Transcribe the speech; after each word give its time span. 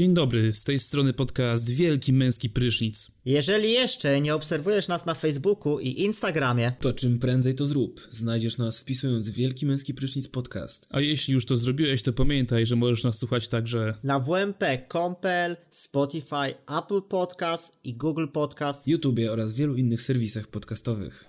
Dzień 0.00 0.14
dobry, 0.14 0.52
z 0.52 0.64
tej 0.64 0.78
strony 0.78 1.12
podcast 1.12 1.70
Wielki 1.70 2.12
Męski 2.12 2.50
Prysznic. 2.50 3.10
Jeżeli 3.24 3.72
jeszcze 3.72 4.20
nie 4.20 4.34
obserwujesz 4.34 4.88
nas 4.88 5.06
na 5.06 5.14
Facebooku 5.14 5.80
i 5.80 6.00
Instagramie, 6.00 6.72
to 6.80 6.92
czym 6.92 7.18
prędzej 7.18 7.54
to 7.54 7.66
zrób. 7.66 8.08
Znajdziesz 8.10 8.58
nas 8.58 8.80
wpisując 8.80 9.30
Wielki 9.30 9.66
Męski 9.66 9.94
Prysznic 9.94 10.28
Podcast. 10.28 10.86
A 10.90 11.00
jeśli 11.00 11.34
już 11.34 11.46
to 11.46 11.56
zrobiłeś, 11.56 12.02
to 12.02 12.12
pamiętaj, 12.12 12.66
że 12.66 12.76
możesz 12.76 13.04
nas 13.04 13.18
słuchać 13.18 13.48
także 13.48 13.94
na 14.02 14.20
WMP, 14.20 14.86
Compel, 14.92 15.56
Spotify, 15.70 16.54
Apple 16.78 17.02
Podcast 17.08 17.72
i 17.84 17.92
Google 17.92 18.26
Podcast, 18.32 18.88
YouTube 18.88 19.20
oraz 19.30 19.52
wielu 19.52 19.76
innych 19.76 20.02
serwisach 20.02 20.46
podcastowych. 20.46 21.28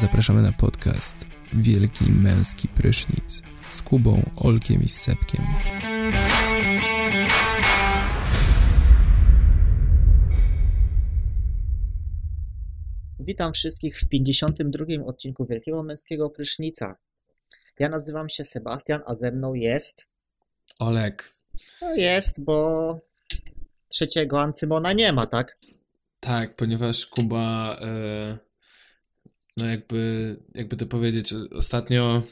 Zapraszamy 0.00 0.42
na 0.42 0.52
podcast 0.52 1.16
Wielki 1.52 2.04
Męski 2.12 2.68
Prysznic 2.68 3.42
z 3.70 3.82
Kubą, 3.82 4.30
Olkiem 4.36 4.82
i 4.82 4.88
Sepkiem. 4.88 5.44
Witam 13.20 13.52
wszystkich 13.52 13.98
w 13.98 14.08
52 14.08 14.84
odcinku 15.06 15.46
Wielkiego 15.46 15.82
Męskiego 15.82 16.30
Prysznica. 16.30 16.96
Ja 17.78 17.88
nazywam 17.88 18.28
się 18.28 18.44
Sebastian, 18.44 19.00
a 19.06 19.14
ze 19.14 19.32
mną 19.32 19.54
jest... 19.54 20.08
Olek. 20.78 21.30
No 21.82 21.94
jest, 21.94 22.44
bo 22.44 23.00
trzeciego 23.88 24.40
Ancymona 24.40 24.92
nie 24.92 25.12
ma, 25.12 25.26
tak? 25.26 25.58
Tak, 26.20 26.54
ponieważ 26.54 27.06
Kuba... 27.06 27.76
Yy 27.80 28.47
no 29.58 29.66
jakby, 29.66 30.36
jakby 30.54 30.76
to 30.76 30.86
powiedzieć, 30.86 31.34
ostatnio 31.52 32.22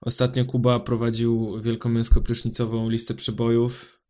ostatnio 0.00 0.44
Kuba 0.44 0.80
prowadził 0.80 1.60
wielkomęsko-prysznicową 1.62 2.90
listę 2.90 3.14
przebojów, 3.14 4.02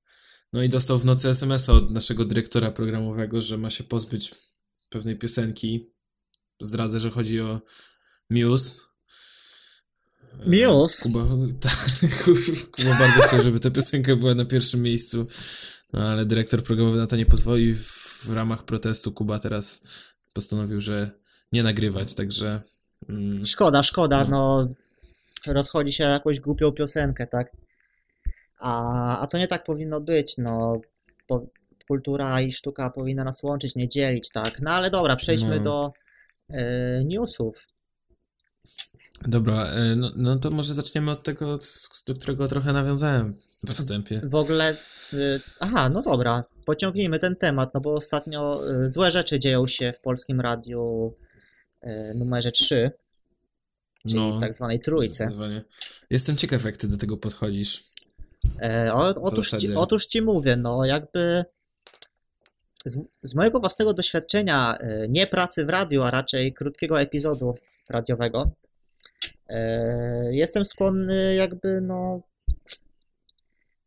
no 0.52 0.62
i 0.62 0.68
dostał 0.68 0.98
w 0.98 1.04
nocy 1.04 1.28
SMS-a 1.28 1.72
od 1.72 1.90
naszego 1.90 2.24
dyrektora 2.24 2.70
programowego, 2.70 3.40
że 3.40 3.58
ma 3.58 3.70
się 3.70 3.84
pozbyć 3.84 4.34
pewnej 4.88 5.16
piosenki. 5.18 5.92
Zdradzę, 6.60 7.00
że 7.00 7.10
chodzi 7.10 7.40
o 7.40 7.60
Muse. 8.30 8.80
Muse? 10.46 11.02
Kuba, 11.02 11.26
tak, 11.60 11.88
Kuba 12.70 12.98
bardzo 12.98 13.22
chciał, 13.22 13.42
żeby 13.42 13.60
ta 13.60 13.70
piosenka 13.70 14.16
była 14.16 14.34
na 14.34 14.44
pierwszym 14.44 14.82
miejscu, 14.82 15.26
no 15.92 16.08
ale 16.08 16.26
dyrektor 16.26 16.62
programowy 16.62 16.98
na 16.98 17.06
to 17.06 17.16
nie 17.16 17.26
pozwolił. 17.26 17.76
W 17.76 18.28
ramach 18.30 18.64
protestu 18.64 19.12
Kuba 19.12 19.38
teraz 19.38 19.82
postanowił, 20.32 20.80
że 20.80 21.21
nie 21.52 21.62
nagrywać, 21.62 22.14
także... 22.14 22.60
Mm, 23.08 23.46
szkoda, 23.46 23.82
szkoda, 23.82 24.24
no. 24.24 24.68
no 25.46 25.52
rozchodzi 25.52 25.92
się 25.92 26.04
jakąś 26.04 26.40
głupią 26.40 26.72
piosenkę, 26.72 27.26
tak? 27.26 27.56
A, 28.60 29.20
a 29.20 29.26
to 29.26 29.38
nie 29.38 29.48
tak 29.48 29.64
powinno 29.64 30.00
być, 30.00 30.34
no 30.38 30.80
po, 31.26 31.46
kultura 31.88 32.40
i 32.40 32.52
sztuka 32.52 32.90
powinna 32.90 33.24
nas 33.24 33.42
łączyć, 33.42 33.74
nie 33.74 33.88
dzielić, 33.88 34.30
tak? 34.30 34.60
No 34.60 34.70
ale 34.70 34.90
dobra, 34.90 35.16
przejdźmy 35.16 35.56
no. 35.56 35.62
do 35.62 35.92
y, 36.50 37.04
newsów. 37.04 37.66
Dobra, 39.28 39.66
e, 39.66 39.96
no, 39.96 40.10
no, 40.16 40.38
to 40.38 40.50
może 40.50 40.74
zaczniemy 40.74 41.10
od 41.10 41.22
tego, 41.22 41.58
do 42.06 42.14
którego 42.14 42.48
trochę 42.48 42.72
nawiązałem 42.72 43.36
we 43.64 43.72
wstępie. 43.72 44.20
W 44.24 44.34
ogóle, 44.34 44.76
y, 45.12 45.40
aha, 45.60 45.88
no 45.88 46.02
dobra, 46.02 46.44
pociągnijmy 46.64 47.18
ten 47.18 47.36
temat, 47.36 47.74
no 47.74 47.80
bo 47.80 47.94
ostatnio 47.94 48.60
y, 48.84 48.88
złe 48.88 49.10
rzeczy 49.10 49.38
dzieją 49.38 49.66
się 49.66 49.92
w 49.92 50.00
polskim 50.00 50.40
radiu 50.40 51.12
numerze 52.14 52.52
3, 52.52 52.90
czyli 54.08 54.14
no, 54.14 54.40
tak 54.40 54.54
zwanej 54.54 54.78
trójce. 54.78 55.28
Jestem 56.10 56.36
ciekaw, 56.36 56.64
jak 56.64 56.76
ty 56.76 56.88
do 56.88 56.96
tego 56.96 57.16
podchodzisz. 57.16 57.84
E, 58.60 58.94
o, 58.94 59.14
otóż, 59.22 59.50
ci, 59.50 59.74
otóż 59.74 60.06
ci 60.06 60.22
mówię, 60.22 60.56
no 60.56 60.84
jakby 60.84 61.44
z, 62.84 62.98
z, 63.22 63.34
mojego 63.34 63.60
własnego 63.60 63.94
doświadczenia, 63.94 64.78
e, 64.78 65.08
nie 65.08 65.26
pracy 65.26 65.66
w 65.66 65.68
radiu, 65.68 66.02
a 66.02 66.10
raczej 66.10 66.54
krótkiego 66.54 67.00
epizodu 67.00 67.54
radiowego, 67.88 68.50
e, 69.48 70.34
jestem 70.34 70.64
skłonny 70.64 71.34
jakby 71.34 71.80
no 71.80 72.20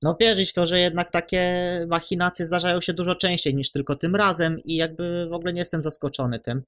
no 0.01 0.17
wierzyć 0.19 0.49
w 0.49 0.53
to, 0.53 0.67
że 0.67 0.79
jednak 0.79 1.11
takie 1.11 1.61
machinacje 1.87 2.45
zdarzają 2.45 2.81
się 2.81 2.93
dużo 2.93 3.15
częściej 3.15 3.55
niż 3.55 3.71
tylko 3.71 3.95
tym 3.95 4.15
razem 4.15 4.59
i 4.65 4.75
jakby 4.75 5.27
w 5.29 5.33
ogóle 5.33 5.53
nie 5.53 5.59
jestem 5.59 5.83
zaskoczony 5.83 6.39
tym. 6.39 6.63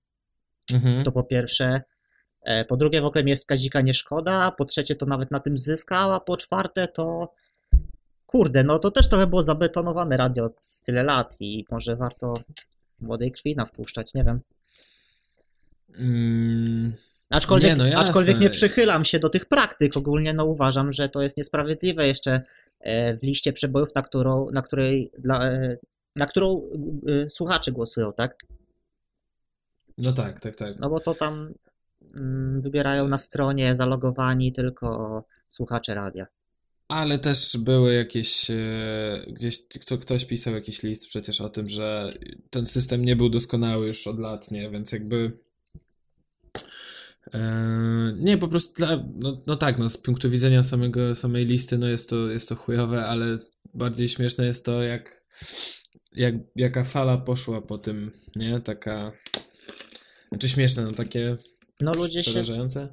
Mhm. 0.74 1.04
To 1.04 1.12
po 1.12 1.24
pierwsze. 1.24 1.82
E, 2.44 2.66
po 2.66 2.78
drugie, 2.78 3.02
w 3.02 3.06
ogóle 3.06 3.24
mi 3.24 3.32
jest 3.32 3.46
Kazika 3.46 3.82
nie 3.82 3.94
szkoda. 3.94 4.52
Po 4.52 4.66
trzecie, 4.66 4.96
to 4.96 5.06
nawet 5.06 5.32
na 5.32 5.40
tym 5.40 5.58
zyskał. 5.58 6.14
A 6.14 6.20
po 6.20 6.38
czwarte, 6.38 6.88
to 6.88 7.34
kurde, 8.26 8.64
no 8.64 8.80
to 8.80 8.92
też 8.92 9.10
trochę 9.10 9.28
było 9.28 9.44
zabetonowane 9.44 10.18
radio 10.18 10.50
tyle 10.86 11.04
lat 11.04 11.38
i 11.42 11.66
może 11.72 11.96
warto 11.96 12.34
młodej 13.00 13.32
krwi 13.32 13.56
nawpuszczać, 13.56 14.14
nie 14.14 14.24
wiem. 14.24 14.40
Mm, 16.00 16.94
aczkolwiek, 17.30 17.78
nie, 17.78 17.92
no 17.94 18.00
aczkolwiek 18.00 18.40
nie 18.40 18.50
przychylam 18.50 19.06
się 19.06 19.20
do 19.20 19.30
tych 19.30 19.46
praktyk. 19.46 19.98
Ogólnie 19.98 20.34
no 20.34 20.46
uważam, 20.46 20.92
że 20.92 21.10
to 21.10 21.22
jest 21.22 21.38
niesprawiedliwe 21.38 22.08
jeszcze 22.08 22.42
e, 22.82 23.18
w 23.18 23.24
liście 23.24 23.54
przebojów, 23.54 23.96
na 23.96 24.02
którą, 24.02 24.52
na 24.52 24.62
której, 24.62 25.12
dla, 25.18 25.50
e, 25.50 25.78
na 26.16 26.26
którą 26.26 26.62
słuchacze 27.30 27.72
głosują, 27.72 28.14
tak? 28.14 28.38
No 29.98 30.14
tak, 30.14 30.40
tak, 30.40 30.56
tak. 30.56 30.80
No 30.80 30.90
bo 30.90 31.00
to 31.00 31.14
tam 31.14 31.54
mm, 32.20 32.62
wybierają 32.62 33.08
na 33.08 33.18
stronie 33.18 33.76
zalogowani 33.76 34.54
tylko 34.54 35.24
słuchacze 35.50 35.96
radia. 35.96 36.28
Ale 36.88 37.18
też 37.20 37.58
były 37.58 37.94
jakieś, 37.94 38.50
e, 38.50 38.56
gdzieś 39.28 39.68
kto, 39.68 39.98
ktoś 39.98 40.26
pisał 40.26 40.54
jakiś 40.54 40.84
list 40.84 41.08
przecież 41.08 41.42
o 41.42 41.50
tym, 41.50 41.70
że 41.70 42.14
ten 42.50 42.66
system 42.66 43.06
nie 43.06 43.16
był 43.16 43.30
doskonały 43.30 43.88
już 43.88 44.08
od 44.08 44.20
lat, 44.20 44.52
nie? 44.52 44.70
Więc 44.70 44.92
jakby 44.92 45.32
e, 47.34 48.14
nie, 48.18 48.38
po 48.38 48.48
prostu 48.48 48.74
dla, 48.74 49.04
no, 49.16 49.42
no 49.48 49.56
tak, 49.56 49.80
no 49.80 49.90
z 49.90 49.98
punktu 49.98 50.30
widzenia 50.30 50.64
samego, 50.64 51.16
samej 51.16 51.46
listy, 51.46 51.78
no 51.78 51.88
jest 51.88 52.10
to, 52.10 52.28
jest 52.28 52.50
to 52.50 52.56
chujowe, 52.56 53.06
ale 53.06 53.38
bardziej 53.74 54.10
śmieszne 54.10 54.46
jest 54.46 54.66
to, 54.66 54.84
jak, 54.84 55.22
jak 56.16 56.36
jaka 56.56 56.84
fala 56.84 57.18
poszła 57.18 57.62
po 57.62 57.78
tym, 57.78 58.12
nie? 58.36 58.60
Taka 58.60 59.12
znaczy 60.30 60.50
śmieszne, 60.50 60.84
no 60.84 60.92
takie 60.92 61.38
no, 61.82 61.94
ludzie 61.94 62.22
przerażające. 62.22 62.80
Się... 62.80 62.88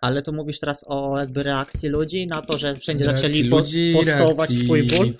Ale 0.00 0.22
to 0.22 0.32
mówisz 0.32 0.60
teraz 0.60 0.84
o 0.86 1.18
jakby 1.18 1.42
reakcji 1.42 1.88
ludzi 1.88 2.26
na 2.26 2.42
to, 2.42 2.58
że 2.58 2.76
wszędzie 2.76 3.04
reakcji 3.04 3.28
zaczęli 3.28 3.42
ludzi, 3.42 3.94
postować 3.96 4.50
reakcji... 4.50 4.64
twój 4.64 4.82
ból? 4.82 5.14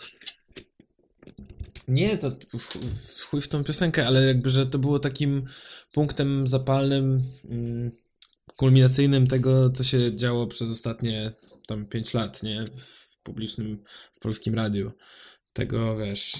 Nie, 1.88 2.18
to 2.18 2.30
w, 2.58 3.22
chuj 3.24 3.40
w 3.40 3.48
tą 3.48 3.64
piosenkę, 3.64 4.06
ale 4.06 4.26
jakby, 4.26 4.50
że 4.50 4.66
to 4.66 4.78
było 4.78 4.98
takim 4.98 5.44
punktem 5.92 6.48
zapalnym, 6.48 7.22
mm, 7.50 7.90
kulminacyjnym 8.56 9.26
tego, 9.26 9.70
co 9.70 9.84
się 9.84 10.16
działo 10.16 10.46
przez 10.46 10.70
ostatnie 10.70 11.32
tam 11.66 11.86
5 11.86 12.14
lat, 12.14 12.42
nie? 12.42 12.66
W 12.76 13.18
publicznym, 13.22 13.84
w 14.12 14.18
polskim 14.18 14.54
radiu. 14.54 14.92
Tego, 15.52 15.96
wiesz... 15.96 16.32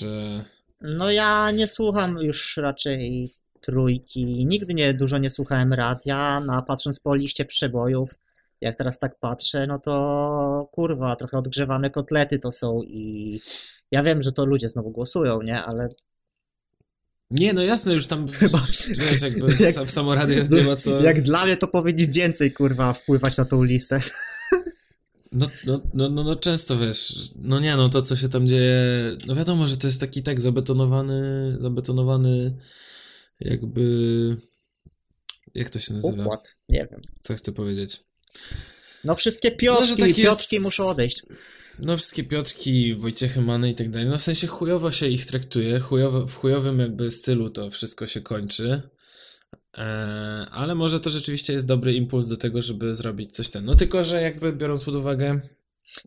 No 0.81 1.11
ja 1.11 1.51
nie 1.51 1.69
słucham 1.69 2.19
już 2.19 2.57
raczej 2.57 3.31
trójki. 3.61 4.47
Nigdy 4.47 4.75
nie 4.75 4.95
dużo 4.95 5.19
nie 5.19 5.31
słuchałem 5.31 5.73
radia, 5.73 6.41
no 6.47 6.53
a 6.53 6.63
patrząc 6.63 7.01
po 7.01 7.15
liście 7.15 7.45
przebojów, 7.45 8.15
jak 8.61 8.77
teraz 8.77 8.99
tak 8.99 9.19
patrzę, 9.19 9.67
no 9.67 9.79
to 9.79 10.69
kurwa, 10.73 11.17
trochę 11.17 11.39
odgrzewane 11.39 11.91
kotlety 11.91 12.39
to 12.39 12.53
są 12.53 12.83
i 12.83 13.41
ja 13.91 14.03
wiem, 14.03 14.23
że 14.23 14.33
to 14.33 14.47
ludzie 14.47 14.69
znowu 14.69 14.91
głosują, 14.91 15.43
nie, 15.43 15.63
ale 15.63 15.89
nie, 17.31 17.53
no 17.53 17.63
jasne, 17.63 17.95
już 17.95 18.07
tam 18.07 18.29
chyba, 18.29 18.59
wiesz, 18.89 19.23
jakby 19.23 19.47
jak, 19.65 19.87
w 19.87 19.91
samoradzie 19.91 20.47
nie 20.51 20.63
ma 20.63 20.77
co... 20.77 21.03
Jak 21.03 21.23
dla 21.23 21.45
mnie 21.45 21.57
to 21.57 21.69
powinni 21.69 22.07
więcej, 22.07 22.53
kurwa, 22.53 22.93
wpływać 22.93 23.37
na 23.37 23.45
tą 23.45 23.63
listę. 23.63 23.99
No, 25.33 25.47
no, 25.67 25.81
no, 25.95 26.09
no, 26.09 26.25
no 26.25 26.37
często, 26.37 26.79
wiesz, 26.79 27.31
no 27.41 27.61
nie, 27.61 27.77
no 27.77 27.89
to 27.89 28.03
co 28.03 28.17
się 28.17 28.29
tam 28.29 28.47
dzieje, 28.47 28.83
no 29.27 29.35
wiadomo, 29.35 29.67
że 29.67 29.77
to 29.77 29.87
jest 29.87 30.01
taki 30.01 30.23
tak 30.23 30.41
zabetonowany, 30.41 31.57
zabetonowany 31.61 32.57
jakby. 33.41 34.37
Jak 35.55 35.71
to 35.71 35.81
się 35.81 35.95
nazywa? 35.95 36.23
Układ, 36.23 36.57
nie 36.69 36.89
wiem. 36.91 37.01
Co 37.21 37.35
chcę 37.35 37.53
powiedzieć? 37.53 38.01
No 39.05 39.15
wszystkie 39.15 39.51
Piotrki, 39.51 39.91
no, 39.91 40.07
tak 40.07 40.17
Piotrki 40.17 40.57
jest... 40.57 40.65
muszą 40.65 40.89
odejść. 40.89 41.23
No 41.79 41.97
wszystkie 41.97 42.25
Piotrki, 42.25 42.95
Wojciechy, 42.95 43.41
Many 43.41 43.71
i 43.71 43.75
tak 43.75 43.91
dalej. 43.91 44.09
No 44.09 44.19
w 44.19 44.23
sensie 44.23 44.47
chujowo 44.47 44.91
się 44.91 45.09
ich 45.09 45.27
traktuje, 45.27 45.81
chujowo, 45.81 46.27
w 46.27 46.35
chujowym 46.35 46.79
jakby 46.79 47.11
stylu 47.11 47.51
to 47.51 47.71
wszystko 47.71 48.07
się 48.07 48.21
kończy. 48.21 48.83
Eee, 49.75 50.47
ale 50.51 50.75
może 50.75 51.01
to 51.01 51.11
rzeczywiście 51.11 51.53
jest 51.53 51.67
dobry 51.67 51.95
impuls 51.95 52.29
do 52.29 52.37
tego, 52.37 52.63
żeby 52.63 52.95
zrobić 52.95 53.35
coś 53.35 53.49
ten. 53.49 53.65
No 53.65 53.75
tylko, 53.75 54.05
że 54.05 54.23
jakby 54.23 54.53
biorąc 54.53 54.85
pod 54.85 54.95
uwagę 54.95 55.41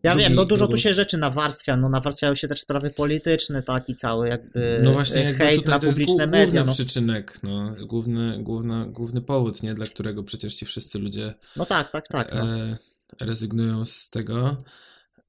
Ja 0.02 0.10
drugi, 0.10 0.24
wiem, 0.24 0.34
no 0.34 0.44
dużo 0.44 0.68
tu 0.68 0.76
się 0.76 0.94
rzeczy 0.94 1.18
nawarstwia, 1.18 1.76
no 1.76 1.88
nawarstwiają 1.88 2.34
się 2.34 2.48
też 2.48 2.60
sprawy 2.60 2.90
polityczne, 2.90 3.62
tak, 3.62 3.88
i 3.88 3.94
cały 3.94 4.28
jakby 4.28 4.78
No 4.82 4.92
właśnie, 4.92 5.22
jakby 5.22 5.44
hejt 5.44 5.66
na 5.66 5.78
publiczne 5.78 6.26
media. 6.26 6.46
Główny 6.46 6.64
no. 6.64 6.72
przyczynek, 6.72 7.38
no, 7.42 7.74
główny, 7.86 8.38
główny, 8.42 8.86
główny 8.86 9.20
powód, 9.20 9.62
nie, 9.62 9.74
dla 9.74 9.86
którego 9.86 10.22
przecież 10.22 10.54
ci 10.54 10.66
wszyscy 10.66 10.98
ludzie 10.98 11.34
no 11.56 11.66
tak, 11.66 11.90
tak, 11.90 12.08
tak, 12.08 12.34
no. 12.34 12.40
e, 12.40 12.76
rezygnują 13.20 13.84
z 13.84 14.10
tego. 14.10 14.56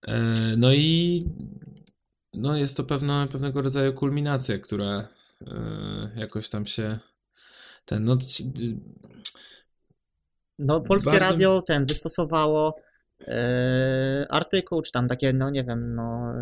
E, 0.07 0.23
no 0.57 0.73
i 0.73 1.21
no 2.33 2.57
jest 2.57 2.77
to 2.77 2.83
pewna, 2.83 3.27
pewnego 3.31 3.61
rodzaju 3.61 3.93
kulminacja, 3.93 4.59
która 4.59 5.07
e, 5.47 6.11
jakoś 6.15 6.49
tam 6.49 6.65
się 6.65 6.99
ten, 7.85 8.03
no 8.03 8.17
no, 10.59 10.81
polskie 10.81 11.11
bardzo... 11.11 11.25
radio 11.25 11.61
ten 11.61 11.85
wystosowało 11.85 12.75
e, 13.27 14.25
artykuł, 14.29 14.81
czy 14.81 14.91
tam 14.91 15.07
takie, 15.07 15.33
no 15.33 15.49
nie 15.49 15.63
wiem, 15.63 15.95
no, 15.95 16.33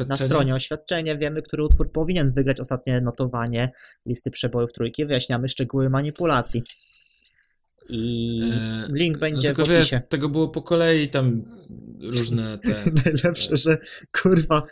e, 0.00 0.04
na 0.08 0.16
stronie 0.16 0.54
oświadczenie, 0.54 1.18
wiemy, 1.18 1.42
który 1.42 1.64
utwór 1.64 1.92
powinien 1.92 2.32
wygrać 2.32 2.60
ostatnie 2.60 3.00
notowanie 3.00 3.72
listy 4.06 4.30
przebojów 4.30 4.72
trójki, 4.72 5.06
wyjaśniamy 5.06 5.48
szczegóły 5.48 5.90
manipulacji. 5.90 6.62
I 7.88 8.40
e, 8.52 8.86
link 8.92 9.18
będzie 9.18 9.48
no 9.48 9.54
tylko 9.54 9.62
w 9.62 9.70
opisie. 9.70 9.96
Wiesz, 9.96 10.08
tego 10.08 10.28
było 10.28 10.48
po 10.48 10.62
kolei 10.62 11.08
tam 11.08 11.44
różne 12.00 12.58
te... 12.58 12.74
Najlepsze, 13.04 13.56
że 13.56 13.78
kurwa, 14.22 14.62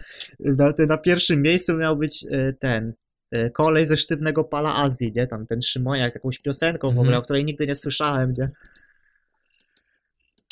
na, 0.41 0.73
na 0.89 0.99
pierwszym 0.99 1.43
miejscu 1.43 1.77
miał 1.77 1.97
być 1.97 2.27
e, 2.31 2.53
ten 2.53 2.93
e, 3.31 3.51
kolej 3.51 3.87
ze 3.87 3.97
sztywnego 3.97 4.45
pala 4.45 4.75
Azji, 4.75 5.13
nie? 5.17 5.27
Tam 5.27 5.47
ten 5.47 5.63
Szymoniak, 5.63 6.15
jakąś 6.15 6.39
piosenką 6.39 6.89
w 6.89 6.91
ogóle, 6.91 7.09
mm 7.09 7.15
-hmm. 7.15 7.23
o 7.23 7.25
której 7.25 7.45
nigdy 7.45 7.67
nie 7.67 7.75
słyszałem, 7.75 8.35
nie? 8.39 8.51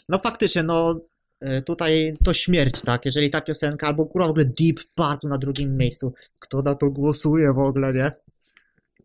No 0.09 0.19
faktycznie, 0.19 0.63
no 0.63 1.01
e, 1.41 1.63
tutaj 1.63 2.15
to 2.25 2.33
śmierć, 2.33 2.81
tak? 2.81 3.05
Jeżeli 3.05 3.31
ta 3.31 3.41
piosenka, 3.41 3.87
albo 3.87 4.07
kurwa 4.07 4.29
w 4.29 4.31
ogóle 4.31 4.45
Deep 4.45 4.77
Purple 4.95 5.31
na 5.31 5.39
drugim 5.39 5.77
miejscu, 5.77 6.13
kto 6.41 6.63
na 6.63 6.75
to 6.75 6.91
głosuje 6.91 7.53
w 7.53 7.59
ogóle, 7.59 7.93
nie? 7.93 8.11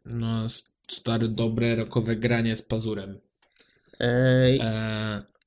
No, 0.06 0.50
stare, 0.88 1.28
dobre, 1.28 1.76
rokowe 1.76 2.16
granie 2.16 2.56
z 2.56 2.62
pazurem. 2.62 3.20
Eee, 4.00 4.60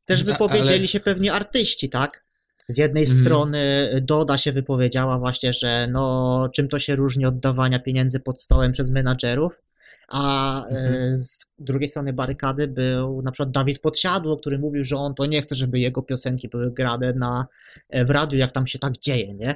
też 0.05 0.25
wypowiedzieli 0.25 0.79
ale... 0.79 0.89
się 0.89 1.01
pewnie 1.01 1.33
artyści, 1.33 1.89
tak? 1.89 2.27
Z 2.69 2.79
jednej 2.79 3.05
mm. 3.05 3.21
strony 3.21 3.89
Doda 4.03 4.39
się 4.39 4.53
wypowiedziała 4.53 5.19
właśnie, 5.19 5.53
że 5.53 5.89
no 5.91 6.49
czym 6.55 6.69
to 6.69 6.79
się 6.79 6.95
różni 6.95 7.27
od 7.27 7.39
dawania 7.39 7.79
pieniędzy 7.79 8.21
pod 8.21 8.41
stołem 8.41 8.73
przez 8.73 8.91
menadżerów, 8.91 9.61
a 10.09 10.65
e, 10.67 10.69
mhm. 10.69 11.17
z 11.17 11.47
drugiej 11.59 11.89
strony 11.89 12.13
barykady 12.13 12.69
był 12.69 13.23
na 13.23 13.31
przykład 13.31 13.51
Dawid 13.51 13.79
Podsiadło, 13.79 14.39
który 14.39 14.59
mówił, 14.59 14.85
że 14.85 14.97
on 14.97 15.15
to 15.15 15.27
nie 15.27 15.43
chce, 15.43 15.55
żeby 15.55 15.79
jego 15.79 16.03
piosenki 16.03 16.49
były 16.49 16.71
grane 16.71 17.13
na, 17.13 17.47
e, 17.89 18.05
w 18.05 18.11
radiu, 18.11 18.39
jak 18.39 18.53
tam 18.53 18.67
się 18.67 18.79
tak 18.79 18.99
dzieje, 18.99 19.35
nie? 19.35 19.55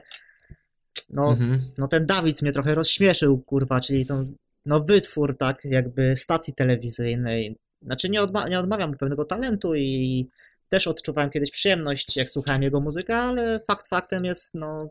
No, 1.11 1.31
mhm. 1.31 1.61
no 1.79 1.89
ten 1.89 2.07
Dawid 2.07 2.43
mnie 2.43 2.53
trochę 2.53 2.75
rozśmieszył, 2.75 3.39
kurwa, 3.39 3.81
czyli 3.81 4.07
to 4.07 4.25
no 4.67 4.81
wytwór, 4.81 5.37
tak, 5.37 5.65
jakby 5.65 6.17
stacji 6.17 6.55
telewizyjnej. 6.55 7.57
Znaczy 7.83 8.09
nie, 8.09 8.23
odma 8.23 8.49
nie 8.49 8.59
odmawiam 8.59 8.97
pewnego 8.97 9.25
talentu 9.25 9.75
i 9.75 10.29
też 10.69 10.87
odczuwałem 10.87 11.31
kiedyś 11.31 11.51
przyjemność, 11.51 12.17
jak 12.17 12.31
słuchałem 12.31 12.63
jego 12.63 12.81
muzyki, 12.81 13.13
ale 13.13 13.61
fakt 13.61 13.89
faktem 13.89 14.25
jest, 14.25 14.55
no, 14.55 14.89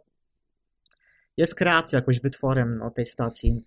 jest 1.37 1.55
kreacją, 1.55 1.97
jakoś 1.97 2.19
wytworem 2.19 2.77
no, 2.77 2.91
tej 2.91 3.05
stacji. 3.05 3.63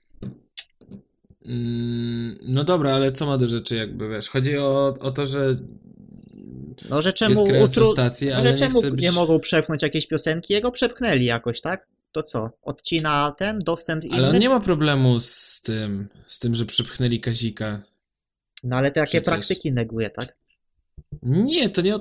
Mm, 1.46 2.38
no 2.42 2.64
dobra, 2.64 2.94
ale 2.94 3.12
co 3.12 3.26
ma 3.26 3.38
do 3.38 3.48
rzeczy, 3.48 3.76
jakby 3.76 4.08
wiesz? 4.08 4.28
Chodzi 4.28 4.58
o, 4.58 4.94
o 5.00 5.10
to, 5.10 5.26
że. 5.26 5.56
No, 6.90 7.02
że 7.02 7.12
czemu, 7.12 7.44
utru... 7.64 7.92
stacji, 7.92 8.32
ale 8.32 8.50
że 8.50 8.54
czemu 8.54 8.82
nie, 8.82 8.90
być... 8.90 9.02
nie 9.02 9.12
mogą 9.12 9.40
przepchnąć 9.40 9.82
jakiejś 9.82 10.06
piosenki? 10.06 10.52
Jego 10.52 10.70
przepchnęli 10.70 11.24
jakoś, 11.24 11.60
tak? 11.60 11.86
To 12.12 12.22
co? 12.22 12.50
Odcina 12.62 13.34
ten 13.38 13.58
dostęp 13.58 14.04
inny? 14.04 14.16
Ale 14.16 14.30
on 14.30 14.38
nie 14.38 14.48
ma 14.48 14.60
problemu 14.60 15.20
z 15.20 15.62
tym, 15.62 16.08
z 16.26 16.38
tym, 16.38 16.54
że 16.54 16.66
przepchnęli 16.66 17.20
Kazika. 17.20 17.80
No 18.64 18.76
ale 18.76 18.90
te 18.90 19.00
jakie 19.00 19.10
Przecież... 19.10 19.26
praktyki 19.26 19.72
neguje, 19.72 20.10
tak? 20.10 20.36
Nie, 21.22 21.68
to 21.68 21.82
nie. 21.82 21.98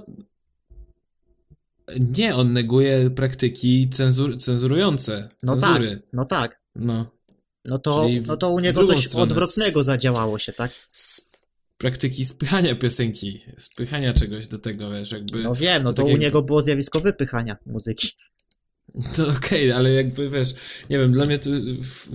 Nie, 2.00 2.36
on 2.36 2.54
neguje 2.54 3.10
praktyki 3.10 3.90
cenzur... 3.90 4.38
cenzurujące. 4.38 5.28
No 5.44 5.58
cenzury. 5.58 5.90
tak, 5.90 6.00
no 6.14 6.26
tak. 6.26 6.62
No. 6.76 7.06
No 7.66 7.80
to, 7.80 8.08
no 8.28 8.38
to 8.38 8.50
u 8.50 8.60
niego 8.60 8.88
coś 8.88 9.08
odwrotnego 9.08 9.84
z, 9.84 9.86
zadziałało 9.86 10.40
się, 10.40 10.54
tak? 10.54 10.72
Z 10.94 11.31
praktyki 11.78 12.25
spychania 12.25 12.75
piosenki, 12.75 13.42
spychania 13.58 14.13
czegoś 14.13 14.48
do 14.48 14.60
tego, 14.60 14.92
wiesz, 14.92 15.12
jakby... 15.12 15.44
No 15.44 15.56
wiem, 15.56 15.84
no 15.84 15.94
to, 15.94 16.04
to 16.04 16.10
u 16.10 16.18
niego 16.18 16.42
było 16.42 16.62
zjawisko 16.62 17.00
wypychania 17.00 17.58
muzyki. 17.66 18.08
To 19.16 19.28
okej, 19.28 19.38
okay, 19.68 19.75
ale 19.75 19.94
jakby 19.94 20.30
wiesz, 20.30 20.54
nie 20.90 20.98
wiem, 21.00 21.12
dla 21.12 21.25
mnie 21.25 21.40
to 21.40 21.50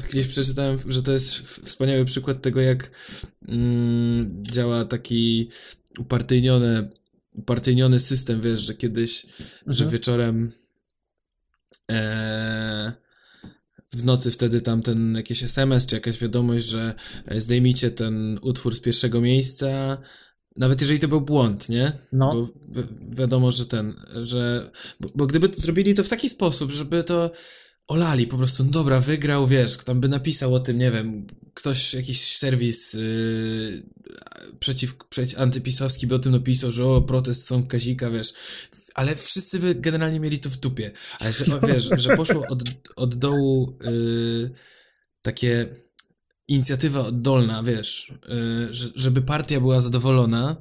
gdzieś 0.09 0.27
przeczytałem, 0.27 0.79
że 0.89 1.03
to 1.03 1.13
jest 1.13 1.35
wspaniały 1.39 2.05
przykład 2.05 2.43
tego, 2.43 2.61
jak 2.61 2.91
mm, 3.49 4.43
działa 4.51 4.85
taki 4.85 5.51
upartyjniony, 5.99 6.89
upartyjniony 7.35 8.01
system, 8.01 8.41
wiesz, 8.41 8.61
że 8.61 8.75
kiedyś, 8.75 9.25
mhm. 9.25 9.53
że 9.69 9.87
wieczorem 9.87 10.53
e, 11.91 12.93
w 13.93 14.05
nocy 14.05 14.31
wtedi 14.31 14.61
tam 14.61 14.83
ten 14.83 15.15
jakiś 15.15 15.43
SMS 15.43 15.87
czy 15.87 15.95
jakaś 15.95 16.19
wiadomość, 16.19 16.67
że 16.67 16.95
e, 17.27 17.41
zdejmijcie 17.41 17.91
ten 17.91 18.39
utwór 18.43 18.75
z 18.75 18.81
pierwszego 18.81 19.21
miejsca, 19.21 19.99
nawet 20.57 20.81
jeżeli 20.81 21.01
to 21.01 21.09
był 21.09 21.21
błąd, 21.21 21.69
nie? 21.69 21.93
No. 22.13 22.31
Bo 22.31 22.47
wi 22.47 22.89
wiadomo, 23.11 23.51
że 23.51 23.67
ten, 23.67 23.95
że. 24.23 24.71
Bo, 25.01 25.09
bo, 25.15 25.27
gdyby 25.27 25.51
zrobili 25.57 25.95
to 25.95 26.05
w 26.05 26.09
taki 26.09 26.29
sposób, 26.29 26.73
żeby 26.73 27.05
to 27.05 27.31
olali 27.89 28.27
po 28.27 28.37
prostu, 28.37 28.65
no 28.65 28.71
dobra, 28.71 29.01
wygrał, 29.01 29.47
wiesz, 29.47 29.77
tam 29.77 30.01
by 30.01 30.09
napisał 30.09 30.55
o 30.55 30.61
tym, 30.61 30.79
nie 30.79 30.91
wiem, 30.91 31.27
ktoś, 31.55 31.95
jakiś 31.95 32.37
serwis 32.37 32.93
yy, 32.93 33.83
przeciw, 34.61 34.97
przeciw 35.09 35.41
antypisowski 35.41 36.07
by 36.07 36.15
o 36.15 36.19
tym 36.19 36.33
napisał, 36.33 36.73
że 36.73 36.85
o, 36.85 37.03
protest 37.03 37.47
są 37.47 37.67
Kazika, 37.67 38.11
wiesz, 38.11 38.35
ale 38.97 39.17
wszyscy 39.17 39.59
by 39.59 39.75
generalnie 39.75 40.21
mieli 40.21 40.39
to 40.39 40.51
w 40.51 40.57
dupie. 40.57 40.91
Ale 41.19 41.33
że, 41.33 41.57
o, 41.57 41.67
wiesz, 41.67 41.91
że 41.97 42.17
poszło 42.17 42.47
od, 42.49 42.63
od 42.97 43.15
dołu 43.15 43.77
yy, 43.85 44.51
takie 45.23 45.67
inicjatywa 46.49 47.01
oddolna, 47.01 47.63
wiesz, 47.63 48.13
yy, 48.29 48.75
że, 48.75 48.89
żeby 48.95 49.23
partia 49.23 49.61
była 49.61 49.81
zadowolona, 49.81 50.57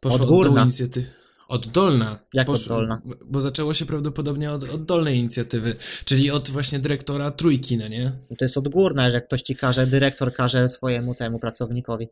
poszło 0.00 0.16
od, 0.16 0.22
od 0.22 0.28
dołu 0.28 0.58
inicjatywy. 0.58 1.08
Oddolna. 1.48 2.18
Jak 2.34 2.46
poszło, 2.46 2.76
oddolna? 2.76 3.02
Bo 3.26 3.40
zaczęło 3.40 3.74
się 3.74 3.86
prawdopodobnie 3.86 4.52
od 4.52 4.64
oddolnej 4.64 5.18
inicjatywy, 5.18 5.76
czyli 6.04 6.30
od 6.30 6.50
właśnie 6.50 6.78
dyrektora 6.78 7.30
trójki, 7.30 7.76
no 7.76 7.88
nie? 7.88 8.12
To 8.38 8.44
jest 8.44 8.56
odgórna, 8.56 9.10
że 9.10 9.20
ktoś 9.20 9.42
ci 9.42 9.56
każe, 9.56 9.86
dyrektor 9.86 10.34
każe 10.34 10.68
swojemu 10.68 11.14
temu 11.14 11.38
pracownikowi. 11.38 12.08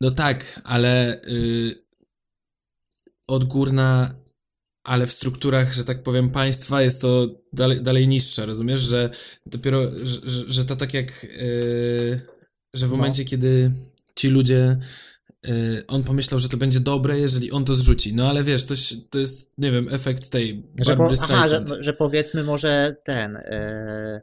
No 0.00 0.10
tak, 0.10 0.60
ale 0.64 1.20
yy, 1.26 1.74
odgórna 3.26 4.21
ale 4.84 5.06
w 5.06 5.12
strukturach, 5.12 5.74
że 5.74 5.84
tak 5.84 6.02
powiem, 6.02 6.30
państwa 6.30 6.82
jest 6.82 7.02
to 7.02 7.28
dalej, 7.52 7.82
dalej 7.82 8.08
niższe, 8.08 8.46
rozumiesz, 8.46 8.80
że 8.80 9.10
dopiero, 9.46 9.82
że, 10.02 10.20
że, 10.30 10.44
że 10.46 10.64
to 10.64 10.76
tak 10.76 10.94
jak, 10.94 11.24
yy, 11.24 12.20
że 12.74 12.86
w 12.86 12.90
no. 12.90 12.96
momencie, 12.96 13.24
kiedy 13.24 13.72
ci 14.14 14.28
ludzie, 14.28 14.76
yy, 15.44 15.84
on 15.88 16.04
pomyślał, 16.04 16.40
że 16.40 16.48
to 16.48 16.56
będzie 16.56 16.80
dobre, 16.80 17.18
jeżeli 17.18 17.50
on 17.50 17.64
to 17.64 17.74
zrzuci, 17.74 18.14
no 18.14 18.28
ale 18.28 18.44
wiesz, 18.44 18.64
to, 18.64 18.74
to 19.10 19.18
jest, 19.18 19.52
nie 19.58 19.72
wiem, 19.72 19.88
efekt 19.90 20.30
tej 20.30 20.66
że, 20.86 20.96
po, 20.96 21.10
aha, 21.22 21.48
że, 21.48 21.64
że, 21.80 21.92
powiedzmy 21.92 22.44
może 22.44 22.96
ten... 23.04 23.38
Yy 23.50 24.20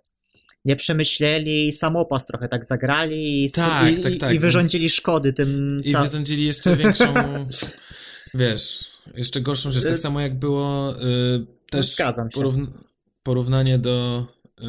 nie 0.66 0.76
przemyśleli 0.76 1.68
i 1.68 1.72
samopas 1.72 2.28
trochę 2.28 2.48
tak 2.48 2.66
zagrali 2.66 3.46
i, 3.46 3.52
tak, 3.52 3.94
i, 3.94 4.00
tak, 4.00 4.16
tak, 4.16 4.34
i 4.34 4.40
wyrządzili 4.40 4.90
szkody 4.90 5.34
tym... 5.34 5.82
I 5.84 5.96
wyrządzili 5.96 6.46
jeszcze 6.46 6.76
większą, 6.76 7.14
wiesz, 8.34 8.89
jeszcze 9.16 9.42
gorszą 9.42 9.72
rzecz, 9.72 9.84
tak 9.84 9.94
y, 9.94 9.98
samo 9.98 10.22
jak 10.22 10.40
było 10.40 10.96
y, 10.96 11.46
też 11.70 11.96
porówn 12.34 12.68
porównanie 13.24 13.80
do 13.80 14.26
y, 14.62 14.66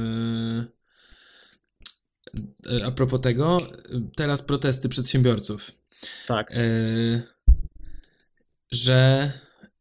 y, 2.72 2.84
a 2.84 2.90
propos 2.90 3.20
tego, 3.20 3.58
teraz 4.16 4.42
protesty 4.42 4.88
przedsiębiorców. 4.88 5.72
Tak. 6.26 6.56
Y, 6.56 7.22
że 8.72 9.32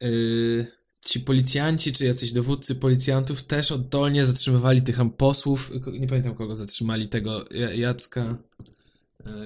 y, 0.04 0.66
ci 1.06 1.20
policjanci, 1.20 1.94
czy 1.94 2.06
jacyś 2.06 2.32
dowódcy 2.32 2.76
policjantów 2.76 3.44
też 3.44 3.72
oddolnie 3.72 4.26
zatrzymywali 4.26 4.82
tych 4.82 4.98
posłów, 5.18 5.72
nie 6.00 6.08
pamiętam 6.08 6.36
kogo 6.36 6.56
zatrzymali, 6.56 7.08
tego 7.08 7.46
Jacka. 7.76 8.36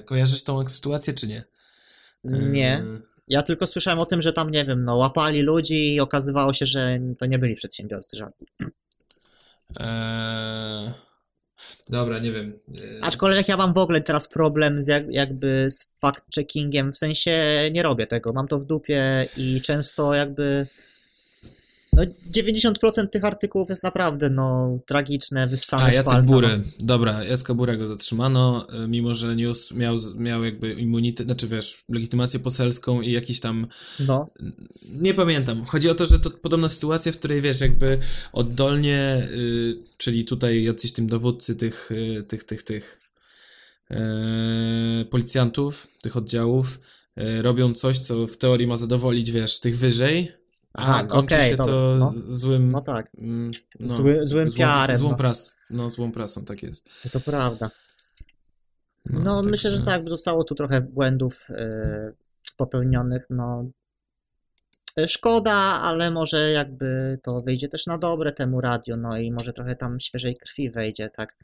Kojarzysz 0.06 0.44
tą 0.44 0.70
sytuację, 0.70 1.14
czy 1.14 1.28
nie? 1.28 1.44
Nie. 2.24 2.84
Ja 3.34 3.42
tylko 3.42 3.68
słyszałem 3.68 4.00
o 4.00 4.06
tym, 4.06 4.22
że 4.22 4.34
tam, 4.34 4.52
nie 4.52 4.66
wiem, 4.66 4.86
no, 4.86 4.96
łapali 4.96 5.42
ludzi 5.42 5.96
i 5.96 6.00
okazywało 6.00 6.54
się, 6.54 6.66
że 6.66 7.00
to 7.20 7.26
nie 7.26 7.40
byli 7.40 7.56
przedsiębiorcy 7.56 8.18
żadni. 8.18 8.48
Eee... 9.80 10.92
Dobra, 11.90 12.20
nie 12.20 12.32
wiem. 12.32 12.60
Eee... 12.68 13.00
Aczkolwiek 13.02 13.48
ja 13.48 13.58
mam 13.58 13.74
w 13.74 13.78
ogóle 13.78 14.02
teraz 14.02 14.28
problem 14.28 14.84
z 14.84 14.88
jak, 14.88 15.04
jakby 15.10 15.68
z 15.72 15.92
fact-checkingiem, 16.04 16.92
w 16.92 16.98
sensie 16.98 17.42
nie 17.72 17.84
robię 17.84 18.08
tego, 18.08 18.34
mam 18.34 18.48
to 18.48 18.60
w 18.60 18.66
dupie 18.66 19.28
i 19.38 19.62
często 19.62 20.14
jakby 20.14 20.68
no 21.96 22.04
90% 22.32 23.08
tych 23.12 23.26
artykułów 23.26 23.70
jest 23.70 23.84
naprawdę, 23.84 24.30
no, 24.30 24.80
tragiczne, 24.86 25.48
wyssane 25.48 25.84
A, 25.84 25.92
z 25.92 25.94
Jacek 25.94 26.06
palca. 26.06 26.22
no. 26.22 26.34
Bury. 26.34 26.62
Dobra, 26.80 27.24
Jacka 27.24 27.54
Burego 27.54 27.88
zatrzymano, 27.88 28.68
y, 28.84 28.88
mimo 28.88 29.14
że 29.14 29.36
News 29.36 29.72
miał, 29.72 29.98
miał 30.18 30.44
jakby 30.44 30.74
immunitet, 30.74 31.28
znaczy 31.28 31.48
wiesz, 31.48 31.84
legitymację 31.90 32.40
poselską 32.40 33.02
i 33.02 33.12
jakiś 33.12 33.40
tam 33.40 33.68
No, 34.00 34.26
Nie 34.92 35.14
pamiętam. 35.14 35.66
Chodzi 35.66 35.90
o 35.90 35.96
to, 35.96 36.06
że 36.06 36.20
to 36.20 36.32
podobna 36.32 36.70
sytuacja, 36.70 37.12
w 37.12 37.18
której 37.18 37.42
wiesz, 37.42 37.62
jakby 37.62 37.98
oddolnie, 38.34 39.28
y, 39.32 39.78
czyli 39.98 40.26
tutaj 40.26 40.64
jacyś 40.64 40.92
tym 40.92 41.08
dowódcy 41.08 41.56
tych, 41.56 41.92
y, 41.92 42.24
tych, 42.24 42.44
tych, 42.44 42.64
tych 42.64 43.04
policjantów, 45.10 45.88
tych 46.02 46.18
oddziałów, 46.18 46.80
robią 47.42 47.74
coś, 47.74 48.00
co 48.00 48.28
w 48.28 48.38
teorii 48.38 48.68
ma 48.68 48.78
zadowolić, 48.78 49.32
wiesz, 49.32 49.60
tych 49.60 49.78
wyżej, 49.78 50.32
Aha, 50.74 51.04
kończy 51.04 51.36
okej, 51.36 51.50
się 51.50 51.58
dobra, 51.58 51.74
to 51.74 51.96
no. 52.00 52.12
złym. 52.16 52.72
no 52.72 52.82
tak, 52.82 53.08
mm, 53.18 53.52
no, 53.80 53.88
Zły, 53.88 54.28
złym 54.28 54.50
złą, 54.50 54.58
piarem. 54.58 54.98
Złą 54.98 55.10
no. 55.10 55.18
pras, 55.18 55.58
no, 55.70 55.90
złą 55.90 56.12
prasą, 56.12 56.46
tak 56.46 56.64
jest. 56.64 57.12
To 57.12 57.20
prawda. 57.20 57.70
No, 59.06 59.36
także- 59.36 59.50
myślę, 59.50 59.72
że 59.72 59.82
tak, 59.82 60.10
zostało 60.10 60.44
tu 60.44 60.56
trochę 60.56 60.82
błędów 60.82 61.48
e, 61.50 62.14
popełnionych, 62.58 63.26
no. 63.30 63.66
E, 65.00 65.08
Szkoda, 65.08 65.54
ale 65.82 66.12
może 66.12 66.52
jakby 66.52 67.20
to 67.24 67.38
wyjdzie 67.40 67.70
też 67.70 67.88
na 67.88 67.98
dobre 67.98 68.32
temu 68.32 68.62
radiu, 68.62 68.98
no 68.98 69.18
i 69.18 69.32
może 69.32 69.54
trochę 69.54 69.76
tam 69.76 70.00
świeżej 70.00 70.38
krwi 70.38 70.70
wejdzie, 70.70 71.10
tak. 71.10 71.36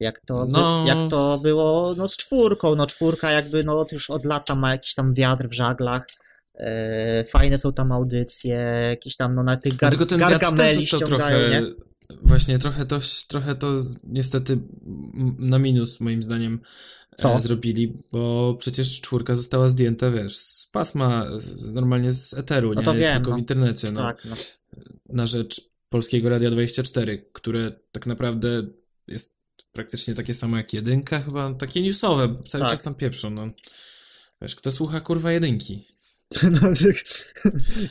Jak 0.00 0.20
to, 0.20 0.38
by, 0.38 0.52
No. 0.52 0.84
jak 0.86 1.10
to 1.10 1.38
było 1.42 1.94
no, 1.96 2.08
z 2.08 2.16
czwórką, 2.16 2.74
no 2.74 2.86
czwórka 2.86 3.30
jakby 3.30 3.64
no 3.64 3.86
już 3.92 4.10
od 4.10 4.24
lata 4.24 4.54
ma 4.54 4.72
jakiś 4.72 4.94
tam 4.94 5.14
wiatr 5.14 5.48
w 5.48 5.52
żaglach, 5.52 6.06
fajne 7.28 7.58
są 7.58 7.72
tam 7.72 7.92
audycje, 7.92 8.54
jakieś 8.90 9.16
tam 9.16 9.34
no 9.34 9.42
na 9.42 9.56
tych 9.56 9.76
gar, 9.76 9.96
też 9.96 10.18
gargameli 10.18 10.86
trochę, 10.86 11.50
nie? 11.50 11.62
właśnie 12.22 12.58
trochę 12.58 12.86
to, 12.86 12.98
trochę 13.28 13.54
to 13.54 13.76
niestety 14.04 14.58
na 15.38 15.58
minus 15.58 16.00
moim 16.00 16.22
zdaniem 16.22 16.60
Co? 17.16 17.36
E, 17.36 17.40
zrobili, 17.40 18.02
bo 18.12 18.54
przecież 18.54 19.00
czwórka 19.00 19.36
została 19.36 19.68
zdjęta, 19.68 20.10
wiesz, 20.10 20.36
z 20.36 20.66
pasma, 20.72 21.24
normalnie 21.72 22.12
z 22.12 22.34
eteru, 22.34 22.74
No 22.74 22.80
nie? 22.80 22.84
to 22.84 22.94
Jest 22.94 23.10
wiem, 23.10 23.14
tylko 23.14 23.30
no. 23.30 23.36
w 23.36 23.38
internecie, 23.38 23.90
no, 23.90 24.00
Tak, 24.02 24.24
no. 24.24 24.36
na 25.08 25.26
rzecz 25.26 25.60
Polskiego 25.88 26.28
Radia 26.28 26.50
24, 26.50 27.18
które 27.32 27.72
tak 27.92 28.06
naprawdę 28.06 28.62
jest 29.08 29.38
praktycznie 29.72 30.14
takie 30.14 30.34
samo 30.34 30.56
jak 30.56 30.72
jedynka, 30.72 31.20
chyba 31.20 31.54
takie 31.54 31.82
newsowe, 31.82 32.34
cały 32.48 32.62
Tak. 32.62 32.70
czas 32.70 32.82
tam 32.82 32.94
pieprzą, 32.94 33.30
no. 33.30 33.46
Wiesz, 34.42 34.54
kto 34.54 34.72
słucha 34.72 35.00
kurwa 35.00 35.32
jedynki? 35.32 35.84
No, 36.62 36.68
jak, 36.68 36.96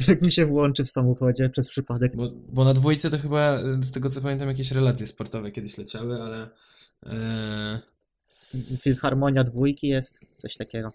jak 0.07 0.21
mi 0.21 0.31
się 0.31 0.45
włączy 0.45 0.83
w 0.83 0.89
samochodzie 0.89 1.49
przez 1.49 1.69
przypadek. 1.69 2.15
Bo, 2.15 2.31
bo 2.49 2.63
na 2.63 2.73
dwójce 2.73 3.09
to 3.09 3.19
chyba, 3.19 3.59
y, 3.59 3.83
z 3.83 3.91
tego 3.91 4.09
co 4.09 4.21
pamiętam, 4.21 4.47
jakieś 4.47 4.71
relacje 4.71 5.07
sportowe 5.07 5.51
kiedyś 5.51 5.77
leciały, 5.77 6.21
ale... 6.21 6.49
E, 7.05 7.79
Filharmonia 8.81 9.43
dwójki 9.43 9.87
jest, 9.87 10.19
coś 10.35 10.57
takiego. 10.57 10.93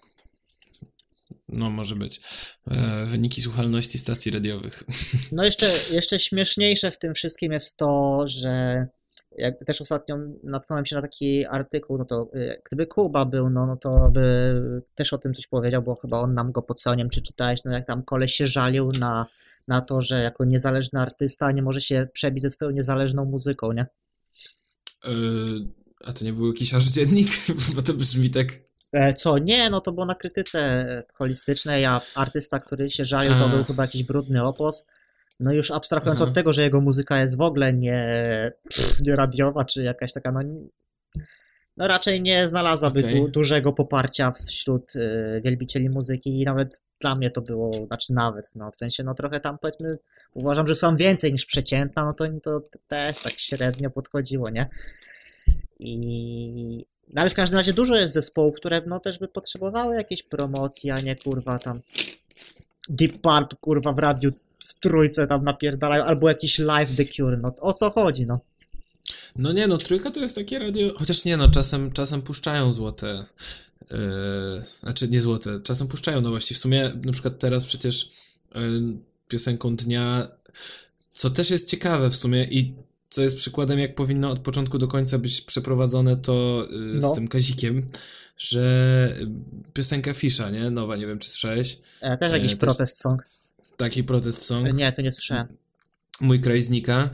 no, 1.49 1.69
może 1.69 1.95
być. 1.95 2.21
E, 2.67 3.05
wyniki 3.05 3.41
słuchalności 3.41 3.99
stacji 3.99 4.31
radiowych. 4.31 4.83
No 5.31 5.45
jeszcze, 5.45 5.71
jeszcze 5.91 6.19
śmieszniejsze 6.19 6.91
w 6.91 6.99
tym 6.99 7.13
wszystkim 7.13 7.51
jest 7.51 7.77
to, 7.77 8.23
że 8.27 8.87
jak 9.37 9.65
też 9.65 9.81
ostatnio 9.81 10.17
natknąłem 10.43 10.85
się 10.85 10.95
na 10.95 11.01
taki 11.01 11.45
artykuł, 11.45 11.97
no 11.97 12.05
to 12.05 12.29
y, 12.35 12.61
gdyby 12.65 12.85
Kuba 12.85 13.25
był, 13.25 13.49
no, 13.49 13.67
no 13.67 13.77
to 13.77 14.09
by 14.09 14.53
też 14.95 15.13
o 15.13 15.17
tym 15.17 15.33
coś 15.33 15.47
powiedział, 15.47 15.81
bo 15.81 15.95
chyba 15.95 16.19
on 16.19 16.33
nam 16.33 16.51
go 16.51 16.61
podstał, 16.61 16.93
nie 16.93 17.03
wiem 17.03 17.09
czy 17.09 17.21
czytałeś, 17.21 17.59
no 17.65 17.71
jak 17.71 17.85
tam 17.85 18.03
koleś 18.03 18.33
się 18.33 18.47
żalił 18.47 18.91
na, 18.99 19.25
na 19.67 19.81
to, 19.81 20.01
że 20.01 20.21
jako 20.21 20.45
niezależny 20.45 20.99
artysta 20.99 21.51
nie 21.51 21.61
może 21.61 21.81
się 21.81 22.07
przebić 22.13 22.43
ze 22.43 22.49
swoją 22.49 22.71
niezależną 22.71 23.25
muzyką, 23.25 23.71
nie? 23.71 23.85
E, 25.05 25.09
a 26.05 26.13
to 26.13 26.25
nie 26.25 26.33
był 26.33 26.47
jakiś 26.47 26.73
aż 26.73 26.85
dziennik? 26.85 27.27
Bo 27.75 27.81
to 27.81 27.93
brzmi 27.93 28.29
tak... 28.29 28.47
E, 28.93 29.13
Co? 29.13 29.37
Nie, 29.37 29.69
no 29.69 29.81
to 29.81 29.91
było 29.91 30.05
na 30.05 30.15
krytyce 30.15 31.03
holistycznej, 31.13 31.85
a 31.85 32.01
artysta, 32.15 32.59
który 32.59 32.89
się 32.89 33.05
żalił, 33.05 33.33
to 33.33 33.49
był 33.49 33.63
chyba 33.63 33.83
jakiś 33.83 34.03
brudny 34.03 34.43
opos. 34.43 34.85
No 35.41 35.53
już 35.53 35.71
abstrahując 35.71 36.21
Aha. 36.21 36.29
od 36.29 36.35
tego, 36.35 36.53
że 36.53 36.61
jego 36.61 36.81
muzyka 36.81 37.21
jest 37.21 37.37
w 37.37 37.41
ogóle 37.41 37.73
nie, 37.73 38.03
pff, 38.69 39.01
nie 39.01 39.15
radiowa, 39.15 39.65
czy 39.65 39.83
jakaś 39.83 40.13
taka, 40.13 40.31
no, 40.31 40.39
no 41.77 41.87
raczej 41.87 42.21
nie 42.21 42.49
znalazłaby 42.49 42.99
Okej. 42.99 43.15
du, 43.15 43.27
dużego 43.27 43.73
poparcia 43.73 44.31
wśród 44.31 44.95
y, 44.95 45.41
wielbicieli 45.43 45.89
muzyki 45.89 46.41
i 46.41 46.45
nawet 46.45 46.81
dla 46.99 47.15
mnie 47.15 47.31
to 47.31 47.41
było, 47.41 47.71
znaczy 47.87 48.13
nawet, 48.13 48.51
no 48.55 48.71
w 48.71 48.75
sensie, 48.75 49.03
no 49.03 49.13
trochę 49.13 49.39
tam 49.39 49.57
powiedzmy, 49.57 49.91
uważam, 50.33 50.67
że 50.67 50.75
są 50.75 50.95
więcej 50.95 51.31
niż 51.31 51.45
przeciętna, 51.45 52.05
no 52.05 52.13
to 52.13 52.25
to 52.43 52.61
też 52.87 53.19
tak 53.19 53.33
średnio 53.39 53.89
podchodziło, 53.89 54.49
nie? 54.49 54.67
I... 55.79 56.85
No 57.13 57.21
ale 57.21 57.29
w 57.29 57.33
każdym 57.33 57.57
razie 57.57 57.73
dużo 57.73 57.95
jest 57.95 58.13
zespołów, 58.13 58.55
które 58.55 58.81
no 58.87 58.99
też 58.99 59.19
by 59.19 59.27
potrzebowały 59.27 59.95
jakiejś 59.95 60.23
promocji, 60.23 60.91
a 60.91 60.99
nie 60.99 61.15
kurwa 61.15 61.59
tam 61.59 61.81
Deep 62.89 63.11
Purple 63.11 63.57
kurwa 63.61 63.93
w 63.93 63.99
radiu 63.99 64.29
w 64.65 64.79
trójce 64.79 65.27
tam 65.27 65.43
napierdalają, 65.43 66.03
albo 66.03 66.29
jakiś 66.29 66.59
live 66.59 66.95
The 66.95 67.05
Cure, 67.05 67.37
no 67.37 67.51
o 67.61 67.73
co 67.73 67.89
chodzi, 67.91 68.25
no? 68.25 68.39
No 69.35 69.51
nie, 69.51 69.67
no 69.67 69.77
trójka 69.77 70.11
to 70.11 70.19
jest 70.19 70.35
takie 70.35 70.59
radio... 70.59 70.93
Chociaż 70.97 71.25
nie, 71.25 71.37
no 71.37 71.49
czasem, 71.49 71.91
czasem 71.91 72.21
puszczają 72.21 72.71
złote... 72.71 73.25
Yy, 73.91 73.97
znaczy 74.83 75.07
nie 75.07 75.21
złote, 75.21 75.59
czasem 75.63 75.87
puszczają 75.87 76.21
nowości. 76.21 76.53
W 76.53 76.57
sumie 76.57 76.91
na 77.05 77.11
przykład 77.11 77.39
teraz 77.39 77.63
przecież 77.65 78.11
yy, 78.55 78.61
piosenką 79.27 79.75
dnia, 79.75 80.27
co 81.13 81.29
też 81.29 81.49
jest 81.49 81.69
ciekawe 81.69 82.09
w 82.09 82.15
sumie 82.15 82.43
i 82.43 82.73
co 83.09 83.21
jest 83.21 83.37
przykładem, 83.37 83.79
jak 83.79 83.95
powinno 83.95 84.31
od 84.31 84.39
początku 84.39 84.77
do 84.77 84.87
końca 84.87 85.17
być 85.17 85.41
przeprowadzone 85.41 86.17
to 86.17 86.67
yy, 86.71 86.77
No. 87.01 87.11
z 87.11 87.15
tym 87.15 87.27
Kazikiem, 87.27 87.87
że 88.37 89.15
piosenka 89.73 90.13
Fisza, 90.13 90.49
nie? 90.49 90.69
Nowa, 90.69 90.95
nie 90.95 91.07
wiem 91.07 91.19
czy 91.19 91.29
słyszałeś. 91.29 91.79
E, 92.01 92.17
też 92.17 92.33
E, 92.33 92.37
jakiś 92.37 92.51
też- 92.51 92.59
protest 92.59 93.01
song. 93.01 93.21
Taki 93.77 94.03
protest 94.03 94.45
song. 94.45 94.67
E, 94.67 94.73
Nie, 94.73 94.91
to 94.91 95.01
nie 95.01 95.11
słyszałem. 95.11 95.47
Mój 96.21 96.41
kraj 96.41 96.61
znika. 96.61 97.09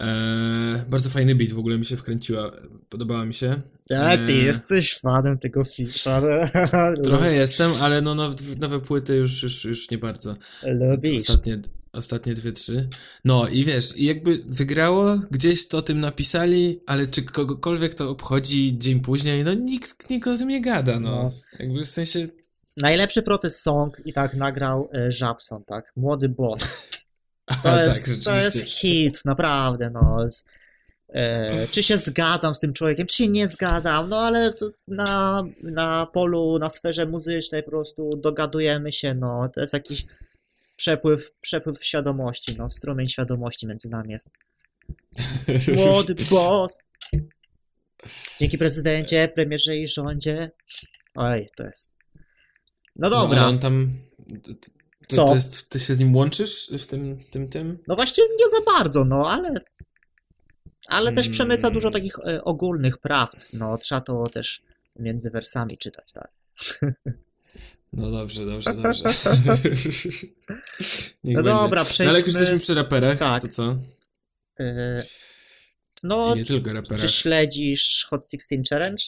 Eee, 0.00 0.82
bardzo 0.90 1.10
fajny 1.10 1.34
beat, 1.34 1.52
w 1.52 1.58
ogóle 1.58 1.78
mi 1.78 1.84
się 1.84 1.96
wkręciła. 1.96 2.50
Podobała 2.88 3.24
mi 3.24 3.34
się. 3.34 3.58
A 3.96 4.16
ty 4.16 4.32
Eee, 4.32 4.44
jesteś 4.44 4.98
fanem 4.98 5.38
tego 5.38 5.64
Fisza. 5.64 6.22
Trochę 7.04 7.32
jestem, 7.34 7.72
ale 7.80 8.02
no 8.02 8.14
nowe, 8.14 8.36
nowe 8.60 8.80
płyty 8.80 9.16
już, 9.16 9.42
już, 9.42 9.64
już 9.64 9.90
nie 9.90 9.98
bardzo. 9.98 10.34
Lubisz. 10.66 11.20
Ostatnie, 11.20 11.58
ostatnie 11.92 12.34
dwie, 12.34 12.52
trzy. 12.52 12.88
No 13.24 13.48
i 13.48 13.64
wiesz, 13.64 13.96
i 13.96 14.04
jakby 14.04 14.38
wygrało, 14.46 15.20
gdzieś 15.30 15.68
to 15.68 15.78
o 15.78 15.82
tym 15.82 16.00
napisali, 16.00 16.80
ale 16.86 17.06
czy 17.06 17.22
kogokolwiek 17.22 17.94
to 17.94 18.10
obchodzi 18.10 18.78
dzień 18.78 19.00
później, 19.00 19.44
no 19.44 19.54
nikt, 19.54 20.10
nikt 20.10 20.28
o 20.28 20.38
tym 20.38 20.48
nie 20.48 20.60
gada, 20.60 21.00
no. 21.00 21.10
No. 21.10 21.30
Jakby 21.58 21.84
w 21.84 21.88
sensie, 21.88 22.28
Najlepszy 22.76 23.22
protest 23.22 23.60
song 23.60 24.02
i 24.04 24.12
tak 24.12 24.34
nagrał 24.34 24.90
e, 24.94 25.10
Żabson, 25.10 25.64
tak? 25.64 25.92
Młody 25.96 26.28
boss. 26.28 26.88
a, 27.46 27.54
To, 27.56 27.62
tak, 27.62 27.86
jest, 27.86 27.98
rzeczywiście. 27.98 28.30
to 28.30 28.36
jest 28.36 28.60
hit, 28.60 29.20
naprawdę, 29.24 29.90
no. 29.90 30.30
Z, 30.30 30.44
e, 31.08 31.66
czy 31.66 31.82
się 31.82 31.96
zgadzam 31.96 32.54
z 32.54 32.60
tym 32.60 32.72
człowiekiem, 32.72 33.06
czy 33.06 33.16
się 33.16 33.28
nie 33.28 33.48
zgadzam, 33.48 34.08
no 34.08 34.18
ale 34.18 34.52
na, 34.88 35.42
na 35.62 36.06
polu, 36.06 36.58
na 36.58 36.70
sferze 36.70 37.06
muzycznej 37.06 37.62
po 37.62 37.70
prostu 37.70 38.10
dogadujemy 38.16 38.92
się, 38.92 39.14
no. 39.14 39.48
To 39.54 39.60
jest 39.60 39.72
jakiś 39.72 40.04
przepływ, 40.76 41.30
przepływ 41.40 41.84
świadomości, 41.84 42.56
no. 42.58 42.70
Strumień 42.70 43.08
świadomości 43.08 43.66
między 43.66 43.88
nami 43.88 44.12
jest. 44.12 44.30
Młody 45.76 46.14
boss. 46.30 46.82
Dzięki 48.40 48.58
prezydencie, 48.58 49.28
premierze 49.28 49.76
i 49.76 49.88
rządzie. 49.88 50.50
Oj, 51.14 51.46
to 51.56 51.64
jest. 51.64 52.01
No 52.96 53.08
No, 53.08 53.10
dobra. 53.10 53.40
ale 53.40 53.48
on 53.48 53.58
tam... 53.58 53.92
To, 55.08 55.16
Co? 55.16 55.24
to 55.24 55.34
jest, 55.34 55.70
ty 55.70 55.80
się 55.80 55.94
z 55.94 55.98
nim 55.98 56.16
łączysz 56.16 56.70
w 56.78 56.86
tym, 56.86 57.18
tym, 57.30 57.48
tym? 57.48 57.78
No 57.88 57.94
właśnie 57.96 58.24
nie 58.38 58.48
za 58.50 58.72
bardzo, 58.78 59.04
no 59.04 59.30
ale. 59.30 59.54
Ale 60.88 61.12
też 61.12 61.26
Mm. 61.26 61.32
przemyca 61.34 61.70
dużo 61.70 61.90
takich 61.90 62.18
e, 62.18 62.44
ogólnych 62.44 62.98
prawd. 62.98 63.52
No 63.52 63.78
trzeba 63.78 64.00
to 64.00 64.24
też 64.34 64.62
między 64.96 65.30
wersami 65.30 65.78
czytać, 65.78 66.12
tak. 66.12 66.30
No 67.92 68.10
dobrze, 68.10 68.46
dobrze, 68.46 68.74
dobrze. 68.82 69.04
No 71.24 71.42
dobra, 71.42 71.84
No, 71.98 72.04
ale 72.08 72.18
jak 72.18 72.26
już 72.26 72.34
przejdźmy- 72.34 72.40
jesteśmy 72.40 72.58
przy 72.58 72.74
raperach, 72.74 73.18
Tak. 73.18 73.42
to 73.42 73.48
co? 73.48 73.76
E, 74.60 75.04
no, 76.02 76.34
I 76.34 76.38
nie 76.38 76.44
tylko 76.44 76.72
raperach. 76.72 77.00
czy 77.00 77.08
śledzisz 77.08 78.06
Hot 78.10 78.24
16 78.30 78.62
Challenge? 78.70 79.04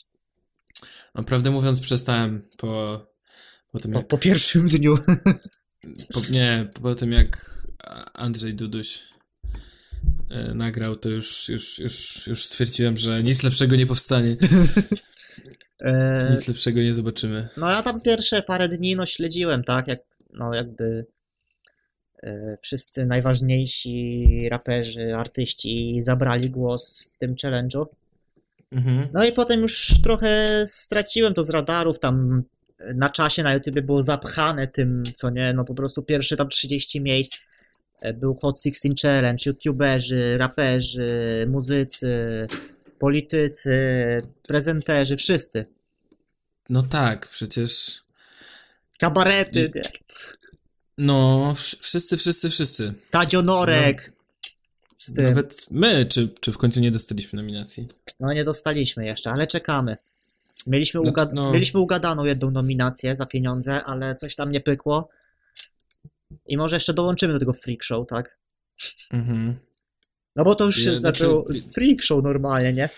No, 1.14 1.24
prawdę 1.24 1.50
mówiąc, 1.50 1.80
przestałem 1.80 2.48
po, 2.56 3.00
po 3.82 3.88
jak... 3.98 4.08
po 4.08 4.18
pierwszym 4.18 4.68
dniu. 4.68 4.96
Po, 6.12 6.20
nie, 6.30 6.64
po 6.82 6.94
tym 6.94 7.12
jak 7.12 7.60
Andrzej 8.14 8.54
Duduś 8.54 9.00
e, 10.30 10.54
nagrał, 10.54 10.96
to 10.96 11.08
już, 11.08 11.48
już, 11.48 11.78
już, 11.78 12.26
już 12.26 12.46
stwierdziłem, 12.46 12.96
że 12.96 13.22
nic 13.22 13.42
lepszego 13.42 13.76
nie 13.76 13.86
powstanie. 13.86 14.36
E, 15.80 16.30
Nic 16.32 16.48
lepszego 16.48 16.80
nie 16.80 16.94
zobaczymy. 16.94 17.48
No 17.56 17.70
ja 17.70 17.82
tam 17.82 18.00
pierwsze 18.00 18.42
parę 18.42 18.68
dni 18.68 18.96
no 18.96 19.06
śledziłem, 19.06 19.64
tak, 19.64 19.88
jak, 19.88 19.98
no 20.32 20.54
jakby 20.54 21.06
e, 22.22 22.56
wszyscy 22.62 23.06
najważniejsi 23.06 24.48
raperzy, 24.50 25.14
artyści 25.14 26.02
zabrali 26.02 26.50
głos 26.50 27.10
w 27.12 27.16
tym 27.16 27.34
challenge'u. 27.34 27.86
Mhm. 28.72 29.08
No 29.12 29.24
i 29.24 29.32
potem 29.32 29.60
już 29.60 29.94
trochę 30.02 30.64
straciłem 30.66 31.34
to 31.34 31.42
z 31.42 31.50
radarów, 31.50 31.98
tam 31.98 32.42
na 32.94 33.08
czasie 33.10 33.42
na 33.42 33.54
YouTube 33.54 33.80
było 33.80 34.02
zapchane 34.02 34.66
tym, 34.66 35.02
co 35.14 35.30
nie, 35.30 35.52
no 35.52 35.64
po 35.64 35.74
prostu 35.74 36.02
pierwsze 36.02 36.36
tam 36.36 36.48
30 36.48 37.00
miejsc 37.00 37.42
e, 38.00 38.12
był 38.12 38.34
Hot 38.34 38.60
16 38.62 38.88
Challenge, 39.02 39.42
youtuberzy, 39.46 40.36
raperzy, 40.38 41.46
muzycy, 41.50 42.46
politycy, 42.98 43.72
prezenterzy, 44.48 45.16
wszyscy. 45.16 45.66
No 46.68 46.82
tak, 46.82 47.28
przecież. 47.28 48.02
Kabarety, 48.98 49.70
I- 49.74 49.80
No, 50.98 51.50
wsz- 51.56 51.76
wszyscy, 51.80 52.16
wszyscy, 52.16 52.50
wszyscy. 52.50 52.92
Tadzio 53.10 53.42
Norek. 53.42 54.12
Tym. 55.16 55.24
Nawet 55.24 55.66
my, 55.70 56.06
czy, 56.06 56.28
czy 56.40 56.52
w 56.52 56.58
końcu 56.58 56.80
nie 56.80 56.90
dostaliśmy 56.90 57.36
nominacji? 57.36 57.88
No 58.20 58.32
nie 58.32 58.44
dostaliśmy 58.44 59.06
jeszcze, 59.06 59.30
ale 59.30 59.46
czekamy. 59.46 59.96
Mieliśmy, 60.66 61.00
Znaczy, 61.00 61.14
uga- 61.14 61.30
no- 61.32 61.52
Mieliśmy 61.52 61.80
ugadaną 61.80 62.24
jedną 62.24 62.50
nominację 62.50 63.16
za 63.16 63.26
pieniądze, 63.26 63.84
ale 63.84 64.14
coś 64.14 64.34
tam 64.34 64.50
nie 64.50 64.60
pykło. 64.60 65.08
I 66.46 66.56
może 66.56 66.76
jeszcze 66.76 66.94
dołączymy 66.94 67.32
do 67.34 67.38
tego 67.40 67.52
freak 67.52 67.82
show, 67.82 68.06
tak? 68.08 68.38
Mhm. 69.12 69.56
No 70.36 70.44
bo 70.44 70.54
to 70.54 70.64
już 70.64 70.76
się 70.76 70.82
znaczy- 70.82 71.00
zaczęło 71.00 71.44
freak 71.74 72.02
show 72.02 72.24
normalnie, 72.24 72.72
nie? 72.72 72.88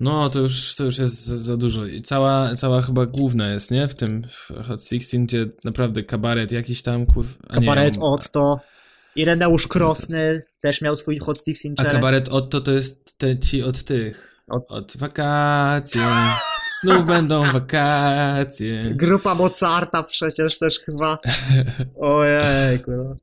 No, 0.00 0.30
to 0.30 0.38
już, 0.38 0.74
to 0.76 0.84
już 0.84 0.98
jest 0.98 1.24
za, 1.26 1.36
za 1.36 1.56
dużo. 1.56 1.86
I 1.86 2.02
cała, 2.02 2.54
cała 2.54 2.82
chyba 2.82 3.06
główna 3.06 3.48
jest, 3.48 3.70
nie? 3.70 3.88
W 3.88 3.94
tym 3.94 4.22
w 4.28 4.48
Hot 4.68 4.84
16, 4.84 5.18
gdzie 5.18 5.46
naprawdę 5.64 6.02
kabaret 6.02 6.52
jakiś 6.52 6.82
tam, 6.82 7.06
kur... 7.06 7.26
a 7.48 7.56
nie, 7.58 7.66
Kabaret 7.66 7.94
Otto. 8.00 8.60
Ireneusz 9.16 9.66
Krosny 9.66 10.42
też 10.60 10.80
miał 10.80 10.96
swój 10.96 11.18
Hot 11.18 11.38
Sixteen 11.38 11.74
A 11.78 11.82
Challenge. 11.82 11.98
kabaret 11.98 12.28
Otto 12.28 12.60
to 12.60 12.72
jest 12.72 13.18
te, 13.18 13.38
ci 13.38 13.62
od 13.62 13.84
tych. 13.84 14.42
Od- 14.48 14.70
Od 14.70 14.96
wakacji. 14.96 16.00
Znów 16.82 17.06
będą 17.06 17.52
wakacje. 17.52 18.82
Grupa 18.94 19.34
Mozarta 19.34 20.02
przecież 20.02 20.58
też 20.58 20.80
chyba. 20.80 21.18
Ojejku. 22.00 22.90
No. 22.90 23.16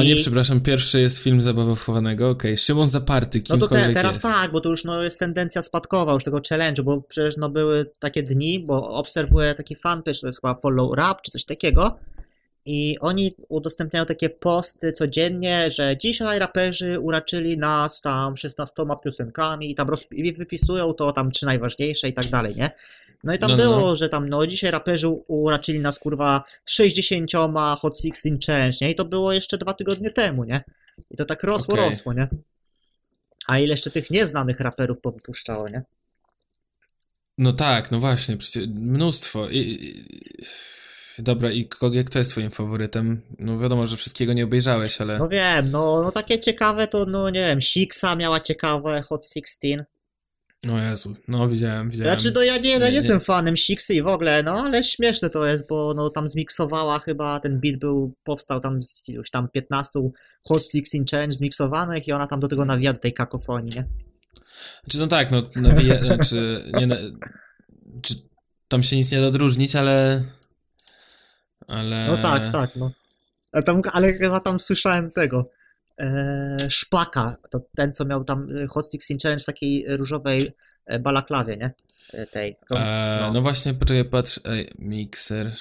O 0.00 0.02
nie, 0.02 0.16
przepraszam, 0.16 0.60
pierwszy 0.60 1.00
jest 1.00 1.18
film 1.18 1.42
Zabawa 1.42 1.74
wchowanego. 1.74 2.30
Okej, 2.30 2.58
Szymon 2.58 2.86
Zaparty, 2.86 3.38
No 3.38 3.44
to 3.44 3.68
kimkolwiek 3.68 3.86
te, 3.86 3.94
teraz 3.94 4.12
jest. 4.12 4.22
tak, 4.22 4.52
bo 4.52 4.60
to 4.60 4.68
już 4.68 4.84
no, 4.84 5.02
jest 5.02 5.18
tendencja 5.20 5.62
spadkowa 5.62 6.12
już 6.12 6.24
tego 6.24 6.38
challenge'u, 6.38 6.82
bo 6.82 7.02
przecież 7.02 7.36
no, 7.36 7.50
były 7.50 7.90
takie 7.98 8.22
dni, 8.22 8.60
bo 8.60 8.90
obserwuję 8.90 9.54
taki 9.54 9.76
fanpage, 9.76 10.18
to 10.20 10.26
jest 10.26 10.40
chyba 10.40 10.54
Follow 10.54 10.96
Rap 10.96 11.22
czy 11.22 11.30
coś 11.30 11.44
takiego 11.44 11.98
i 12.70 12.98
oni 13.00 13.34
udostępniają 13.48 14.06
takie 14.06 14.30
posty 14.30 14.92
codziennie, 14.92 15.70
że 15.70 15.96
dzisiaj 15.96 16.38
raperzy 16.38 17.00
uraczyli 17.00 17.58
nas 17.58 18.00
tam 18.00 18.36
16 18.36 18.74
piosenkami 19.04 19.70
i 19.70 19.74
tam 19.74 19.88
roz... 19.88 20.06
i 20.10 20.32
wypisują 20.32 20.94
to 20.94 21.12
tam 21.12 21.30
trzy 21.30 21.46
najważniejsze 21.46 22.08
i 22.08 22.12
tak 22.12 22.26
dalej, 22.26 22.54
nie? 22.56 22.70
No 23.24 23.34
i 23.34 23.38
tam 23.38 23.50
No, 23.50 23.56
no, 23.56 23.62
było, 23.62 23.80
no. 23.80 23.96
że 23.96 24.08
tam 24.08 24.28
no 24.28 24.46
dzisiaj 24.46 24.70
raperzy 24.70 25.08
uraczyli 25.28 25.80
nas 25.80 25.98
kurwa 25.98 26.42
60 26.64 27.32
Hot 27.78 27.98
16 28.00 28.30
Challenge, 28.46 28.76
nie? 28.80 28.90
I 28.90 28.94
to 28.94 29.04
było 29.04 29.32
jeszcze 29.32 29.58
dwa 29.58 29.74
tygodnie 29.74 30.10
temu, 30.10 30.44
nie? 30.44 30.64
I 31.10 31.16
to 31.16 31.24
tak 31.24 31.42
rosło, 31.42 31.74
Okej. 31.74 31.88
rosło, 31.88 32.12
nie? 32.12 32.28
A 33.46 33.58
ile 33.58 33.70
jeszcze 33.70 33.90
tych 33.90 34.10
nieznanych 34.10 34.60
raperów 34.60 34.98
powypuszczało, 35.02 35.68
nie? 35.68 35.82
No 37.38 37.52
tak, 37.52 37.90
no 37.90 38.00
właśnie, 38.00 38.36
przecież 38.36 38.68
mnóstwo. 38.68 39.48
I, 39.48 39.58
i, 39.58 40.04
dobra, 41.22 41.50
i 41.50 41.68
kogo, 41.68 42.04
kto 42.06 42.18
jest 42.18 42.30
twoim 42.30 42.50
faworytem? 42.50 43.20
No 43.38 43.58
wiadomo, 43.58 43.86
że 43.86 43.96
wszystkiego 43.96 44.32
nie 44.32 44.44
obejrzałeś, 44.44 45.00
ale... 45.00 45.18
No 45.18 45.28
wiem, 45.28 45.70
no, 45.70 46.02
no 46.02 46.12
takie 46.12 46.38
ciekawe 46.38 46.88
to, 46.88 47.06
no 47.06 47.30
nie 47.30 47.40
wiem, 47.40 47.60
Sixa 47.60 48.16
miała 48.16 48.40
ciekawe 48.40 49.02
Hot 49.02 49.24
16. 49.34 49.84
O 50.72 50.78
Jezu, 50.78 51.16
no 51.28 51.48
widziałem, 51.48 51.90
widziałem. 51.90 52.12
Znaczy, 52.12 52.32
no 52.34 52.42
ja 52.42 52.56
nie, 52.56 52.70
ja 52.70 52.78
nie, 52.78 52.84
nie- 52.84 52.90
jestem 52.90 53.20
fanem 53.20 53.56
Sixy 53.56 53.94
i 53.94 54.02
w 54.02 54.06
ogóle, 54.06 54.42
no 54.42 54.52
ale 54.52 54.82
śmieszne 54.82 55.30
to 55.30 55.46
jest, 55.46 55.66
bo 55.68 55.94
no 55.96 56.10
tam 56.10 56.28
zmiksowała 56.28 56.98
chyba, 56.98 57.40
ten 57.40 57.60
beat 57.60 57.76
był, 57.76 58.12
powstał 58.24 58.60
tam 58.60 58.82
z 58.82 59.08
iluś 59.08 59.30
tam 59.30 59.48
15 59.48 60.00
Hot 60.48 60.62
16 60.62 60.98
Challenge 61.10 61.36
zmiksowanych 61.36 62.08
i 62.08 62.12
ona 62.12 62.26
tam 62.26 62.40
do 62.40 62.48
tego 62.48 62.64
nawija 62.64 62.92
do 62.92 62.98
tej 62.98 63.14
kakofonii, 63.14 63.70
nie? 63.76 63.86
Znaczy, 64.84 64.98
no 64.98 65.06
tak, 65.06 65.30
no, 65.30 65.42
nawija, 65.56 66.00
znaczy, 66.04 66.60
nie, 66.74 66.88
czy 68.02 68.14
tam 68.68 68.82
się 68.82 68.96
nic 68.96 69.12
nie 69.12 69.20
da 69.20 69.26
odróżnić, 69.26 69.76
ale... 69.76 70.22
Ale... 71.68 72.06
No 72.08 72.16
tak, 72.16 72.52
tak, 72.52 72.76
no. 72.76 72.90
Ale, 73.52 73.62
tam, 73.62 73.82
ale 73.92 74.12
chyba 74.12 74.40
tam 74.40 74.60
słyszałem 74.60 75.10
tego. 75.10 75.46
E, 75.98 76.56
szpaka, 76.68 77.36
to 77.50 77.60
ten, 77.76 77.92
co 77.92 78.04
miał 78.04 78.24
tam 78.24 78.48
e, 78.56 78.66
Hot 78.66 78.84
16 78.84 79.16
Challenge 79.22 79.42
w 79.42 79.46
takiej 79.46 79.96
różowej 79.96 80.52
e, 80.86 80.98
balaklawie, 80.98 81.56
nie? 81.56 81.70
E, 82.12 82.26
tej. 82.26 82.56
No. 82.70 83.32
no. 83.32 83.40
właśnie, 83.40 83.74
poczekaj, 83.74 84.04
patrz, 84.04 84.40
ej, 84.44 84.68
mikser, 84.78 85.52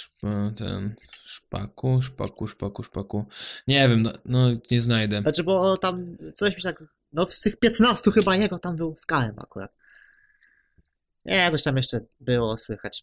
ten, 0.57 0.95
szpaku, 1.25 2.01
szpaku, 2.01 2.47
szpaku, 2.47 2.83
szpaku. 2.83 3.25
Nie 3.67 3.89
wiem, 3.89 4.01
no, 4.01 4.11
no 4.25 4.47
nie 4.71 4.81
znajdę. 4.81 5.21
Znaczy, 5.21 5.43
bo 5.43 5.77
tam 5.77 6.17
coś 6.33 6.57
mi 6.57 6.63
tak. 6.63 6.83
No 7.13 7.25
z 7.25 7.41
tych 7.41 7.59
15 7.59 8.11
chyba 8.11 8.35
jego 8.35 8.59
tam 8.59 8.75
był 8.75 8.95
skalem 8.95 9.39
akurat. 9.39 9.71
Nie, 11.25 11.51
coś 11.51 11.63
tam 11.63 11.77
jeszcze 11.77 11.99
było 12.19 12.57
słychać. 12.57 13.01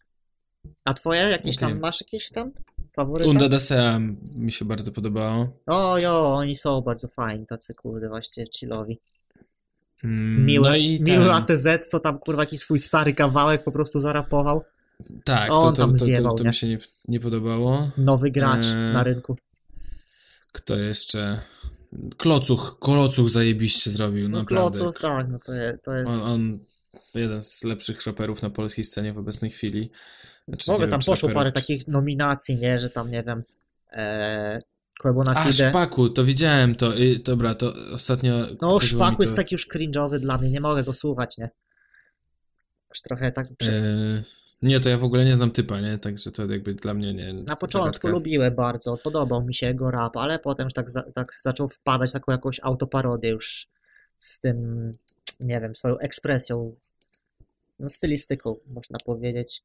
A 0.83 0.93
twoje? 0.93 1.21
Jakieś 1.21 1.57
Okej. 1.57 1.69
tam, 1.69 1.79
masz 1.79 2.01
jakieś 2.01 2.29
tam 2.29 2.51
faworyty? 2.95 3.29
Unda 3.29 3.49
Dasea 3.49 3.99
mi 4.35 4.51
się 4.51 4.65
bardzo 4.65 4.91
podobało. 4.91 5.59
O, 5.65 5.97
jo, 5.97 6.33
oni 6.35 6.55
są 6.55 6.81
bardzo 6.81 7.07
fajni, 7.07 7.45
tacy 7.45 7.73
kurde, 7.73 8.09
właśnie 8.09 8.45
chillowi. 8.59 8.99
Mm, 10.03 10.45
Miły, 10.45 10.69
no 10.69 10.75
i 10.75 11.01
miły 11.01 11.31
ATZ, 11.31 11.67
co 11.89 11.99
tam 11.99 12.19
kurwa 12.19 12.41
jakiś 12.41 12.59
swój 12.59 12.79
stary 12.79 13.13
kawałek 13.13 13.63
po 13.63 13.71
prostu 13.71 13.99
zarapował. 13.99 14.61
Tak, 15.23 15.47
to, 15.47 15.59
to, 15.59 15.71
tam 15.71 15.91
to, 15.91 15.97
to, 15.97 16.05
zjebał, 16.05 16.33
to 16.35 16.43
nie? 16.43 16.47
mi 16.47 16.55
się 16.55 16.67
nie, 16.67 16.77
nie 17.07 17.19
podobało. 17.19 17.89
Nowy 17.97 18.31
gracz 18.31 18.65
Eee. 18.65 18.93
na 18.93 19.03
rynku. 19.03 19.37
Kto 20.51 20.75
jeszcze? 20.75 21.39
Klocuch, 22.17 22.79
Klocuch 22.79 23.29
zajebiście 23.29 23.91
zrobił, 23.91 24.29
No, 24.29 24.37
naprawdę. 24.39 24.79
Kloców, 24.79 25.01
tak, 25.01 25.27
no 25.31 25.37
to, 25.45 25.53
je, 25.53 25.77
to 25.83 25.93
jest... 25.93 26.23
On, 26.23 26.31
on 26.31 26.59
jeden 27.15 27.41
z 27.41 27.63
lepszych 27.63 28.05
raperów 28.05 28.41
na 28.41 28.49
polskiej 28.49 28.85
scenie 28.85 29.13
w 29.13 29.17
obecnej 29.17 29.51
chwili. 29.51 29.89
Znaczy, 30.47 30.71
wiem, 30.79 30.89
tam 30.89 30.99
czy 30.99 31.05
poszło 31.05 31.29
parę 31.29 31.51
takich 31.51 31.87
nominacji, 31.87 32.55
nie, 32.55 32.79
że 32.79 32.89
tam, 32.89 33.11
nie 33.11 33.23
wiem, 33.23 33.43
e, 33.91 34.61
Quebo 34.99 35.23
na 35.23 35.31
A, 35.31 35.43
Fide. 35.43 35.69
Szpaku, 35.69 36.09
to 36.09 36.25
widziałem 36.25 36.75
to. 36.75 36.93
I, 36.93 37.19
dobra, 37.19 37.55
to 37.55 37.73
ostatnio... 37.93 38.33
No, 38.61 38.79
Szpaku 38.79 39.17
to, 39.17 39.23
jest 39.23 39.35
taki 39.35 39.55
już 39.55 39.67
cringe'owy 39.69 40.19
dla 40.19 40.37
mnie, 40.37 40.49
nie 40.49 40.61
mogę 40.61 40.83
go 40.83 40.93
słuchać, 40.93 41.37
nie? 41.37 41.49
Już 42.89 43.01
trochę 43.01 43.31
tak... 43.31 43.47
Prze... 43.57 43.71
E, 43.73 44.23
nie, 44.61 44.79
to 44.79 44.89
ja 44.89 44.97
w 44.97 45.03
ogóle 45.03 45.25
nie 45.25 45.35
znam 45.35 45.51
typa, 45.51 45.81
nie? 45.81 45.97
Także 45.97 46.31
to 46.31 46.45
jakby 46.45 46.73
dla 46.73 46.93
mnie 46.93 47.13
nie. 47.13 47.33
Na 47.33 47.55
początku 47.55 47.85
zagadka. 47.85 48.07
lubiłem 48.07 48.55
bardzo, 48.55 48.97
podobał 48.97 49.43
mi 49.43 49.53
się 49.53 49.67
jego 49.67 49.91
rap, 49.91 50.17
ale 50.17 50.39
potem 50.39 50.63
już 50.63 50.73
tak, 50.73 50.89
za, 50.89 51.01
tak 51.01 51.27
zaczął 51.41 51.69
wpadać 51.69 52.11
taką 52.11 52.31
jakąś 52.31 52.59
autoparodię 52.63 53.29
już 53.29 53.67
z 54.17 54.39
tym, 54.39 54.91
nie 55.39 55.61
wiem, 55.61 55.75
swoją 55.75 55.97
ekspresją, 55.97 56.75
no, 57.79 57.89
stylistyką, 57.89 58.55
można 58.67 58.97
powiedzieć. 59.05 59.61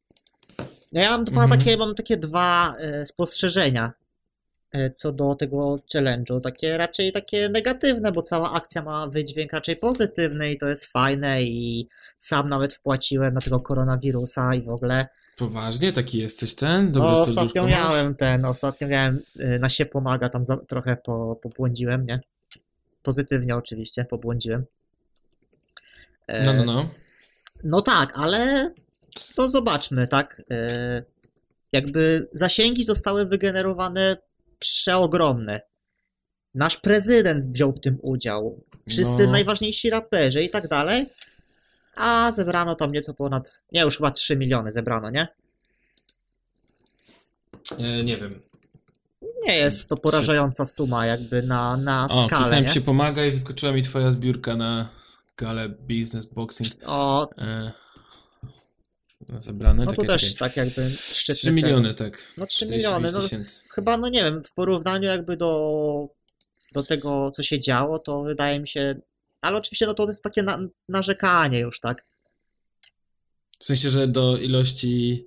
No 0.93 1.01
ja 1.01 1.11
mam 1.11 1.25
dwa 1.25 1.43
Mhm. 1.43 1.61
takie, 1.61 1.77
mam 1.77 1.95
takie 1.95 2.17
dwa 2.17 2.75
e, 2.79 3.07
spostrzeżenia 3.07 3.93
e, 4.73 4.91
co 4.91 5.13
do 5.13 5.35
tego 5.35 5.77
challenge'u, 5.95 6.41
takie 6.41 6.77
raczej 6.77 7.13
takie 7.13 7.49
negatywne, 7.49 8.13
bo 8.13 8.23
cała 8.23 8.53
akcja 8.53 8.83
ma 8.83 9.07
wydźwięk 9.07 9.53
raczej 9.53 9.77
pozytywny 9.77 10.53
i 10.53 10.59
to 10.59 10.67
jest 10.69 10.87
fajne 10.87 11.43
i 11.43 11.89
sam 12.17 12.49
nawet 12.49 12.75
wpłaciłem 12.75 13.35
na 13.35 13.41
tego 13.41 13.61
koronawirusa 13.61 14.55
i 14.55 14.63
w 14.63 14.69
ogóle 14.69 15.09
Poważnie? 15.37 15.93
Taki 15.93 16.19
jesteś 16.19 16.55
ten? 16.55 16.93
Dobre 16.93 17.11
no, 17.11 17.23
ostatnio 17.23 17.67
miałem 17.67 18.15
ten, 18.15 18.45
ostatnio 18.45 18.89
miałem 18.89 19.21
y, 19.41 19.59
na 19.59 19.69
się 19.69 19.87
pomaga, 19.87 20.29
tam 20.29 20.45
za, 20.45 20.57
trochę 20.57 20.97
po, 20.97 21.37
pobłądziłem, 21.43 22.07
nie? 22.07 22.21
Pozytywnie 23.03 23.57
oczywiście, 23.57 24.05
pobłądziłem. 24.05 24.65
E, 26.27 26.45
No, 26.45 26.53
no, 26.53 26.65
no. 26.65 26.89
No 27.65 27.83
tak, 27.83 28.13
ale 28.15 28.71
to 29.35 29.51
zobaczmy, 29.51 30.09
tak? 30.09 30.43
E, 30.51 31.03
jakby 31.73 32.29
zasięgi 32.33 32.85
zostały 32.85 33.27
wygenerowane 33.27 34.17
przeogromne. 34.59 35.61
Nasz 36.55 36.77
prezydent 36.77 37.45
wziął 37.45 37.73
w 37.73 37.81
tym 37.81 37.99
udział. 38.03 38.65
Wszyscy 38.89 39.25
No. 39.27 39.31
najważniejsi 39.33 39.91
raperzy 39.91 40.43
i 40.43 40.51
tak 40.51 40.69
dalej. 40.69 41.07
A 41.97 42.33
zebrano 42.33 42.75
tam 42.75 42.93
nieco 42.93 43.15
ponad, 43.15 43.63
nie, 43.73 43.81
już 43.81 43.97
chyba 43.97 44.11
3 44.11 44.37
miliony 44.37 44.73
zebrano, 44.73 45.11
nie? 45.11 45.29
E, 47.79 48.05
nie 48.05 48.17
wiem. 48.17 48.41
Nie 49.47 49.57
jest 49.57 49.89
to 49.89 49.97
porażająca 49.97 50.65
suma 50.67 51.07
jakby 51.07 51.43
na, 51.43 51.77
na 51.77 52.07
O, 52.11 52.27
skalę, 52.27 52.61
nie? 52.63 52.69
się 52.69 52.81
pomaga 52.81 53.25
i 53.25 53.31
wyskoczyła 53.31 53.73
mi 53.73 53.83
twoja 53.83 54.11
zbiórka 54.11 54.57
na 54.57 54.89
galę 55.37 55.69
Business 55.69 56.27
Boxing. 56.27 56.69
O, 56.87 57.31
E, 57.39 57.73
zebrane. 59.39 59.85
No 59.85 59.91
to 59.91 59.97
czekaj, 59.97 60.07
też 60.09 60.35
czekaj. 60.35 60.49
tak 60.49 60.57
jakby 60.57 60.91
szczytny 60.91 61.35
3 61.35 61.47
cel. 61.47 61.55
miliony, 61.55 61.95
tak. 61.95 62.19
No 62.37 62.47
3 62.47 62.57
45 62.57 62.71
miliony, 62.71 63.13
no 63.13 63.45
chyba, 63.71 63.97
no 63.97 64.09
nie 64.09 64.25
wiem, 64.25 64.43
w 64.45 64.53
porównaniu 64.53 65.09
jakby 65.09 65.37
do, 65.37 66.09
do 66.73 66.83
tego, 66.83 67.31
co 67.31 67.43
się 67.43 67.59
działo, 67.59 67.99
to 67.99 68.23
wydaje 68.23 68.61
mi 68.61 68.69
się, 68.69 69.01
ale 69.41 69.57
oczywiście 69.59 69.87
no 69.87 69.95
to 69.95 70.07
jest 70.07 70.23
takie 70.23 70.43
na, 70.43 70.59
narzekanie 70.89 71.61
już, 71.61 71.81
tak? 71.81 72.05
W 73.59 73.65
sensie, 73.65 73.91
że 73.91 74.09
do 74.09 74.37
ilości 74.37 75.27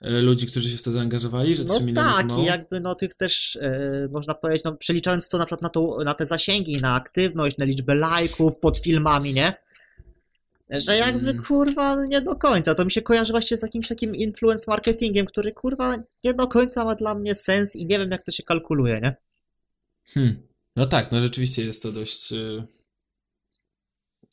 e, 0.00 0.20
ludzi, 0.20 0.46
którzy 0.46 0.70
się 0.70 0.76
w 0.76 0.82
to 0.82 0.92
zaangażowali, 0.92 1.56
że 1.56 1.64
3 1.64 1.74
No 1.74 1.80
miliony 1.80 2.10
tak, 2.16 2.26
mało? 2.26 2.42
i 2.42 2.46
jakby 2.46 2.80
no 2.80 2.94
tych 2.94 3.14
też, 3.14 3.56
e, 3.56 4.08
można 4.14 4.34
powiedzieć, 4.34 4.64
no 4.64 4.76
przeliczając 4.76 5.28
to 5.28 5.38
na 5.38 5.44
przykład 5.44 5.62
na, 5.62 5.68
tą, 5.68 6.04
na 6.04 6.14
te 6.14 6.26
zasięgi, 6.26 6.80
na 6.80 6.94
aktywność, 6.94 7.58
na 7.58 7.64
liczbę 7.64 7.94
lajków 7.94 8.58
pod 8.58 8.78
filmami, 8.78 9.34
nie? 9.34 9.64
Że 10.70 10.96
jakby, 10.96 11.30
Mm. 11.30 11.42
kurwa, 11.44 12.04
nie 12.04 12.20
do 12.20 12.36
końca. 12.36 12.74
To 12.74 12.84
mi 12.84 12.90
się 12.90 13.02
kojarzy 13.02 13.32
właśnie 13.32 13.56
z 13.56 13.62
jakimś 13.62 13.88
takim 13.88 14.14
influence 14.16 14.64
marketingiem, 14.68 15.26
który, 15.26 15.52
kurwa, 15.52 15.96
nie 16.24 16.34
do 16.34 16.48
końca 16.48 16.84
ma 16.84 16.94
dla 16.94 17.14
mnie 17.14 17.34
sens 17.34 17.76
i 17.76 17.86
nie 17.86 17.98
wiem, 17.98 18.10
jak 18.10 18.24
to 18.24 18.32
się 18.32 18.42
kalkuluje, 18.42 19.00
nie? 19.02 19.16
Hmm. 20.04 20.46
No 20.76 20.86
tak, 20.86 21.12
no 21.12 21.20
rzeczywiście 21.20 21.64
jest 21.64 21.82
to 21.82 21.92
dość 21.92 22.32
e, 22.32 22.64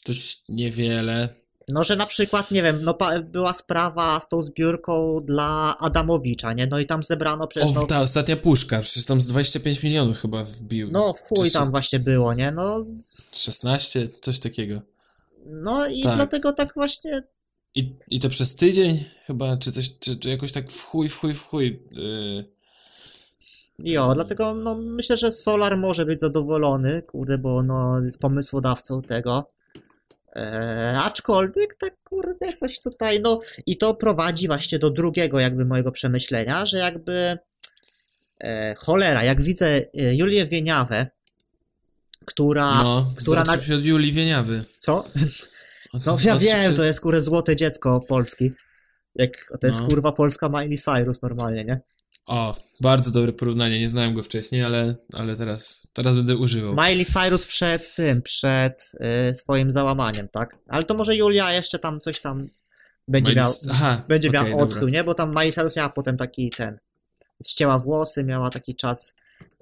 dość 0.06 0.44
niewiele. 0.50 1.30
No, 1.70 1.84
że 1.84 1.96
na 1.96 2.06
przykład, 2.06 2.52
nie 2.52 2.64
wiem, 2.64 2.84
no 2.84 2.98
była 3.24 3.54
sprawa 3.54 4.20
z 4.20 4.28
tą 4.30 4.42
zbiórką 4.42 5.20
dla 5.26 5.76
Adamowicza, 5.80 6.54
nie? 6.54 6.68
No 6.68 6.80
i 6.80 6.86
tam 6.86 7.04
zebrano 7.04 7.48
przecież, 7.48 7.70
O, 7.70 7.74
no, 7.74 7.86
ta 7.88 8.00
ostatnia 8.00 8.38
puszka, 8.38 8.82
przecież 8.82 9.06
tam 9.06 9.22
z 9.22 9.28
25 9.28 9.84
milionów 9.84 10.22
chyba 10.22 10.44
wbił. 10.44 10.90
no 10.92 11.14
w 11.14 11.22
chuj 11.22 11.48
Czy- 11.48 11.54
tam 11.54 11.72
właśnie 11.72 12.00
było, 12.00 12.34
nie? 12.34 12.52
No, 12.52 12.86
16, 13.34 14.08
coś 14.22 14.40
takiego. 14.40 14.82
No 15.46 15.88
i 15.88 16.04
Tak. 16.04 16.16
dlatego 16.16 16.52
tak 16.52 16.74
właśnie 16.76 17.24
I, 17.76 17.96
I 18.08 18.20
to 18.20 18.30
przez 18.30 18.56
tydzień 18.56 19.06
chyba, 19.26 19.58
czy 19.58 19.72
coś, 19.72 20.00
czy, 20.00 20.20
czy 20.20 20.30
jakoś 20.30 20.52
tak 20.52 20.72
w 20.72 20.84
chuj, 20.84 21.10
w 21.10 21.18
chuj, 21.18 21.34
w 21.34 21.44
chuj. 21.44 21.84
Yy, 21.92 22.46
Jo, 23.84 24.16
dlatego 24.16 24.54
no, 24.56 24.76
myślę, 24.76 25.18
że 25.18 25.32
Solar 25.32 25.78
może 25.78 26.06
być 26.06 26.20
zadowolony, 26.20 27.02
kurde, 27.02 27.38
bo 27.38 27.64
no, 27.64 28.00
jest 28.04 28.20
pomysłodawcą 28.20 29.02
tego. 29.02 29.52
Eee, 30.34 30.98
aczkolwiek, 30.98 31.76
tak 31.76 31.94
kurde, 32.04 32.54
coś 32.54 32.80
tutaj, 32.80 33.20
no 33.22 33.40
i 33.66 33.78
to 33.78 33.94
prowadzi 33.96 34.48
właśnie 34.48 34.80
do 34.80 34.90
drugiego 34.90 35.40
jakby 35.40 35.66
mojego 35.66 35.92
przemyślenia, 35.92 36.66
że 36.66 36.78
jakby 36.78 37.38
e, 38.40 38.76
cholera, 38.76 39.24
jak 39.24 39.42
widzę 39.42 39.68
e, 39.68 40.16
Julię 40.16 40.46
Wieniawę, 40.46 41.08
która, 42.26 42.84
no, 42.84 43.08
która 43.18 43.44
na- 43.44 43.62
się 43.64 43.76
od 43.76 43.84
Julii 43.86 44.14
Wieniawy. 44.14 44.64
co? 44.78 45.06
No 46.06 46.18
ja 46.24 46.38
wiem, 46.38 46.74
to 46.74 46.84
jest 46.84 47.02
kurde 47.02 47.22
złote 47.22 47.56
dziecko 47.56 48.00
Polski. 48.08 48.52
Jak, 49.16 49.32
to 49.62 49.68
jest 49.68 49.82
No. 49.82 49.88
kurwa 49.88 50.12
Polska 50.12 50.50
Miley 50.50 50.78
Cyrus 50.78 51.22
normalnie, 51.22 51.66
nie? 51.66 51.82
O, 52.26 52.56
bardzo 52.82 53.12
dobre 53.12 53.34
porównanie, 53.34 53.80
nie 53.80 53.90
znałem 53.90 54.14
go 54.14 54.24
wcześniej, 54.24 54.64
ale, 54.64 54.96
ale 55.14 55.36
teraz, 55.36 55.88
teraz 55.94 56.16
będę 56.16 56.38
używał. 56.38 56.74
Miley 56.74 57.06
Cyrus 57.06 57.46
przed 57.46 57.96
tym, 57.96 58.22
przed 58.22 58.92
y, 59.30 59.36
swoim 59.36 59.72
załamaniem, 59.72 60.28
tak? 60.30 60.58
Ale 60.68 60.84
to 60.84 60.94
może 60.94 61.16
Julia 61.16 61.54
jeszcze 61.54 61.80
tam 61.80 62.00
coś 62.02 62.22
tam 62.22 62.48
będzie 63.08 63.32
Miley- 63.32 63.36
miał, 63.36 63.54
Aha, 63.72 64.02
będzie 64.08 64.30
okej, 64.30 64.50
miał 64.50 64.60
odchył, 64.60 64.88
nie? 64.88 65.04
Bo 65.04 65.14
tam 65.14 65.30
Miley 65.30 65.52
Cyrus 65.54 65.76
miała 65.76 65.90
potem 65.90 66.18
taki 66.18 66.50
ten, 66.50 66.78
ścięła 67.48 67.80
włosy, 67.80 68.24
miała 68.24 68.50
taki 68.50 68.76
czas 68.76 69.16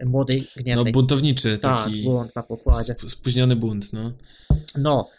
młodej, 0.05 0.47
No, 0.57 0.63
gniewnej. 0.63 0.93
buntowniczy 0.93 1.57
tak, 1.59 1.77
taki. 1.77 2.03
błąd 2.03 2.35
na 2.35 2.43
pokładzie. 2.43 2.93
sp- 2.99 3.09
spóźniony 3.09 3.55
bunt, 3.55 3.93
no. 3.93 4.11
No. 4.77 5.09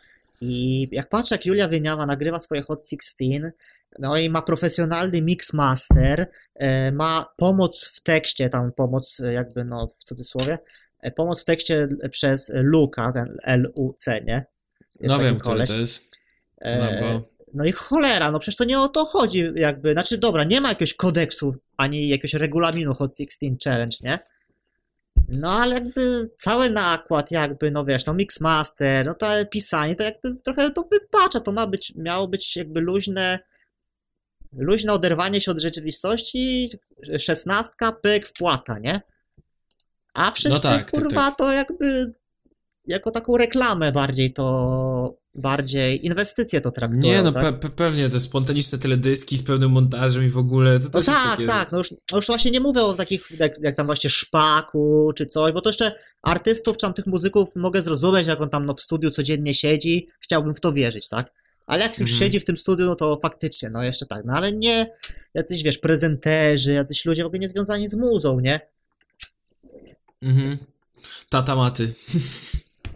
I 0.41 0.89
jak 0.93 1.09
patrzę, 1.09 1.35
jak 1.35 1.47
Julia 1.47 1.69
Wieniawa 1.69 2.07
nagrywa 2.07 2.39
swoje 2.39 2.63
Hot 2.63 2.85
16, 2.89 3.53
no 3.99 4.17
i 4.17 4.31
ma 4.31 4.43
profesjonalny 4.43 5.23
mixmaster, 5.23 6.27
e, 6.55 6.93
ma 6.93 7.33
pomoc 7.37 7.85
w 7.89 8.01
tekście, 8.03 8.49
tam 8.49 8.73
pomoc 8.73 9.21
e, 9.21 9.33
jakby, 9.33 9.65
no 9.65 9.87
w 9.87 9.95
cudzysłowie, 9.95 10.59
e, 11.01 11.11
pomoc 11.11 11.43
w 11.43 11.45
tekście 11.45 11.89
przez 12.11 12.53
Luka, 12.55 13.13
ten 13.13 13.37
L-U-C, 13.45 14.21
nie? 14.25 14.45
Jest 15.01 15.15
no 15.15 15.19
wiem, 15.19 15.35
który 15.41 15.55
koleś. 15.55 15.71
to 15.71 15.77
jest. 15.77 16.03
E. 16.61 17.21
No 17.55 17.65
i 17.65 17.73
cholera, 17.73 18.31
no 18.31 18.39
przecież 18.39 18.57
to 18.57 18.65
nie 18.65 18.81
o 18.81 18.89
to 18.89 19.05
chodzi, 19.07 19.53
jakby, 19.55 19.93
znaczy 19.93 20.19
dobra, 20.19 20.45
nie 20.45 20.61
ma 20.61 20.69
jakiegoś 20.69 20.95
kodeksu, 20.95 21.55
ani 21.77 22.09
jakiegoś 22.09 22.35
regulaminu 22.35 22.95
Hot 22.95 23.11
16 23.17 23.57
Challenge, 23.65 23.97
nie? 24.03 24.19
No 25.31 25.53
ale 25.53 25.75
jakby 25.75 26.31
cały 26.37 26.71
nakład, 26.71 27.31
jakby, 27.31 27.71
no 27.71 27.85
wiesz, 27.85 28.07
no 28.07 28.15
mixmaster, 28.15 29.07
no 29.07 29.15
to 29.15 29.27
pisanie, 29.51 29.97
to 29.97 30.05
jakby 30.05 30.37
trochę 30.45 30.71
to 30.71 30.83
wypacza, 30.83 31.41
to 31.41 31.53
ma 31.53 31.67
być, 31.67 31.93
miało 31.97 32.29
być 32.29 32.57
jakby 32.57 32.81
luźne, 32.81 33.39
luźne 34.53 34.93
oderwanie 34.93 35.41
się 35.41 35.51
od 35.51 35.61
rzeczywistości, 35.61 36.71
szesnastka, 37.19 37.93
pyk, 37.93 38.29
wpłata, 38.29 38.79
nie? 38.79 39.03
A 40.15 40.31
wszyscy, 40.31 40.63
tak, 40.63 40.91
tak, 40.91 40.91
kurwa, 40.91 41.27
tak. 41.27 41.37
to 41.37 41.53
jakby 41.53 42.15
jako 42.87 43.11
taką 43.11 43.37
reklamę 43.37 43.93
bardziej 43.93 44.33
to, 44.33 45.20
bardziej 45.35 46.07
inwestycje 46.07 46.61
to 46.61 46.71
traktują, 46.71 47.03
Nie, 47.03 47.23
no 47.23 47.33
tak? 47.33 47.45
pe- 47.45 47.59
pe- 47.59 47.71
pewnie, 47.71 48.09
te 48.09 48.21
spontaniczne 48.21 48.79
teledyski 48.79 49.39
z 49.39 49.43
pełnym 49.43 49.71
montażem 49.71 50.25
i 50.27 50.29
w 50.29 50.39
ogóle, 50.39 50.79
to 50.79 50.85
No 50.85 50.91
też 50.91 51.07
jest 51.07 51.19
tak, 51.19 51.31
takie... 51.31 51.47
tak, 51.47 51.73
no 51.73 51.79
już, 51.79 51.91
no 51.91 52.17
już 52.19 52.27
właśnie 52.27 52.51
nie 52.51 52.61
mówię 52.61 52.83
o 52.83 52.93
takich, 52.95 53.31
jak, 53.39 53.61
jak 53.61 53.75
tam 53.77 53.87
właśnie 53.87 54.11
szpaku 54.11 55.13
czy 55.17 55.27
coś, 55.27 55.53
bo 55.53 55.61
to 55.61 55.69
jeszcze 55.71 55.95
artystów 56.23 56.77
czy 56.77 56.81
tam 56.87 56.95
tych 56.95 57.07
muzyków 57.07 57.49
mogę 57.57 57.83
zrozumieć, 57.83 58.27
jak 58.27 58.41
on 58.41 58.49
tam 58.51 58.67
no, 58.67 58.75
w 58.75 58.81
studiu 58.81 59.11
codziennie 59.11 59.55
siedzi, 59.55 60.09
chciałbym 60.21 60.55
w 60.55 60.61
to 60.61 60.73
wierzyć, 60.73 61.09
tak? 61.09 61.33
Ale 61.67 61.83
jak 61.83 61.99
już 62.01 62.11
Mhm. 62.11 62.19
siedzi 62.19 62.41
w 62.41 62.45
tym 62.45 62.57
studiu, 62.57 62.87
no 62.87 62.95
to 62.95 63.17
faktycznie, 63.23 63.71
no 63.71 63.83
jeszcze 63.83 64.07
tak, 64.07 64.25
no 64.25 64.33
ale 64.37 64.53
nie 64.53 64.87
jacyś, 65.35 65.63
wiesz, 65.63 65.79
prezenterzy, 65.79 66.73
jacyś 66.73 67.05
ludzie 67.05 67.23
w 67.23 67.27
ogóle 67.27 67.41
nie 67.41 67.49
związani 67.49 67.89
z 67.89 67.95
muzą, 67.97 68.41
nie? 68.41 68.61
Mhm. 70.23 70.59
Tata 71.29 71.57
maty. 71.57 71.93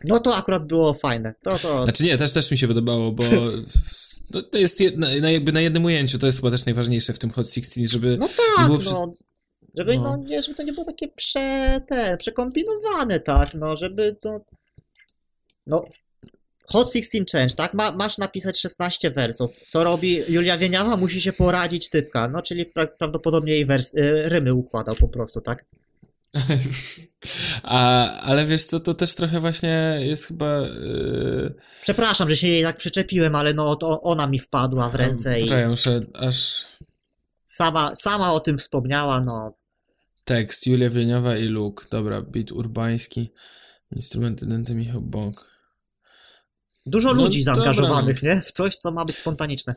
No 0.08 0.20
to 0.20 0.36
akurat 0.36 0.66
było 0.66 0.94
fajne, 0.94 1.34
to 1.42 1.58
to, 1.58 1.84
Znaczy 1.84 2.04
nie, 2.04 2.16
też, 2.16 2.32
też 2.32 2.50
mi 2.50 2.58
się 2.58 2.68
podobało, 2.68 3.12
bo 3.12 3.24
to, 4.32 4.42
to 4.42 4.58
jest 4.58 4.80
jedna, 4.80 5.08
na, 5.20 5.30
jakby 5.30 5.52
na 5.52 5.60
jednym 5.60 5.84
ujęciu, 5.84 6.18
to 6.18 6.26
jest 6.26 6.38
chyba 6.38 6.50
też 6.50 6.66
najważniejsze 6.66 7.12
w 7.12 7.18
tym 7.18 7.30
Hot 7.30 7.46
16, 7.50 7.86
żeby... 7.86 8.16
no 8.20 8.26
nie 8.26 8.32
tak, 8.56 8.66
było 8.66 8.78
przy- 8.78 8.90
no, 8.90 9.14
żeby, 9.78 9.96
no. 9.96 10.02
no. 10.02 10.16
nie, 10.16 10.42
żeby 10.42 10.56
to 10.56 10.62
nie 10.62 10.72
było 10.72 10.86
takie 10.86 11.08
prze, 11.08 11.80
te, 11.88 12.16
przekombinowane, 12.16 13.20
tak, 13.20 13.54
no, 13.54 13.76
żeby 13.76 14.16
to, 14.20 14.40
no, 15.66 15.84
Hot 16.68 16.92
16 16.92 17.24
Change, 17.32 17.54
tak, 17.54 17.74
Ma, 17.74 17.92
masz 17.92 18.18
napisać 18.18 18.60
16 18.60 19.10
wersów, 19.10 19.50
co 19.68 19.84
robi 19.84 20.22
Julia 20.28 20.58
Wieniawa? 20.58 20.96
Musi 20.96 21.20
się 21.20 21.32
poradzić 21.32 21.90
typka, 21.90 22.28
no, 22.28 22.42
czyli 22.42 22.66
pra, 22.66 22.86
prawdopodobnie 22.86 23.52
jej 23.52 23.66
wers, 23.66 23.94
y, 23.94 24.28
rymy 24.28 24.54
układał 24.54 24.94
po 24.94 25.08
prostu, 25.08 25.40
tak, 25.40 25.64
A, 27.62 28.10
ale 28.20 28.46
wiesz 28.46 28.64
co, 28.64 28.80
to 28.80 28.94
też 28.94 29.14
trochę 29.14 29.40
właśnie 29.40 29.98
jest 30.00 30.26
chyba... 30.26 30.58
Yy... 30.60 31.54
przepraszam, 31.82 32.30
że 32.30 32.36
się 32.36 32.48
jej 32.48 32.62
tak 32.62 32.76
przyczepiłem, 32.76 33.34
ale 33.34 33.54
no, 33.54 33.76
to 33.76 34.02
ona 34.02 34.26
mi 34.26 34.38
wpadła 34.38 34.90
w 34.90 34.94
ręce 34.94 35.40
i 35.40 35.42
Poczekaj, 35.42 35.68
muszę 35.68 36.00
aż... 36.14 36.66
sama, 37.44 37.94
sama 37.94 38.32
o 38.32 38.40
tym 38.40 38.58
wspomniała, 38.58 39.20
no, 39.20 39.54
Tekst, 40.24 40.66
Julia 40.66 40.90
Wieniowa 40.90 41.36
i 41.36 41.44
Luke. 41.44 41.84
Dobra, 41.90 42.22
beat 42.22 42.52
urbański, 42.52 43.32
instrumenty 43.92 44.46
dęty 44.46 44.74
Michał 44.74 45.00
Bąk. 45.00 45.46
dużo 46.86 47.12
No 47.12 47.24
ludzi 47.24 47.44
dobra, 47.44 47.62
zaangażowanych, 47.62 48.22
nie, 48.22 48.40
w 48.40 48.52
coś, 48.52 48.76
co 48.76 48.92
ma 48.92 49.04
być 49.04 49.16
spontaniczne. 49.16 49.74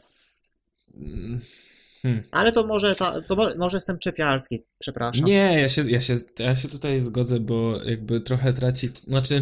Mm, 2.03 2.15
Hmm. 2.17 2.23
Ale 2.31 2.51
to 2.51 2.67
może, 2.67 2.95
ta, 2.95 3.21
to 3.21 3.35
mo, 3.35 3.47
może 3.57 3.77
jestem 3.77 3.99
czepialski, 3.99 4.63
przepraszam. 4.79 5.25
Nie, 5.25 5.59
ja 5.61 5.69
się, 5.69 5.89
ja, 5.89 6.01
się, 6.01 6.15
ja 6.39 6.55
się 6.55 6.67
tutaj 6.67 7.01
zgodzę, 7.01 7.39
bo 7.39 7.73
jakby 7.85 8.19
trochę 8.19 8.53
traci... 8.53 8.89
Znaczy... 9.07 9.41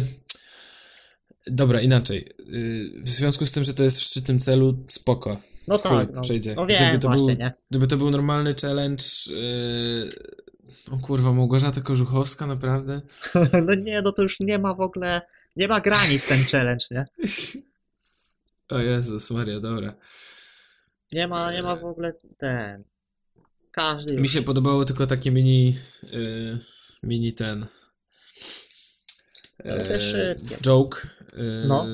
Dobra, 1.46 1.80
inaczej. 1.80 2.28
Yy, 2.46 3.02
W 3.02 3.08
związku 3.08 3.46
z 3.46 3.52
tym, 3.52 3.64
że 3.64 3.74
to 3.74 3.82
jest 3.82 4.00
w 4.00 4.02
szczytnym 4.04 4.38
celu, 4.38 4.74
spoko. 4.88 5.40
no 5.68 5.78
chuj, 5.78 5.90
tak, 5.90 6.12
no, 6.12 6.22
przejdzie. 6.22 6.54
no 6.54 6.64
Gdyby 6.64 6.80
wiem 6.80 6.98
to 7.00 7.08
właśnie, 7.08 7.26
był- 7.26 7.36
nie? 7.44 7.54
Gdyby 7.70 7.86
to 7.86 7.96
był 7.96 8.10
normalny 8.10 8.54
challenge... 8.62 9.04
Yy... 9.26 10.12
O 10.90 10.98
kurwa, 10.98 11.32
Małgorzata 11.32 11.80
Kożuchowska, 11.80 12.46
naprawdę? 12.46 13.00
No 13.66 13.74
nie, 13.74 14.02
no 14.02 14.12
to 14.12 14.22
już 14.22 14.40
nie 14.40 14.58
ma 14.58 14.74
w 14.74 14.80
ogóle, 14.80 15.20
nie 15.56 15.68
ma 15.68 15.80
granic 15.80 16.26
ten 16.28 16.44
challenge, 16.44 16.84
nie? 16.90 17.04
O 18.68 18.78
Jezus 18.78 19.30
Maria, 19.30 19.60
dobra. 19.60 19.94
Nie 21.12 21.28
ma, 21.28 21.52
nie 21.52 21.62
ma 21.62 21.76
w 21.76 21.84
ogóle 21.84 22.12
ten, 22.38 22.84
każdy 23.70 24.12
już. 24.14 24.22
Mi 24.22 24.28
się 24.28 24.42
podobało 24.42 24.84
tylko 24.84 25.06
takie 25.06 25.30
mini... 25.30 25.76
Yy, 26.12 26.58
mini 27.02 27.32
ten... 27.32 27.66
Szybkie. 29.98 30.56
joke. 30.62 31.06
e, 31.32 31.66
No. 31.66 31.86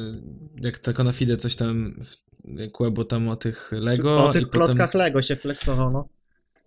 Jak 0.62 0.79
ta 0.79 1.05
na 1.05 1.12
fide 1.12 1.37
coś 1.37 1.57
tam 1.57 1.94
w- 2.05 2.70
kłębo 2.72 3.05
tam 3.05 3.29
o 3.29 3.37
tych 3.37 3.72
Lego 3.72 4.25
o 4.25 4.33
tych 4.33 4.42
i, 4.42 4.46
potem, 4.46 4.61
klockach 4.66 4.94
Lego 4.94 5.22
się 5.22 5.37
flexował, 5.37 5.90
no. 5.90 6.09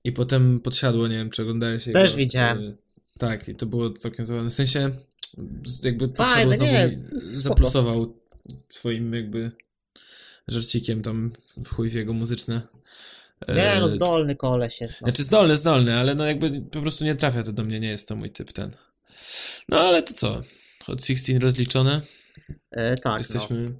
i 0.04 0.12
potem 0.12 0.60
podsiadło, 0.60 1.08
nie 1.08 1.16
wiem, 1.18 1.30
czy 1.30 1.42
oglądałeś 1.42 1.88
jego, 1.88 2.00
Też 2.00 2.16
widziałem. 2.16 2.58
e, 2.60 2.74
Tak, 3.20 3.48
i 3.50 3.56
to 3.56 3.66
było 3.66 3.90
całkiem 3.90 4.26
zabawne. 4.26 4.50
W 4.50 4.54
sensie 4.54 4.92
jakby 5.84 6.10
Fajne, 6.10 6.14
podsiadło 6.14 6.54
znowu 6.54 6.72
nie, 6.72 7.00
zaplusował 7.34 8.20
swoim 8.70 9.14
jakby 9.14 9.52
żarcikiem 10.48 11.02
tam 11.02 11.32
w 11.58 11.68
chuj 11.68 11.90
w 11.90 11.94
jego 11.94 12.14
muzyczne 12.14 12.62
Nie, 13.48 13.80
no 13.80 13.90
zdolny 13.90 14.36
koleś 14.36 14.82
jest. 14.82 15.02
No. 15.02 15.06
Znaczy 15.06 15.24
zdolny, 15.24 15.56
zdolny, 15.56 16.00
ale 16.00 16.16
no 16.16 16.26
jakby 16.26 16.62
po 16.62 16.82
prostu 16.82 17.06
nie 17.06 17.16
trafia 17.16 17.44
to 17.44 17.52
do 17.52 17.64
mnie, 17.64 17.80
nie 17.80 17.88
jest 17.88 18.08
to 18.08 18.16
mój 18.16 18.30
typ 18.30 18.52
ten. 18.52 18.72
No 19.70 19.80
ale 19.80 20.04
to 20.04 20.14
co? 20.14 20.42
Hot 20.86 21.06
16 21.06 21.40
rozliczone? 21.40 22.02
E, 22.72 22.98
tak, 22.98 23.18
Jesteśmy... 23.18 23.70
no. 23.70 23.76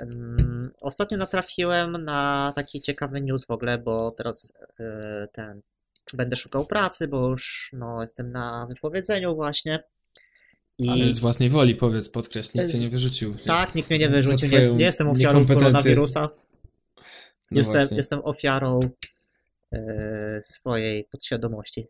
Um, 0.00 0.70
ostatnio 0.82 1.18
natrafiłem 1.18 2.04
na 2.04 2.52
taki 2.56 2.80
ciekawy 2.80 3.20
news 3.20 3.46
w 3.46 3.50
ogóle, 3.50 3.78
bo 3.78 4.10
teraz 4.10 4.52
e, 4.80 5.28
ten 5.32 5.62
będę 6.14 6.36
szukał 6.36 6.66
pracy, 6.66 7.08
bo 7.08 7.28
już 7.28 7.70
no, 7.72 8.02
jestem 8.02 8.32
na 8.32 8.66
wypowiedzeniu 8.68 9.34
właśnie. 9.34 9.82
I... 10.78 10.88
Ale 10.88 11.14
z 11.14 11.18
własnej 11.18 11.50
woli 11.50 11.74
powiedz, 11.74 12.08
podkreśl, 12.08 12.50
nikt 12.54 12.72
cię 12.72 12.78
nie 12.78 12.88
wyrzucił. 12.88 13.34
Tak, 13.34 13.74
nikt 13.74 13.90
mnie 13.90 13.98
nie 13.98 14.08
wyrzucił, 14.08 14.48
nie, 14.48 14.70
nie 14.70 14.84
jestem 14.84 15.08
ofiarą 15.08 15.46
koronawirusa. 15.46 16.28
No 17.50 17.58
jestem, 17.58 17.88
jestem 17.96 18.20
ofiarą 18.24 18.80
e, 19.72 20.40
swojej 20.42 21.04
podświadomości. 21.04 21.86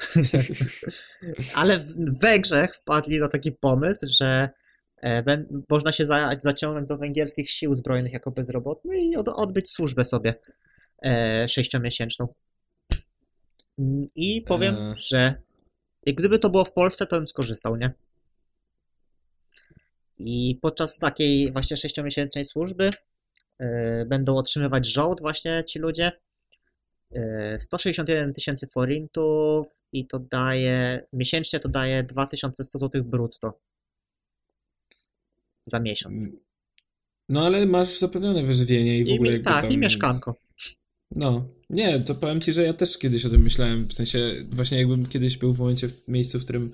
Ale 1.56 1.78
w 1.78 2.20
Węgrzech 2.20 2.76
wpadli 2.76 3.20
na 3.20 3.28
taki 3.28 3.52
pomysł, 3.52 4.06
że 4.20 4.48
e, 5.02 5.44
można 5.68 5.92
się 5.92 6.06
za, 6.06 6.36
zaciągnąć 6.40 6.86
do 6.86 6.98
węgierskich 6.98 7.50
sił 7.50 7.74
zbrojnych 7.74 8.12
jako 8.12 8.30
bezrobotny 8.30 8.98
i 8.98 9.16
od, 9.16 9.28
odbyć 9.28 9.70
służbę 9.70 10.04
sobie 10.04 10.34
e, 11.04 11.48
sześciomiesięczną. 11.48 12.28
I 14.14 14.42
powiem, 14.42 14.74
e... 14.74 14.94
że 14.98 15.34
gdyby 16.06 16.38
to 16.38 16.50
było 16.50 16.64
w 16.64 16.72
Polsce, 16.72 17.06
to 17.06 17.16
bym 17.16 17.26
skorzystał, 17.26 17.76
nie? 17.76 17.92
I 20.18 20.58
podczas 20.62 20.98
takiej 20.98 21.52
właśnie 21.52 21.76
sześciomiesięcznej 21.76 22.44
służby 22.44 22.90
yy, 23.60 23.66
będą 24.06 24.36
otrzymywać 24.36 24.86
żołd 24.86 25.20
właśnie 25.20 25.64
ci 25.66 25.78
ludzie. 25.78 26.12
Yy, 27.10 27.58
161 27.58 28.32
tysięcy 28.32 28.66
forintów 28.74 29.66
i 29.92 30.06
to 30.06 30.18
daje, 30.18 31.06
miesięcznie 31.12 31.60
to 31.60 31.68
daje 31.68 32.02
2100 32.02 32.78
zł 32.78 33.04
brutto 33.04 33.60
za 35.66 35.80
miesiąc. 35.80 36.30
No 37.28 37.46
ale 37.46 37.66
masz 37.66 37.98
zapewnione 37.98 38.42
wyżywienie 38.42 38.98
i 38.98 39.04
w 39.04 39.08
I, 39.08 39.14
ogóle 39.14 39.38
Tak, 39.38 39.62
tam... 39.62 39.72
i 39.72 39.78
mieszkanko. 39.78 40.34
No, 41.10 41.48
nie, 41.70 42.00
to 42.00 42.14
powiem 42.14 42.40
ci, 42.40 42.52
że 42.52 42.62
ja 42.62 42.72
też 42.72 42.98
kiedyś 42.98 43.24
o 43.24 43.30
tym 43.30 43.42
myślałem, 43.42 43.86
w 43.86 43.94
sensie 43.94 44.18
właśnie 44.50 44.78
jakbym 44.78 45.06
kiedyś 45.06 45.36
był 45.36 45.52
w 45.54 45.58
momencie, 45.58 45.88
w 45.88 46.08
miejscu, 46.08 46.38
w 46.38 46.44
którym 46.44 46.72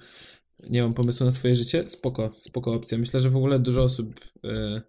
nie 0.70 0.82
mam 0.82 0.92
pomysłu 0.92 1.26
na 1.26 1.32
swoje 1.32 1.56
życie, 1.56 1.84
spoko, 1.90 2.30
spoko 2.40 2.72
opcja. 2.72 2.98
Myślę, 2.98 3.20
że 3.20 3.30
w 3.30 3.36
ogóle 3.36 3.58
dużo 3.58 3.82
osób, 3.82 4.20
e, 4.44 4.80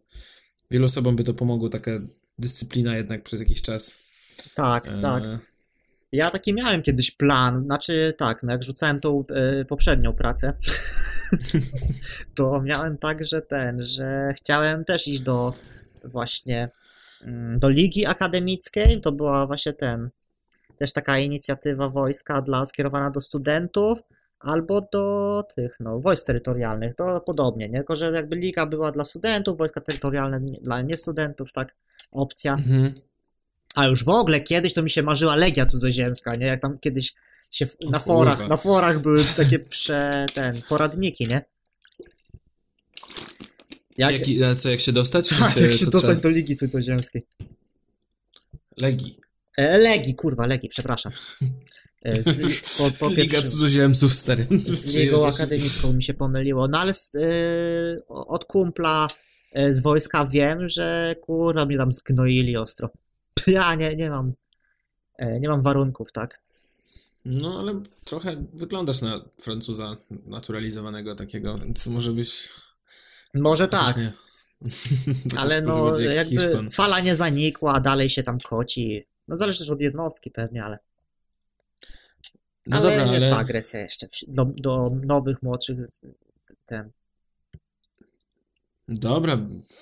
wielu 0.72 0.86
osobom 0.86 1.16
by 1.16 1.24
to 1.24 1.34
pomogło, 1.34 1.70
taka 1.70 1.92
dyscyplina 2.40 2.98
jednak 2.98 3.24
przez 3.24 3.40
jakiś 3.40 3.62
czas. 3.62 4.04
Tak, 4.56 4.88
e... 4.88 5.02
tak. 5.02 5.24
Ja 6.12 6.30
taki 6.30 6.54
miałem 6.54 6.82
kiedyś 6.82 7.12
plan, 7.12 7.64
znaczy 7.64 8.14
tak, 8.18 8.44
no 8.44 8.52
jak 8.52 8.64
rzucałem 8.64 9.00
tą 9.00 9.24
e, 9.30 9.66
poprzednią 9.66 10.14
pracę, 10.14 10.54
to 12.36 12.62
miałem 12.62 12.98
tak, 12.98 13.26
że 13.26 13.42
ten, 13.42 13.84
że 13.84 14.34
chciałem 14.38 14.86
też 14.86 15.08
iść 15.08 15.20
do 15.20 15.54
właśnie 16.04 16.70
mm, 17.22 17.60
do 17.60 17.70
ligi 17.70 18.06
akademickiej, 18.06 19.02
to 19.02 19.12
była 19.12 19.48
właśnie 19.48 19.74
ten, 19.74 20.10
też 20.78 20.94
taka 20.94 21.20
inicjatywa 21.20 21.90
wojska 21.90 22.42
dla, 22.42 22.66
skierowana 22.66 23.12
do 23.12 23.22
studentów, 23.22 24.00
albo 24.44 24.82
do 24.94 25.44
tych, 25.56 25.80
no, 25.80 26.00
wojsk 26.00 26.26
terytorialnych, 26.26 26.96
to 26.96 27.22
podobnie, 27.26 27.70
nie? 27.70 27.78
Tylko, 27.78 27.96
że 27.96 28.12
jakby 28.12 28.36
liga 28.36 28.66
była 28.66 28.92
dla 28.92 29.06
studentów, 29.06 29.58
wojska 29.58 29.82
terytorialne 29.82 30.40
dla 30.40 30.82
niestudentów, 30.82 31.54
tak, 31.54 31.76
opcja. 32.12 32.54
Mhm. 32.54 32.94
A 33.76 33.86
już 33.86 34.04
w 34.04 34.10
ogóle 34.10 34.40
kiedyś 34.40 34.74
to 34.74 34.84
mi 34.84 34.90
się 34.90 35.04
marzyła 35.04 35.36
Legia 35.36 35.66
Cudzoziemska, 35.66 36.36
nie? 36.36 36.46
Jak 36.46 36.62
tam 36.62 36.80
kiedyś 36.80 37.14
się 37.52 37.66
w, 37.66 37.78
na 37.90 38.00
forach, 38.00 38.48
na 38.48 38.58
forach 38.58 39.00
były 39.00 39.24
takie 39.38 39.60
prze, 39.60 40.26
ten, 40.34 40.62
poradniki, 40.62 41.28
nie? 41.28 41.46
Jak, 43.98 44.12
Jaki, 44.12 44.44
a 44.44 44.56
co, 44.56 44.70
jak 44.70 44.80
się 44.80 44.92
dostać? 44.92 45.30
Tak, 45.30 45.58
jak 45.62 45.74
się 45.74 45.86
dostać 45.86 46.02
trzeba... 46.02 46.22
do 46.22 46.30
Ligi 46.30 46.56
Cudzoziemskiej. 46.56 47.28
Legii. 48.78 49.18
E, 49.58 49.78
Legii, 49.78 50.16
kurwa, 50.16 50.46
Legii, 50.46 50.70
przepraszam. 50.70 51.12
E, 52.04 52.24
z, 52.24 52.42
po, 52.78 52.92
po 52.92 53.14
Liga 53.14 53.42
cudzoziemców, 53.42 54.14
stary. 54.14 54.48
Z 54.66 54.96
Ligą 54.96 55.28
Akademicką 55.28 55.94
mi 55.94 56.04
się 56.04 56.14
pomyliło. 56.14 56.68
No 56.68 56.80
ale 56.80 56.94
z, 56.94 57.16
y, 57.16 58.02
od 58.08 58.46
kumpla 58.46 59.08
y, 59.58 59.74
z 59.74 59.82
wojska 59.82 60.26
wiem, 60.26 60.70
że 60.70 61.16
kurwa 61.22 61.66
mnie 61.66 61.78
tam 61.78 61.92
zgnoili 61.92 62.58
ostro. 62.58 62.90
Ja 63.48 63.76
nie, 63.76 63.96
nie 63.96 64.10
mam 64.10 64.34
nie 65.40 65.50
mam 65.50 65.62
warunków, 65.62 66.12
tak? 66.12 66.42
No, 67.26 67.60
ale 67.60 67.82
trochę 68.06 68.46
wyglądasz 68.54 69.02
na 69.02 69.26
Francuza 69.42 69.98
naturalizowanego 70.26 71.16
takiego, 71.16 71.58
więc 71.58 71.88
może 71.88 72.12
byś... 72.12 72.50
Może 73.34 73.68
tak. 73.68 73.98
Nie. 73.98 74.14
ale 75.42 75.62
no, 75.62 76.00
jakby 76.00 76.38
Hiszpan. 76.38 76.70
fala 76.70 77.00
nie 77.00 77.16
zanikła, 77.16 77.80
dalej 77.80 78.10
się 78.10 78.24
tam 78.24 78.38
koci. 78.40 79.06
No 79.28 79.38
zależy 79.38 79.60
też 79.60 79.70
od 79.70 79.82
jednostki 79.82 80.32
pewnie, 80.32 80.64
ale... 80.64 80.80
No 82.68 82.78
ale 82.78 82.98
dobra, 82.98 83.14
jest 83.14 83.26
ale... 83.26 83.38
agresja 83.38 83.80
jeszcze 83.80 84.08
do, 84.28 84.46
do 84.46 84.90
nowych, 85.04 85.42
młodszych 85.42 85.78
ten. 86.66 86.92
Dobra, 88.88 89.40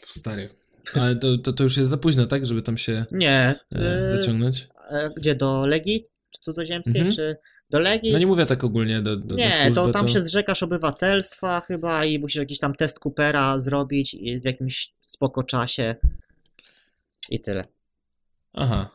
stary. 0.10 0.50
Ale 0.96 1.15
to, 1.15 1.38
to, 1.38 1.54
to 1.54 1.63
już 1.63 1.78
jest 1.78 1.89
za 1.89 1.98
późno, 1.98 2.26
tak? 2.26 2.46
Żeby 2.46 2.62
tam 2.62 2.78
się 2.78 3.06
nie, 3.12 3.56
e, 3.76 4.17
zaciągnąć? 4.17 4.67
E, 4.89 5.10
gdzie? 5.17 5.36
Do 5.36 5.65
Legii 5.65 6.04
cudzoziemskiej, 6.41 7.02
mhm. 7.02 7.15
czy 7.15 7.38
do 7.70 7.80
Legii? 7.80 8.13
No 8.13 8.20
nie 8.20 8.28
mówię 8.28 8.46
tak 8.46 8.63
ogólnie 8.63 9.02
do, 9.02 9.17
do 9.17 9.36
Nie, 9.36 9.50
do 9.50 9.52
służby, 9.52 9.74
to 9.74 9.91
tam 9.91 10.06
to... 10.06 10.13
się 10.13 10.22
zrzekasz 10.22 10.63
obywatelstwa 10.63 11.62
chyba 11.62 12.06
i 12.06 12.20
musisz 12.20 12.39
jakiś 12.39 12.60
tam 12.60 12.76
test 12.76 13.00
Coopera 13.00 13.60
zrobić 13.60 14.17
w 14.41 14.46
jakimś 14.46 14.94
spoko 15.02 15.44
czasie 15.44 15.96
i 17.30 17.39
tyle. 17.39 17.63
Aha. 18.54 18.89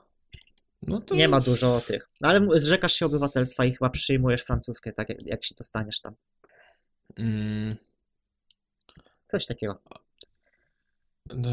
No 0.86 1.00
to... 1.00 1.14
Nie 1.14 1.28
ma 1.28 1.40
dużo 1.40 1.80
tych. 1.80 2.08
No 2.20 2.28
ale 2.28 2.60
zrzekasz 2.60 2.92
się 2.92 3.06
obywatelstwa 3.06 3.64
i 3.64 3.72
chyba 3.72 3.90
przyjmujesz 3.90 4.42
francuskie, 4.42 4.92
tak 4.92 5.08
jak, 5.08 5.18
jak 5.26 5.44
się 5.44 5.54
dostaniesz 5.58 6.00
tam. 6.00 6.14
Mm. 7.18 7.76
Coś 9.28 9.46
takiego. 9.46 9.82
Do, 11.26 11.50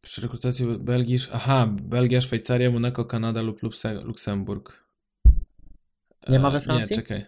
przy 0.00 0.20
rekrutacji 0.20 0.66
Belgii... 0.78 1.18
Aha, 1.32 1.68
Belgia, 1.82 2.20
Szwajcaria, 2.20 2.70
Monako, 2.70 3.04
Kanada 3.04 3.42
lub 3.42 3.60
Luksemburg. 4.04 4.84
Nie 6.28 6.38
ma 6.38 6.50
we 6.50 6.60
Francji? 6.60 6.96
Nie, 6.96 7.02
czekaj. 7.02 7.26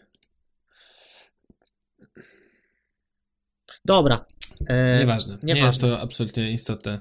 Dobra. 3.84 4.26
E, 4.66 4.98
Nieważne. 4.98 5.38
Nie 5.42 5.54
jest 5.54 5.80
to 5.80 6.00
absolutnie 6.00 6.52
istotne. 6.52 6.98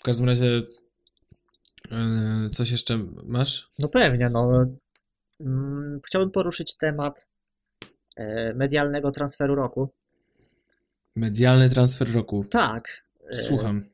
W 0.00 0.02
każdym 0.02 0.26
razie 0.26 0.62
coś 2.52 2.70
jeszcze 2.70 2.98
masz? 3.24 3.70
No 3.78 3.88
pewnie, 3.88 4.30
no. 4.30 4.64
Mm, 5.40 6.00
chciałbym 6.06 6.30
poruszyć 6.30 6.76
temat 6.76 7.28
e, 8.16 8.54
medialnego 8.54 9.10
transferu 9.10 9.54
roku. 9.54 9.88
Medialny 11.16 11.70
transfer 11.70 12.12
roku? 12.12 12.44
Tak. 12.50 13.06
E, 13.30 13.34
Słucham. 13.34 13.84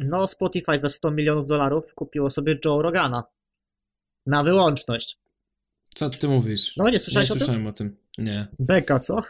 No, 0.00 0.28
Spotify 0.28 0.78
za 0.78 0.88
100 0.88 1.10
milionów 1.10 1.48
dolarów 1.48 1.94
kupiło 1.94 2.30
sobie 2.30 2.58
Joe 2.64 2.82
Rogana. 2.82 3.24
Na 4.26 4.42
wyłączność. 4.42 5.18
Co 5.94 6.10
ty 6.10 6.28
mówisz? 6.28 6.76
No, 6.76 6.90
nie 6.90 6.98
słyszałeś 6.98 7.30
nie 7.30 7.36
o 7.36 7.38
słyszałem 7.38 7.60
tym? 7.60 7.66
o 7.66 7.72
tym. 7.72 7.96
Nie. 8.18 8.46
Beka, 8.58 8.98
co? 8.98 9.16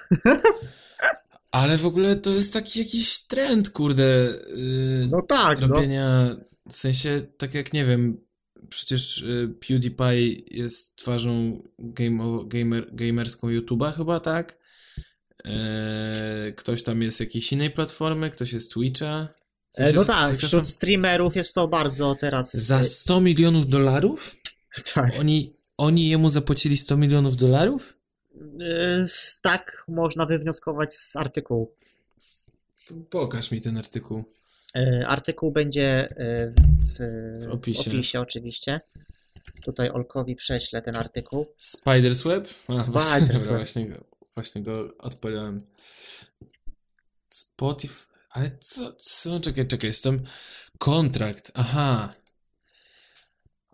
Ale 1.51 1.79
w 1.79 1.87
ogóle 1.87 2.17
to 2.17 2.31
jest 2.31 2.53
taki 2.53 2.79
jakiś 2.79 3.19
trend, 3.19 3.71
kurde. 3.71 4.35
Yy, 4.57 5.09
no 5.11 5.23
tak, 5.29 5.61
no. 5.61 5.67
robienia, 5.67 6.25
no. 6.25 6.45
w 6.71 6.77
sensie, 6.77 7.23
tak 7.39 7.55
jak 7.55 7.73
nie 7.73 7.85
wiem, 7.85 8.21
przecież 8.69 9.19
y, 9.19 9.55
PewDiePie 9.61 10.33
jest 10.51 10.97
twarzą 10.97 11.63
game, 11.79 12.45
gamer, 12.47 12.95
gamerską 12.95 13.49
YouTube'a 13.49 13.93
chyba, 13.93 14.21
tak? 14.21 14.59
Yy, 15.45 16.53
ktoś 16.53 16.83
tam 16.83 17.03
jest 17.03 17.17
z 17.17 17.21
jakiejś 17.21 17.53
innej 17.53 17.71
platformy, 17.71 18.31
ktoś 18.31 18.53
jest 18.53 18.73
Twitcha. 18.73 19.29
W 19.71 19.77
sensie, 19.77 19.95
no 19.95 20.05
tak, 20.05 20.39
wśród 20.39 20.69
streamerów 20.69 21.37
jest 21.37 21.55
to 21.55 21.69
bardzo 21.69 22.15
teraz... 22.21 22.55
Za 22.55 22.85
100 22.85 23.21
milionów 23.21 23.69
dolarów? 23.69 24.37
Tak. 24.95 25.21
Oni, 25.21 25.53
oni 25.77 26.09
jemu 26.09 26.31
zapłacili 26.31 26.77
100 26.77 26.97
milionów 26.97 27.37
dolarów? 27.37 27.97
Yy, 28.41 29.07
tak 29.43 29.85
można 29.89 30.27
wywnioskować 30.27 30.95
z 30.95 31.17
artykułu. 31.17 31.75
Pokaż 33.11 33.51
mi 33.51 33.61
ten 33.61 33.77
artykuł. 33.77 34.25
Yy, 34.75 35.07
artykuł 35.07 35.53
będzie 35.53 36.09
yy, 36.19 36.55
w, 36.99 37.47
w, 37.47 37.53
opisie. 37.53 37.91
opisie. 37.91 38.21
oczywiście. 38.21 38.81
Tutaj 39.65 39.91
Olkowi 39.91 40.37
prześlę 40.37 40.83
ten 40.83 40.97
artykuł. 40.97 41.47
Spider's 41.61 42.25
Web? 42.25 42.49
A, 42.69 42.73
Spider's 42.73 43.47
Web. 43.49 43.57
Właśnie, 43.57 43.87
go, 43.87 44.05
właśnie 44.35 44.63
go 44.63 44.97
odpaliłem. 44.99 45.59
Spotify... 47.31 48.11
Ale 48.31 48.51
co, 48.61 48.93
co? 48.93 49.41
Czekaj, 49.41 49.67
czekaj, 49.67 49.91
jestem... 49.91 50.25
Kontrakt, 50.79 51.53
aha. 51.55 52.11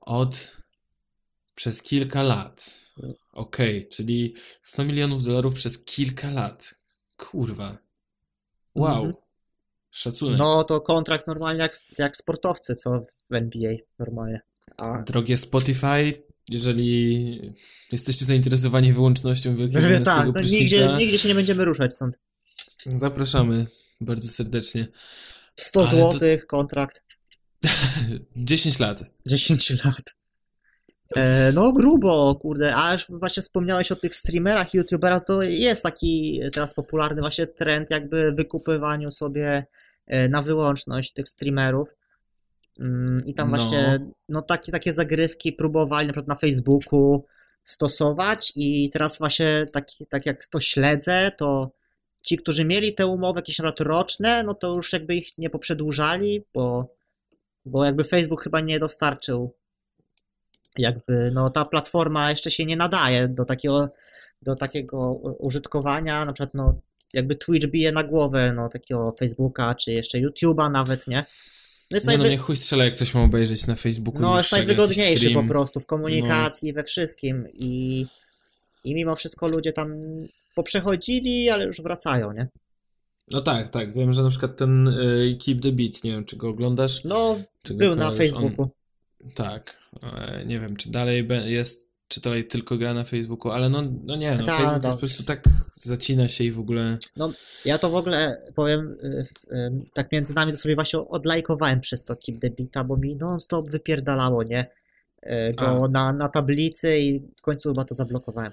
Od 0.00 0.56
Przez 1.54 1.82
kilka 1.82 2.22
lat. 2.22 2.70
Okej, 3.36 3.78
okay, 3.78 3.90
czyli 3.90 4.34
100 4.62 4.84
milionów 4.84 5.22
dolarów 5.22 5.54
przez 5.54 5.84
kilka 5.84 6.30
lat. 6.30 6.74
Kurwa. 7.16 7.78
Wow. 8.74 9.04
Mhm. 9.04 9.14
Szacunek. 9.90 10.38
No 10.38 10.64
to 10.64 10.80
kontrakt 10.80 11.26
normalnie 11.26 11.62
jak, 11.62 11.72
jak 11.98 12.16
sportowcy, 12.16 12.74
co 12.74 13.04
w 13.30 13.34
NBA 13.34 13.72
normalnie. 13.98 14.40
A... 14.76 15.02
Drogie 15.02 15.36
Spotify, 15.36 16.22
jeżeli 16.48 17.40
jesteście 17.92 18.24
zainteresowani 18.24 18.92
wyłącznością 18.92 19.56
wielkiego 19.56 20.00
Tak, 20.04 20.28
no, 20.34 20.40
nigdzie, 20.40 20.96
nigdzie 20.98 21.18
się 21.18 21.28
nie 21.28 21.34
będziemy 21.34 21.64
ruszać 21.64 21.94
stąd. 21.94 22.18
Zapraszamy 22.86 23.66
bardzo 24.00 24.28
serdecznie. 24.28 24.86
100 25.56 25.84
zł 25.84 26.12
to... 26.12 26.46
kontrakt. 26.46 27.02
10 28.36 28.78
lat. 28.78 29.04
10 29.26 29.84
lat. 29.84 30.16
E, 31.16 31.52
no 31.52 31.72
grubo, 31.72 32.34
kurde, 32.34 32.76
a 32.76 32.92
już 32.92 33.06
właśnie 33.08 33.42
wspomniałeś 33.42 33.92
o 33.92 33.96
tych 33.96 34.14
streamerach 34.14 34.74
i 34.74 34.76
youtuberach, 34.76 35.24
to 35.24 35.42
jest 35.42 35.82
taki 35.82 36.40
teraz 36.52 36.74
popularny 36.74 37.20
właśnie 37.20 37.46
trend 37.46 37.90
jakby 37.90 38.32
wykupywaniu 38.32 39.10
sobie 39.10 39.66
e, 40.06 40.28
na 40.28 40.42
wyłączność 40.42 41.12
tych 41.12 41.28
streamerów. 41.28 41.94
Mm, 42.80 43.20
I 43.26 43.34
tam 43.34 43.50
no. 43.50 43.56
właśnie, 43.56 43.98
no 44.28 44.42
takie, 44.42 44.72
takie 44.72 44.92
zagrywki 44.92 45.52
próbowali 45.52 46.06
na 46.06 46.12
przykład 46.12 46.28
na 46.28 46.34
Facebooku 46.34 47.24
stosować 47.62 48.52
i 48.56 48.90
teraz 48.90 49.18
właśnie 49.18 49.66
tak, 49.72 49.86
tak 50.08 50.26
jak 50.26 50.46
to 50.46 50.60
śledzę, 50.60 51.32
to 51.38 51.70
ci, 52.22 52.36
którzy 52.36 52.64
mieli 52.64 52.94
te 52.94 53.06
umowy 53.06 53.38
jakieś 53.38 53.58
na 53.58 53.72
roczne, 53.78 54.42
no 54.42 54.54
to 54.54 54.74
już 54.76 54.92
jakby 54.92 55.14
ich 55.14 55.38
nie 55.38 55.50
poprzedłużali, 55.50 56.44
bo, 56.54 56.94
bo 57.64 57.84
jakby 57.84 58.04
Facebook 58.04 58.42
chyba 58.42 58.60
nie 58.60 58.80
dostarczył 58.80 59.55
jakby, 60.78 61.30
no 61.34 61.50
ta 61.50 61.64
platforma 61.64 62.30
jeszcze 62.30 62.50
się 62.50 62.64
nie 62.64 62.76
nadaje 62.76 63.28
do 63.28 63.44
takiego, 63.44 63.88
do 64.42 64.54
takiego 64.54 65.12
użytkowania, 65.38 66.24
na 66.24 66.32
przykład 66.32 66.54
no 66.54 66.80
jakby 67.14 67.36
Twitch 67.36 67.66
bije 67.66 67.92
na 67.92 68.04
głowę, 68.04 68.52
no 68.56 68.68
takiego 68.68 69.12
Facebooka, 69.12 69.74
czy 69.74 69.92
jeszcze 69.92 70.18
YouTube'a 70.18 70.70
nawet, 70.70 71.06
nie? 71.06 71.24
No 71.90 71.96
jest 71.96 72.06
nie 72.06 72.10
najwy... 72.10 72.24
no, 72.24 72.30
nie 72.30 72.38
chuj 72.38 72.56
strzela, 72.56 72.84
jak 72.84 72.94
coś 72.94 73.14
ma 73.14 73.22
obejrzeć 73.22 73.66
na 73.66 73.74
Facebooku. 73.74 74.22
No, 74.22 74.38
jest 74.38 74.52
najwygodniejszy 74.52 75.30
po 75.30 75.44
prostu 75.44 75.80
w 75.80 75.86
komunikacji, 75.86 76.68
no. 76.68 76.74
we 76.74 76.84
wszystkim 76.84 77.46
i, 77.58 78.06
i 78.84 78.94
mimo 78.94 79.16
wszystko 79.16 79.48
ludzie 79.48 79.72
tam 79.72 79.94
poprzechodzili, 80.54 81.50
ale 81.50 81.64
już 81.64 81.82
wracają, 81.82 82.32
nie? 82.32 82.48
No 83.30 83.40
tak, 83.40 83.70
tak. 83.70 83.94
Wiem, 83.94 84.12
że 84.12 84.22
na 84.22 84.30
przykład 84.30 84.56
ten 84.56 84.88
y, 84.88 85.36
Keep 85.44 85.60
the 85.60 85.72
Beat, 85.72 86.04
nie 86.04 86.10
wiem, 86.10 86.24
czy 86.24 86.36
go 86.36 86.48
oglądasz? 86.48 87.04
No, 87.04 87.38
był 87.70 87.96
na 87.96 88.10
Facebooku. 88.10 88.62
On... 88.62 88.68
Tak. 89.34 89.78
E, 90.02 90.44
nie 90.46 90.60
wiem, 90.60 90.76
czy 90.76 90.90
dalej 90.90 91.28
jest, 91.44 91.90
czy 92.08 92.20
dalej 92.20 92.44
tylko 92.44 92.78
gra 92.78 92.94
na 92.94 93.04
Facebooku, 93.04 93.52
ale 93.52 93.68
no, 93.68 93.82
no 94.04 94.16
nie, 94.16 94.36
no, 94.36 94.46
Ta, 94.46 94.52
Facebook 94.52 94.82
no. 94.82 94.92
po 94.92 94.96
prostu 94.96 95.22
tak 95.22 95.44
zacina 95.74 96.28
się 96.28 96.44
i 96.44 96.52
w 96.52 96.58
ogóle... 96.58 96.98
No, 97.16 97.32
ja 97.64 97.78
to 97.78 97.90
w 97.90 97.94
ogóle 97.94 98.42
powiem, 98.54 98.96
y, 99.02 99.26
y, 99.52 99.72
tak 99.94 100.12
między 100.12 100.34
nami 100.34 100.52
to 100.52 100.58
sobie 100.58 100.74
właśnie 100.74 101.00
odlajkowałem 101.00 101.80
przez 101.80 102.04
to 102.04 102.16
Keep 102.16 102.40
the 102.40 102.50
Beata, 102.50 102.84
bo 102.84 102.96
mi 102.96 103.16
non-stop 103.16 103.70
wypierdalało, 103.70 104.42
nie? 104.42 104.70
Go 105.56 105.88
na, 105.88 106.12
na 106.12 106.28
tablicy 106.28 106.98
i 106.98 107.20
w 107.36 107.42
końcu 107.42 107.68
chyba 107.68 107.84
to 107.84 107.94
zablokowałem. 107.94 108.52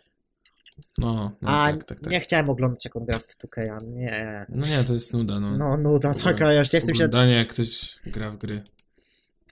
No, 0.97 1.32
no 1.41 1.49
A 1.49 1.65
tak, 1.65 1.84
tak, 1.84 1.99
tak. 1.99 2.13
nie 2.13 2.19
chciałem 2.19 2.49
oglądać 2.49 2.86
jak 2.86 2.95
on 2.95 3.06
gra 3.06 3.19
w 3.19 3.38
2K, 3.38 3.88
nie. 3.88 4.45
No 4.49 4.67
nie, 4.67 4.84
to 4.84 4.93
jest 4.93 5.13
nuda, 5.13 5.39
no. 5.39 5.58
No, 5.58 5.78
nuda 5.78 6.13
taka, 6.13 6.54
ja 6.54 6.62
nie 6.62 6.65
chcę 6.65 6.82
się... 6.82 6.93
Oglądanie 6.93 7.34
jak 7.34 7.47
ktoś 7.47 7.95
gra 8.06 8.32
w 8.32 8.38
gry. 8.38 8.62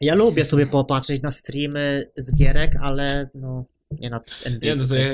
Ja 0.02 0.16
lubię 0.16 0.46
sobie 0.46 0.66
popatrzeć 0.66 1.22
na 1.22 1.32
streamy 1.32 2.12
z 2.18 2.36
gierek, 2.36 2.76
ale 2.82 3.30
no 3.36 3.66
nie 4.00 4.10
na 4.10 4.22
NBA. 4.46 4.70
Nie, 4.70 4.82
no 4.82 4.88
to 4.88 4.96
ja 4.96 5.10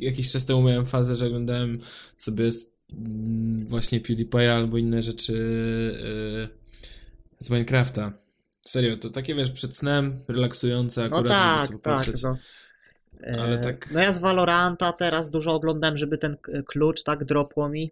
jakiś 0.00 0.32
czas 0.32 0.46
temu 0.46 0.62
miałem 0.62 0.86
fazę, 0.86 1.14
że 1.14 1.26
oglądałem 1.26 1.78
sobie 2.16 2.48
mm, 2.92 3.66
właśnie 3.66 4.00
PewDiePie 4.00 4.54
albo 4.54 4.78
inne 4.78 5.02
rzeczy 5.02 5.32
yy, 6.02 6.48
z 7.38 7.50
Minecrafta. 7.50 8.12
Serio, 8.64 8.96
to 8.96 9.10
takie 9.10 9.34
wiesz, 9.34 9.50
przed 9.50 9.76
snem, 9.76 10.20
relaksujące 10.28 11.04
akurat, 11.04 11.24
no 11.24 11.28
tak, 11.28 11.60
żeby 11.60 11.66
sobie 11.66 11.78
tak, 11.78 11.96
patrzeć. 11.96 12.22
No. 12.22 12.36
Ale 13.38 13.58
e, 13.60 13.62
tak... 13.62 13.88
No 13.94 14.00
ja 14.00 14.12
z 14.12 14.18
Valoranta 14.18 14.92
teraz 14.92 15.30
dużo 15.30 15.54
oglądam, 15.54 15.96
żeby 15.96 16.18
ten 16.18 16.36
klucz 16.66 17.02
tak 17.02 17.24
dropło 17.24 17.68
mi 17.68 17.90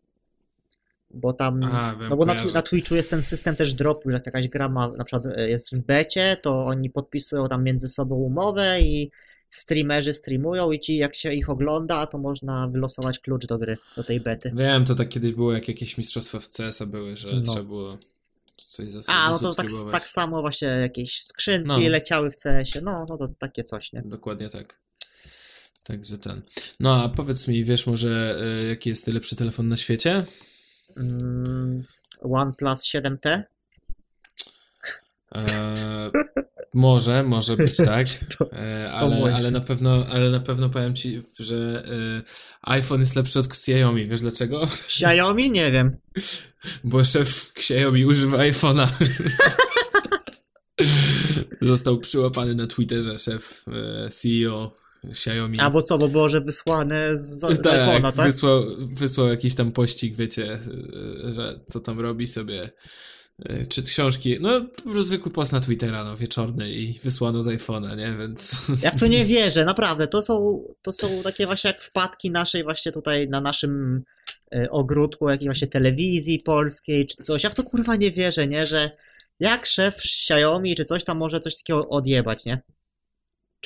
bo 1.18 1.32
tam, 1.32 1.60
wiem, 1.60 2.08
no 2.10 2.16
bo 2.16 2.24
na, 2.24 2.34
na, 2.54 2.62
Twitchu 2.62 2.94
jest 2.94 3.10
ten 3.10 3.22
system 3.22 3.56
też 3.56 3.74
dropu, 3.74 4.10
że 4.10 4.16
jak 4.16 4.26
jakaś 4.26 4.48
gra 4.48 4.68
ma, 4.68 4.88
na 4.88 5.04
przykład 5.04 5.26
e, 5.26 5.48
jest 5.48 5.76
w 5.76 5.80
becie, 5.80 6.36
to 6.42 6.66
oni 6.66 6.90
podpisują 6.90 7.48
tam 7.48 7.64
między 7.64 7.88
sobą 7.88 8.16
umowę 8.16 8.80
i 8.80 9.10
streamerzy 9.48 10.12
streamują 10.12 10.72
i 10.72 10.80
ci 10.80 10.96
jak 10.96 11.14
się 11.14 11.34
ich 11.34 11.50
ogląda, 11.50 12.06
to 12.06 12.18
można 12.18 12.68
wylosować 12.68 13.18
klucz 13.18 13.46
do 13.46 13.58
gry, 13.58 13.76
do 13.96 14.04
tej 14.04 14.20
bety. 14.20 14.52
Wiem, 14.54 14.84
to 14.84 14.94
tak 14.94 15.08
kiedyś 15.08 15.32
było, 15.32 15.52
jak 15.52 15.68
jakieś 15.68 15.98
mistrzostwa 15.98 16.40
w 16.40 16.48
CS-a 16.48 16.86
były, 16.86 17.16
że 17.16 17.32
no. 17.32 17.40
trzeba 17.40 17.62
było 17.62 17.98
coś 18.56 18.88
zastosować. 18.88 19.26
A, 19.28 19.30
no 19.30 19.38
to 19.38 19.54
tak, 19.54 19.66
tak 19.92 20.08
samo 20.08 20.40
właśnie 20.40 20.68
jakieś 20.68 21.22
skrzynki 21.22 21.68
no. 21.68 21.78
leciały 21.78 22.30
w 22.30 22.36
CS-ie, 22.36 22.84
no, 22.84 23.06
no 23.08 23.18
to 23.18 23.28
takie 23.38 23.64
coś, 23.64 23.92
nie? 23.92 24.02
Dokładnie 24.02 24.48
tak. 24.48 24.78
Także 25.84 26.18
ten. 26.18 26.42
No 26.80 27.02
a 27.04 27.08
powiedz 27.08 27.48
mi, 27.48 27.64
wiesz 27.64 27.86
może, 27.86 28.40
y, 28.62 28.68
jaki 28.68 28.88
jest 28.88 29.06
najlepszy 29.06 29.36
telefon 29.36 29.68
na 29.68 29.76
świecie? 29.76 30.24
Mm, 30.96 31.84
OnePlus 32.22 32.82
7T? 32.82 33.42
Eee, 35.32 36.10
może, 36.74 37.22
może 37.22 37.56
być 37.56 37.76
tak, 37.92 38.06
eee, 38.52 38.88
ale, 38.92 39.34
ale, 39.34 39.50
na 39.50 39.60
pewno, 39.60 40.06
ale 40.10 40.30
na 40.30 40.40
pewno 40.40 40.68
powiem 40.70 40.94
ci, 40.94 41.22
że 41.38 41.84
e, 41.86 42.22
iPhone 42.62 43.00
jest 43.00 43.16
lepszy 43.16 43.38
od 43.38 43.46
Xiaomi. 43.46 44.06
Wiesz 44.06 44.20
dlaczego? 44.20 44.62
Xiaomi? 44.64 45.50
Nie 45.50 45.72
wiem. 45.72 45.96
Bo 46.84 47.04
szef 47.04 47.52
Xiaomi 47.56 48.04
używa 48.04 48.38
iPhone'a. 48.38 48.88
Został 51.60 51.98
przyłapany 51.98 52.54
na 52.54 52.66
Twitterze 52.66 53.18
szef 53.18 53.64
e, 54.04 54.08
CEO 54.08 54.74
Xiaomi. 55.04 55.60
A 55.60 55.70
bo 55.70 55.82
co, 55.82 55.98
bo 55.98 56.08
było, 56.08 56.28
że 56.28 56.40
wysłane 56.40 57.18
z, 57.18 57.40
z 57.40 57.62
tak, 57.62 57.74
iPhone'a, 57.74 58.12
tak? 58.12 58.26
Wysłał, 58.26 58.62
wysłał 58.78 59.28
jakiś 59.28 59.54
tam 59.54 59.72
pościg, 59.72 60.16
wiecie, 60.16 60.58
że 61.30 61.60
co 61.66 61.80
tam 61.80 62.00
robi 62.00 62.26
sobie, 62.26 62.70
e, 63.44 63.66
czy 63.66 63.82
książki, 63.82 64.36
no 64.40 64.60
po 64.60 64.82
prostu 64.82 65.02
zwykły 65.02 65.32
post 65.32 65.52
na 65.52 65.60
Twittera, 65.60 66.04
no 66.04 66.16
wieczorny 66.16 66.72
i 66.72 66.98
wysłano 66.98 67.42
z 67.42 67.46
iPhone'a, 67.46 67.96
nie, 67.96 68.16
więc... 68.18 68.56
Ja 68.82 68.90
w 68.90 69.00
to 69.00 69.06
nie 69.06 69.24
wierzę, 69.24 69.64
naprawdę, 69.64 70.06
to 70.06 70.22
są, 70.22 70.64
to 70.82 70.92
są 70.92 71.22
takie 71.22 71.46
właśnie 71.46 71.68
jak 71.68 71.82
wpadki 71.82 72.30
naszej 72.30 72.64
właśnie 72.64 72.92
tutaj 72.92 73.28
na 73.28 73.40
naszym 73.40 74.02
e, 74.54 74.70
ogródku, 74.70 75.28
jakiejś 75.28 75.48
właśnie 75.48 75.68
telewizji 75.68 76.40
polskiej, 76.44 77.06
czy 77.06 77.22
coś, 77.22 77.44
ja 77.44 77.50
w 77.50 77.54
to 77.54 77.62
kurwa 77.62 77.96
nie 77.96 78.10
wierzę, 78.10 78.46
nie, 78.46 78.66
że 78.66 78.90
jak 79.40 79.66
szef 79.66 79.96
Xiaomi 79.96 80.76
czy 80.76 80.84
coś 80.84 81.04
tam 81.04 81.18
może 81.18 81.40
coś 81.40 81.56
takiego 81.56 81.88
odjebać, 81.88 82.46
nie? 82.46 82.62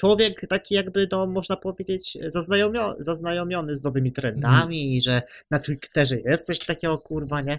Człowiek 0.02 0.46
taki 0.48 0.74
jakby, 0.74 1.08
no 1.12 1.26
można 1.26 1.56
powiedzieć, 1.56 2.18
zaznajomio, 2.28 2.96
zaznajomiony 2.98 3.76
z 3.76 3.82
nowymi 3.82 4.12
trendami 4.12 4.78
mhm. 4.78 4.92
i 4.92 5.00
że 5.00 5.22
na 5.50 5.58
Twitterze 5.58 6.20
jest 6.20 6.46
coś 6.46 6.58
takiego, 6.58 6.98
kurwa, 6.98 7.40
nie? 7.40 7.58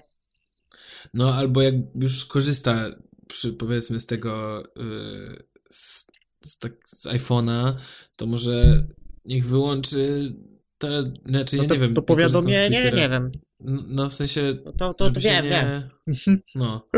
No, 1.14 1.34
albo 1.34 1.62
jak 1.62 1.76
już 1.96 2.26
korzysta, 2.26 2.86
przy, 3.28 3.54
powiedzmy, 3.54 4.00
z 4.00 4.06
tego, 4.06 4.64
yy, 4.76 5.44
z, 5.70 6.08
z, 6.42 6.60
tak, 6.60 6.72
z 6.86 7.08
iPhone'a, 7.08 7.74
to 8.16 8.26
może 8.26 8.84
niech 9.26 9.46
wyłączy 9.46 10.34
to, 10.78 10.88
znaczy, 11.26 11.58
no 11.58 11.64
to, 11.64 11.74
ja 11.74 11.80
nie 11.80 11.88
wiem. 11.88 11.94
To 11.94 12.02
powiadomienie, 12.02 12.92
nie 12.92 13.10
wiem. 13.10 13.32
No, 13.60 13.84
no 13.88 14.10
w 14.10 14.14
sensie. 14.14 14.58
No 14.66 14.72
to, 14.72 14.94
to, 14.94 15.12
to 15.12 15.20
wiem, 15.20 15.46
nie, 15.46 15.52
wiem. 15.52 16.42
No. 16.56 16.90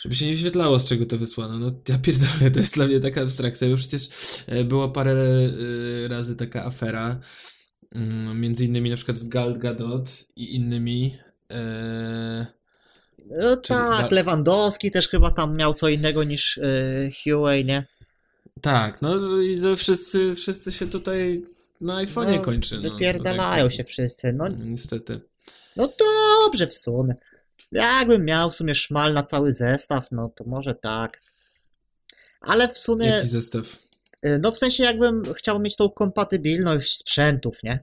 Żeby 0.00 0.14
się 0.14 0.26
nie 0.26 0.32
wyświetlało, 0.32 0.78
z 0.78 0.84
czego 0.84 1.06
to 1.06 1.18
wysłano. 1.18 1.58
No 1.58 1.70
ja 1.88 1.98
pierdolę, 1.98 2.50
to 2.50 2.60
jest 2.60 2.74
dla 2.74 2.86
mnie 2.86 3.00
taka 3.00 3.22
abstrakcja, 3.22 3.68
bo 3.68 3.76
przecież 3.76 4.08
e, 4.46 4.64
była 4.64 4.88
parę 4.88 5.12
e, 5.12 6.08
razy 6.08 6.36
taka 6.36 6.64
afera, 6.64 7.20
mm, 7.94 8.40
między 8.40 8.64
innymi 8.64 8.90
na 8.90 8.96
przykład 8.96 9.18
z 9.18 9.28
Gal 9.28 9.58
Gadot 9.58 10.10
i 10.36 10.54
innymi. 10.56 11.16
E, 11.50 12.46
no 13.30 13.56
tak, 13.56 14.10
Lewandowski 14.10 14.90
też 14.90 15.08
chyba 15.08 15.30
tam 15.30 15.56
miał 15.56 15.74
co 15.74 15.88
innego 15.88 16.24
niż 16.24 16.60
Huawei, 17.22 17.64
nie? 17.64 17.86
Tak, 18.60 19.02
no 19.02 19.40
i 19.40 19.60
to 19.60 19.76
wszyscy, 19.76 20.34
wszyscy 20.34 20.72
się 20.72 20.86
tutaj 20.86 21.42
na 21.80 22.04
iPhone'ie 22.04 22.36
no, 22.36 22.40
kończy. 22.40 22.80
No, 22.80 22.90
wypierdalają 22.90 23.64
tak, 23.64 23.72
się 23.72 23.84
wszyscy, 23.84 24.32
no. 24.32 24.48
Niestety. 24.64 25.20
No 25.76 25.92
dobrze 25.98 26.66
w 26.66 26.74
sumie. 26.74 27.14
Jakbym 27.72 28.24
miał 28.24 28.50
w 28.50 28.54
sumie 28.54 28.74
szmal 28.74 29.14
na 29.14 29.22
cały 29.22 29.52
zestaw, 29.52 30.12
no 30.12 30.28
to 30.28 30.44
może 30.44 30.74
tak. 30.74 31.20
Ale 32.40 32.68
w 32.68 32.78
sumie... 32.78 33.06
Jaki 33.06 33.28
zestaw? 33.28 33.88
Y, 34.26 34.38
no 34.42 34.52
w 34.52 34.58
sensie 34.58 34.82
jakbym 34.82 35.22
chciał 35.34 35.60
mieć 35.60 35.76
tą 35.76 35.90
kompatybilność 35.90 36.96
sprzętów, 36.96 37.62
nie? 37.62 37.80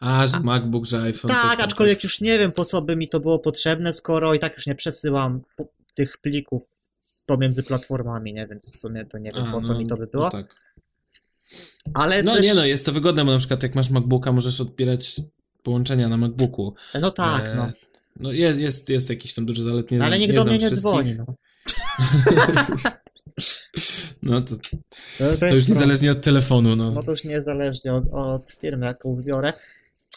A, 0.00 0.26
że 0.26 0.36
A, 0.36 0.40
MacBook, 0.40 0.86
że 0.86 1.02
iPhone. 1.02 1.30
Tak, 1.30 1.60
aczkolwiek 1.60 1.98
tak. 1.98 2.04
już 2.04 2.20
nie 2.20 2.38
wiem 2.38 2.52
po 2.52 2.64
co 2.64 2.82
by 2.82 2.96
mi 2.96 3.08
to 3.08 3.20
było 3.20 3.38
potrzebne, 3.38 3.92
skoro 3.94 4.34
i 4.34 4.38
tak 4.38 4.56
już 4.56 4.66
nie 4.66 4.74
przesyłam 4.74 5.40
tych 5.94 6.18
plików 6.18 6.68
pomiędzy 7.26 7.62
platformami, 7.62 8.34
nie? 8.34 8.46
Więc 8.46 8.76
w 8.76 8.78
sumie 8.78 9.06
to 9.06 9.18
nie 9.18 9.32
wiem 9.32 9.44
A, 9.44 9.52
po 9.52 9.62
co 9.62 9.72
no, 9.72 9.78
mi 9.78 9.86
to 9.86 9.96
by 9.96 10.06
było. 10.06 10.24
No 10.24 10.30
tak. 10.30 10.54
Ale 11.94 12.22
No 12.22 12.36
też... 12.36 12.46
nie 12.46 12.54
no, 12.54 12.66
jest 12.66 12.86
to 12.86 12.92
wygodne, 12.92 13.24
bo 13.24 13.32
na 13.32 13.38
przykład 13.38 13.62
jak 13.62 13.74
masz 13.74 13.90
MacBooka, 13.90 14.32
możesz 14.32 14.60
odbierać 14.60 15.14
połączenia 15.62 16.08
na 16.08 16.16
MacBooku. 16.16 16.74
No 17.00 17.10
tak, 17.10 17.48
E, 17.48 17.54
no. 17.54 17.70
No 18.20 18.32
jest, 18.32 18.60
jest, 18.60 18.88
jest 18.88 19.10
jakiś 19.10 19.34
tam 19.34 19.46
duży 19.46 19.62
zalet, 19.62 19.90
nie, 19.90 19.98
No, 19.98 20.04
ale 20.04 20.18
nikt 20.18 20.34
do 20.34 20.44
mnie 20.44 20.58
nie 20.58 20.70
dzwoni, 20.70 21.14
no. 21.14 21.26
No 24.22 24.40
to, 24.40 24.54
To, 25.18 25.36
to, 25.36 25.46
już 25.46 25.68
niezależnie 25.68 26.10
od 26.12 26.22
telefonu, 26.22 26.76
no. 26.76 26.90
No 26.90 27.02
to 27.02 27.10
już 27.10 27.24
niezależnie 27.24 27.94
od, 27.94 28.04
od 28.12 28.50
firmy, 28.50 28.86
jaką 28.86 29.16
wybiorę. 29.16 29.52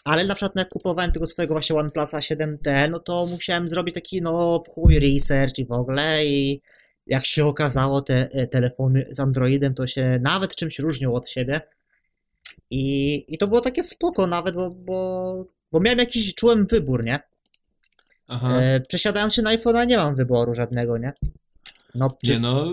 Ale 0.04 0.24
na 0.24 0.34
przykład 0.34 0.52
jak 0.56 0.68
kupowałem 0.68 1.12
tego 1.12 1.26
swojego 1.26 1.54
właśnie 1.54 1.76
OnePlusa 1.76 2.18
7T, 2.18 2.90
no 2.90 2.98
to 2.98 3.26
musiałem 3.26 3.68
zrobić 3.68 3.94
taki 3.94 4.22
no 4.22 4.60
w 4.60 4.68
chuj 4.68 4.98
research 4.98 5.58
i 5.58 5.66
w 5.66 5.72
ogóle 5.72 6.24
i 6.24 6.60
jak 7.06 7.24
się 7.24 7.44
okazało 7.44 8.02
te 8.02 8.28
e, 8.32 8.46
telefony 8.46 9.06
z 9.10 9.20
Androidem 9.20 9.74
to 9.74 9.86
się 9.86 10.18
nawet 10.22 10.54
czymś 10.54 10.78
różnią 10.78 11.12
od 11.12 11.28
siebie. 11.28 11.60
I, 12.70 13.24
i 13.34 13.38
to 13.38 13.48
było 13.48 13.60
takie 13.60 13.82
spoko 13.82 14.26
nawet, 14.26 14.54
bo, 14.54 14.70
bo, 14.70 15.44
bo 15.72 15.80
miałem 15.80 15.98
jakiś, 15.98 16.34
czułem 16.34 16.66
wybór, 16.66 17.04
nie? 17.04 17.33
Aha. 18.28 18.60
E, 18.60 18.80
przesiadając 18.80 19.34
się 19.34 19.42
na 19.42 19.56
iPhone'a 19.56 19.86
nie 19.86 19.96
mam 19.96 20.14
wyboru 20.16 20.54
żadnego, 20.54 20.98
nie? 20.98 21.12
No, 21.94 22.08
czy, 22.24 22.30
Nie 22.32 22.38
no, 22.38 22.66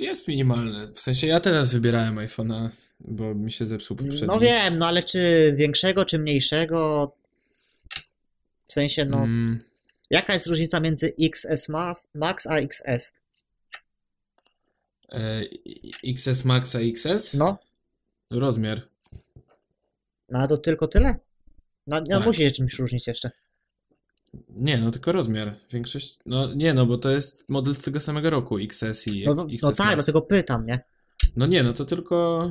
jest 0.00 0.28
minimalny. 0.28 0.86
W 0.94 1.00
sensie 1.00 1.26
ja 1.26 1.40
teraz 1.40 1.72
wybierałem 1.72 2.16
iPhone'a, 2.16 2.68
bo 3.00 3.34
mi 3.34 3.52
się 3.52 3.66
zepsuł 3.66 3.96
poprzedni. 3.96 4.26
no 4.26 4.40
wiem, 4.40 4.78
no 4.78 4.86
ale 4.86 5.02
czy 5.02 5.52
większego, 5.56 6.04
czy 6.04 6.18
mniejszego? 6.18 7.12
W 8.66 8.72
sensie, 8.72 9.04
no, 9.04 9.18
Mm, 9.18 9.58
Jaka 10.10 10.34
jest 10.34 10.46
różnica 10.46 10.80
między 10.80 11.14
XS 11.22 11.68
Max, 12.14 12.46
a 12.46 12.56
XS? 12.58 13.12
e, 15.12 15.42
XS 16.04 16.44
Max 16.44 16.74
a 16.74 16.78
XS? 16.80 17.34
No, 17.34 17.58
Rozmiar. 18.30 18.80
no 20.28 20.46
to 20.46 20.56
tylko 20.56 20.88
tyle? 20.88 21.14
No, 21.86 22.00
no 22.08 22.16
Tak. 22.18 22.26
musi 22.26 22.52
czymś 22.52 22.78
różnić 22.78 23.06
jeszcze. 23.06 23.30
Nie, 24.48 24.78
no 24.78 24.90
tylko 24.90 25.12
rozmiar. 25.12 25.56
Większość. 25.72 26.18
No 26.26 26.54
nie, 26.54 26.74
no 26.74 26.86
bo 26.86 26.98
to 26.98 27.10
jest 27.10 27.48
model 27.48 27.74
z 27.74 27.82
tego 27.82 28.00
samego 28.00 28.30
roku, 28.30 28.58
XS 28.58 29.08
i 29.08 29.24
No, 29.26 29.34
no, 29.34 29.46
XS 29.50 29.62
no 29.62 29.72
tak, 29.72 29.94
dlatego 29.94 30.22
pytam, 30.22 30.66
nie? 30.66 30.80
No 31.36 31.46
nie, 31.46 31.62
no 31.62 31.72
to 31.72 31.84
tylko. 31.84 32.50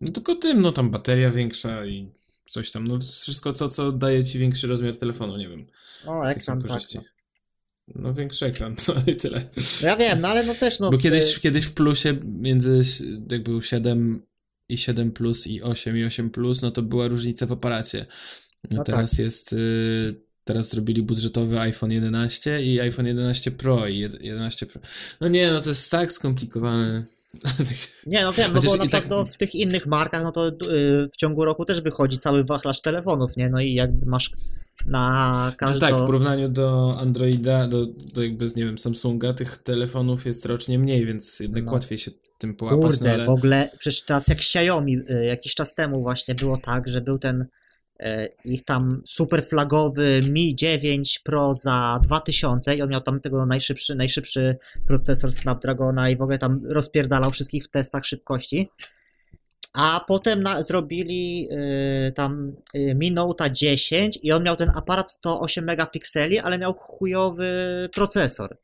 No 0.00 0.12
tylko 0.12 0.34
tym, 0.34 0.60
no 0.60 0.72
tam 0.72 0.90
bateria 0.90 1.30
większa 1.30 1.86
i 1.86 2.12
coś 2.50 2.70
tam. 2.70 2.86
No 2.86 2.98
wszystko, 2.98 3.52
co, 3.52 3.68
co 3.68 3.92
daje 3.92 4.24
ci 4.24 4.38
większy 4.38 4.66
rozmiar 4.66 4.96
telefonu, 4.96 5.36
nie 5.36 5.48
wiem. 5.48 5.66
Są 6.04 6.24
ekran 6.24 6.62
tak. 6.62 6.80
No. 6.94 7.02
No 7.94 8.14
większy 8.14 8.46
ekran, 8.46 8.74
no 8.88 9.12
i 9.12 9.16
tyle. 9.16 9.44
no 9.82 9.88
ja 9.88 9.96
wiem, 9.96 10.20
no 10.20 10.28
ale 10.28 10.46
no 10.46 10.54
też 10.54 10.80
no... 10.80 10.90
Bo 10.90 10.98
kiedyś, 10.98 11.38
kiedyś 11.38 11.64
w 11.64 11.74
plusie 11.74 12.18
między 12.24 12.80
jak 13.30 13.42
był 13.42 13.62
7 13.62 14.22
i 14.68 14.78
7 14.78 15.12
plus 15.12 15.46
i 15.46 15.62
8 15.62 15.96
i 15.96 16.04
8 16.04 16.30
plus, 16.30 16.62
no 16.62 16.70
to 16.70 16.82
była 16.82 17.08
różnica 17.08 17.46
w 17.46 17.52
aparacie. 17.52 18.06
No, 18.70 18.76
No 18.76 18.84
teraz 18.84 19.18
jest, 19.18 19.52
y, 19.52 20.20
teraz 20.44 20.70
zrobili 20.70 21.02
budżetowy 21.02 21.60
iPhone 21.60 21.90
11 21.92 22.62
i 22.62 22.80
iPhone 22.80 23.06
11 23.06 23.50
Pro 23.50 23.86
i 23.86 24.08
jed- 24.08 24.22
11 24.22 24.66
Pro. 24.66 24.80
No 25.20 25.28
nie, 25.28 25.50
no 25.50 25.60
to 25.60 25.68
jest 25.68 25.90
tak 25.90 26.12
skomplikowane. 26.12 27.04
Nie, 28.06 28.22
no 28.22 28.32
wiem, 28.32 28.52
no 28.54 28.60
bo 28.62 28.76
na 28.76 28.84
i 28.84 28.88
przykład 28.88 29.02
tak- 29.02 29.10
no, 29.10 29.24
w 29.24 29.36
tych 29.36 29.54
innych 29.54 29.86
markach, 29.86 30.22
no 30.22 30.32
to 30.32 30.48
y, 30.48 30.52
w 31.12 31.16
ciągu 31.16 31.44
roku 31.44 31.64
też 31.64 31.80
wychodzi 31.80 32.18
cały 32.18 32.44
wachlarz 32.44 32.80
telefonów, 32.80 33.36
nie? 33.36 33.48
No 33.48 33.60
i 33.60 33.74
jakby 33.74 34.06
masz 34.06 34.30
na 34.86 35.52
każdą... 35.56 35.80
tak, 35.80 35.94
w 35.96 36.06
porównaniu 36.06 36.48
do 36.48 36.96
Androida, 37.00 37.68
do, 37.68 37.86
do 37.86 38.22
jakby, 38.22 38.46
nie 38.56 38.64
wiem, 38.64 38.78
Samsunga, 38.78 39.32
tych 39.32 39.58
telefonów 39.58 40.26
jest 40.26 40.46
rocznie 40.46 40.78
mniej, 40.78 41.06
więc 41.06 41.40
jednak 41.40 41.64
No. 41.64 41.72
łatwiej 41.72 41.98
się 41.98 42.10
tym 42.38 42.54
połapać, 42.54 42.80
Kurde, 42.80 43.08
no 43.08 43.14
ale... 43.14 43.26
w 43.26 43.30
ogóle 43.30 43.70
przecież 43.78 44.02
teraz 44.02 44.28
jak 44.28 44.38
Xiaomi 44.38 44.96
y, 44.96 45.24
jakiś 45.24 45.54
czas 45.54 45.74
temu 45.74 46.02
właśnie 46.02 46.34
było 46.34 46.58
tak, 46.58 46.88
że 46.88 47.00
był 47.00 47.18
ten 47.18 47.46
ich 48.44 48.64
tam 48.64 49.02
super 49.04 49.44
flagowy 49.44 50.20
Mi 50.30 50.54
9 50.54 51.18
Pro 51.18 51.54
za 51.54 52.00
2000 52.02 52.74
i 52.74 52.82
on 52.82 52.88
miał 52.90 53.00
tam 53.00 53.20
tego 53.20 53.46
najszybszy, 53.46 53.94
najszybszy 53.94 54.56
procesor 54.86 55.32
Snapdragona 55.32 56.10
i 56.10 56.16
w 56.16 56.22
ogóle 56.22 56.38
tam 56.38 56.60
rozpierdalał 56.64 57.30
wszystkich 57.30 57.64
w 57.64 57.70
testach 57.70 58.04
szybkości. 58.04 58.70
A 59.74 60.04
potem 60.08 60.42
na, 60.42 60.62
zrobili 60.62 61.48
y, 62.08 62.12
tam 62.12 62.52
y, 62.74 62.94
Mi 62.94 63.12
Note 63.12 63.50
10 63.50 64.18
i 64.22 64.32
on 64.32 64.42
miał 64.42 64.56
ten 64.56 64.70
aparat 64.74 65.10
108 65.10 65.64
megapikseli, 65.64 66.38
ale 66.38 66.58
miał 66.58 66.74
chujowy 66.74 67.88
procesor. 67.94 68.56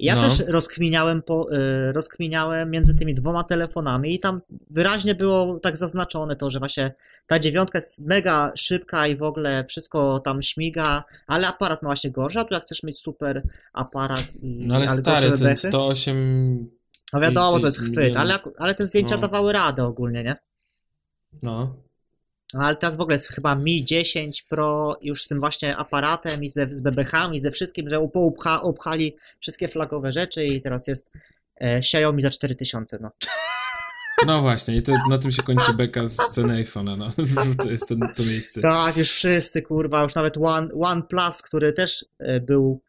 Ja 0.00 0.16
No. 0.16 0.22
też 0.22 0.38
rozkminiałem, 0.48 1.22
po, 1.22 1.52
y, 1.52 1.92
rozkminiałem 1.92 2.70
między 2.70 2.94
tymi 2.94 3.14
dwoma 3.14 3.44
telefonami 3.44 4.14
i 4.14 4.18
tam 4.18 4.40
wyraźnie 4.70 5.14
było 5.14 5.60
tak 5.60 5.76
zaznaczone 5.76 6.36
to, 6.36 6.50
że 6.50 6.58
właśnie 6.58 6.94
ta 7.26 7.38
dziewiątka 7.38 7.78
jest 7.78 8.06
mega 8.06 8.52
szybka 8.56 9.06
i 9.06 9.16
w 9.16 9.22
ogóle 9.22 9.64
wszystko 9.64 10.20
tam 10.20 10.42
śmiga, 10.42 11.02
ale 11.26 11.46
aparat 11.48 11.82
ma 11.82 11.88
właśnie 11.88 12.10
gorzej, 12.10 12.42
a 12.42 12.44
tu 12.44 12.54
jak 12.54 12.62
chcesz 12.62 12.82
mieć 12.82 12.98
super 13.00 13.42
aparat 13.72 14.34
i 14.42 14.66
No 14.66 14.74
ale 14.74 14.88
ale 14.88 15.02
stary, 15.02 15.20
ten 15.30 15.38
bebechy, 15.38 15.68
108... 15.68 16.70
no 17.12 17.20
wiadomo, 17.20 17.60
to 17.60 17.66
jest 17.66 17.80
chwyt, 17.80 18.16
ale, 18.16 18.34
ale 18.58 18.74
te 18.74 18.86
zdjęcia 18.86 19.14
No. 19.14 19.20
dawały 19.20 19.52
radę 19.52 19.82
ogólnie, 19.84 20.24
nie? 20.24 20.36
No, 21.42 21.76
No, 22.54 22.60
ale 22.60 22.76
teraz 22.76 22.96
w 22.96 23.00
ogóle 23.00 23.14
jest 23.14 23.28
chyba 23.28 23.54
Mi 23.54 23.84
10 23.84 24.42
Pro 24.42 24.96
już 25.02 25.24
z 25.24 25.28
tym 25.28 25.40
właśnie 25.40 25.76
aparatem 25.76 26.44
i 26.44 26.48
ze, 26.48 26.66
z 26.70 26.80
bebechami, 26.80 27.40
ze 27.40 27.50
wszystkim, 27.50 27.88
że 27.88 28.08
poupcha, 28.12 28.60
upchali 28.60 29.16
wszystkie 29.40 29.68
flagowe 29.68 30.12
rzeczy 30.12 30.44
i 30.44 30.60
teraz 30.60 30.86
jest 30.86 31.12
e, 31.60 31.76
Xiaomi 31.76 32.22
za 32.22 32.30
4000, 32.30 32.98
no. 33.00 33.10
no 34.26 34.40
właśnie, 34.40 34.76
i 34.76 34.82
to, 34.82 34.92
na 35.10 35.18
tym 35.18 35.32
się 35.32 35.42
kończy 35.42 35.74
beka 35.74 36.06
z 36.06 36.16
ceny 36.16 36.64
iPhone'a, 36.64 36.98
no. 36.98 37.12
To 37.64 37.70
jest 37.70 37.88
ten, 37.88 38.00
to 38.16 38.22
miejsce. 38.22 38.60
Tak, 38.60 38.96
już 38.96 39.12
wszyscy, 39.12 39.62
kurwa, 39.62 40.02
już 40.02 40.14
nawet 40.14 40.36
One, 40.36 40.68
OnePlus, 40.74 41.42
który 41.42 41.72
też 41.72 42.04
e, 42.18 42.40
był 42.40 42.80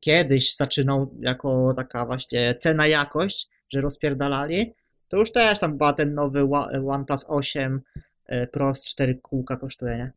kiedyś, 0.00 0.56
zaczynał 0.56 1.14
jako 1.20 1.74
taka 1.76 2.06
właśnie 2.06 2.54
cena-jakość, 2.54 3.48
że 3.68 3.80
rozpierdalali, 3.80 4.74
to 5.08 5.16
już 5.16 5.32
też 5.32 5.58
tam 5.58 5.70
chyba 5.70 5.92
ten 5.92 6.14
nowy 6.14 6.48
OnePlus 6.88 7.24
8 7.28 7.80
e, 8.30 8.46
Pro 8.46 8.74
z 8.74 8.84
4 8.86 9.14
kółka 9.14 9.56
kosztuje, 9.56 9.96
nie? 9.96 10.12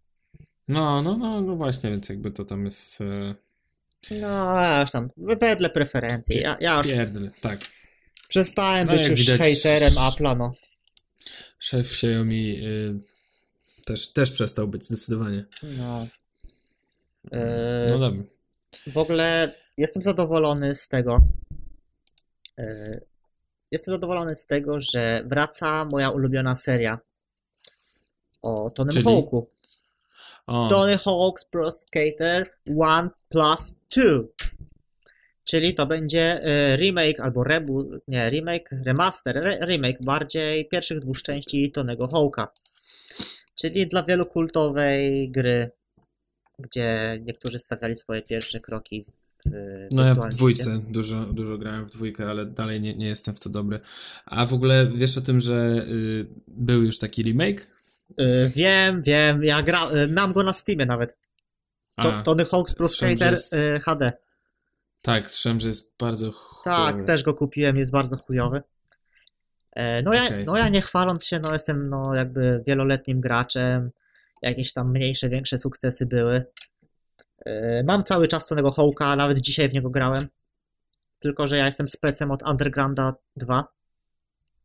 No, 0.67 1.01
no, 1.01 1.17
no, 1.17 1.41
no 1.41 1.55
właśnie, 1.55 1.89
więc 1.89 2.09
jakby 2.09 2.31
to 2.31 2.45
tam 2.45 2.65
jest... 2.65 3.01
E, 3.01 3.35
No, 4.21 4.61
już 4.81 4.91
tam, 4.91 5.07
wedle 5.17 5.69
preferencji, 5.69 6.39
ja, 6.41 6.57
ja 6.59 6.81
pierdle, 6.81 7.31
tak. 7.41 7.59
przestałem 8.29 8.87
No, 8.87 8.93
być 8.97 9.07
już 9.07 9.19
widać, 9.19 9.41
hejterem 9.41 9.93
Apple'a, 9.93 10.37
no. 10.37 10.53
Szef 11.59 11.87
Xiaomi 11.91 12.55
y, 12.67 12.99
też, 13.85 14.13
też 14.13 14.31
przestał 14.31 14.67
być, 14.67 14.85
zdecydowanie. 14.85 15.45
No. 15.77 16.07
E, 17.31 17.85
No 17.89 17.99
dobra. 17.99 18.23
W 18.87 18.97
ogóle 18.97 19.55
jestem 19.77 20.03
zadowolony 20.03 20.75
z 20.75 20.87
tego. 20.87 21.21
e, 22.57 22.91
Jestem 23.71 23.93
zadowolony 23.93 24.35
z 24.35 24.45
tego, 24.47 24.81
że 24.81 25.23
wraca 25.25 25.85
moja 25.85 26.09
ulubiona 26.09 26.55
seria 26.55 26.99
o 28.43 28.69
Tonym 28.69 28.91
Czyli? 28.93 29.05
Hawku. 29.05 29.47
O, 30.47 30.67
Tony 30.67 30.97
Hawk's 30.97 31.45
Pro 31.51 31.71
Skater 31.71 32.49
1 32.65 33.09
plus 33.29 33.79
2. 33.95 34.03
Czyli 35.43 35.73
to 35.73 35.85
będzie 35.85 36.39
e, 36.43 36.77
remake 36.77 37.19
albo 37.19 37.43
reboot, 37.43 37.87
nie, 38.07 38.29
remake, 38.29 38.69
remaster, 38.85 39.37
re, 39.37 39.59
remake 39.65 39.97
bardziej 40.05 40.67
pierwszych 40.67 40.99
dwóch 40.99 41.21
części 41.21 41.71
Tonego 41.71 42.07
Hawka. 42.07 42.47
Czyli 43.55 43.87
dla 43.87 44.03
wielu 44.03 44.25
kultowej 44.25 45.31
gry, 45.31 45.71
gdzie 46.59 47.19
niektórzy 47.25 47.59
stawiali 47.59 47.95
swoje 47.95 48.21
pierwsze 48.21 48.59
kroki 48.59 49.03
w 49.03 49.23
no 49.91 50.05
ja 50.05 50.15
w 50.15 50.29
dwójce 50.29 50.81
dużo, 50.89 51.25
dużo 51.25 51.57
grałem 51.57 51.85
w 51.85 51.89
dwójkę, 51.89 52.29
ale 52.29 52.45
dalej 52.45 52.81
nie, 52.81 52.95
nie 52.95 53.07
jestem 53.07 53.35
w 53.35 53.39
to 53.39 53.49
dobry. 53.49 53.79
A 54.25 54.45
w 54.45 54.53
ogóle 54.53 54.91
wiesz 54.95 55.17
o 55.17 55.21
tym, 55.21 55.39
że 55.39 55.85
y, 55.87 56.25
był 56.47 56.83
już 56.83 56.99
taki 56.99 57.23
remake? 57.23 57.67
Y, 58.21 58.51
wiem, 58.55 59.01
wiem, 59.01 59.43
ja 59.43 59.61
gra, 59.61 59.79
y, 59.91 60.07
mam 60.07 60.33
go 60.33 60.43
na 60.43 60.53
Steamie 60.53 60.85
nawet. 60.85 61.17
To, 62.01 62.13
A, 62.13 62.23
Tony 62.23 62.43
Hawk's 62.43 62.75
Pro 62.75 62.87
Skater 62.87 63.29
jest- 63.31 63.53
y, 63.53 63.79
HD. 63.79 64.13
tak, 65.01 65.31
słyszałem, 65.31 65.59
że 65.59 65.67
jest 65.67 65.97
bardzo 65.99 66.31
Tak, 66.63 66.85
chujowy. 66.85 67.03
też 67.05 67.23
go 67.23 67.33
kupiłem, 67.33 67.77
jest 67.77 67.91
bardzo 67.91 68.17
chujowy. 68.17 68.61
E, 69.75 70.01
No 70.01 70.13
ja, 70.13 70.25
Okej. 70.25 70.45
no 70.45 70.57
ja 70.57 70.69
nie 70.69 70.81
chwaląc 70.81 71.25
się, 71.25 71.39
no 71.39 71.53
jestem 71.53 71.89
no 71.89 72.03
jakby 72.15 72.63
wieloletnim 72.67 73.21
graczem, 73.21 73.91
jakieś 74.41 74.73
tam 74.73 74.91
mniejsze, 74.91 75.29
większe 75.29 75.57
sukcesy 75.59 76.05
były. 76.05 76.45
E, 77.45 77.83
Mam 77.83 78.03
cały 78.03 78.27
czas 78.27 78.47
Tonego 78.47 78.71
Hawka, 78.71 79.15
nawet 79.15 79.39
dzisiaj 79.39 79.69
w 79.69 79.73
niego 79.73 79.89
grałem. 79.89 80.27
Tylko, 81.19 81.47
że 81.47 81.57
ja 81.57 81.65
jestem 81.65 81.87
specem 81.87 82.31
od 82.31 82.43
Undergrounda 82.43 83.13
2. 83.35 83.67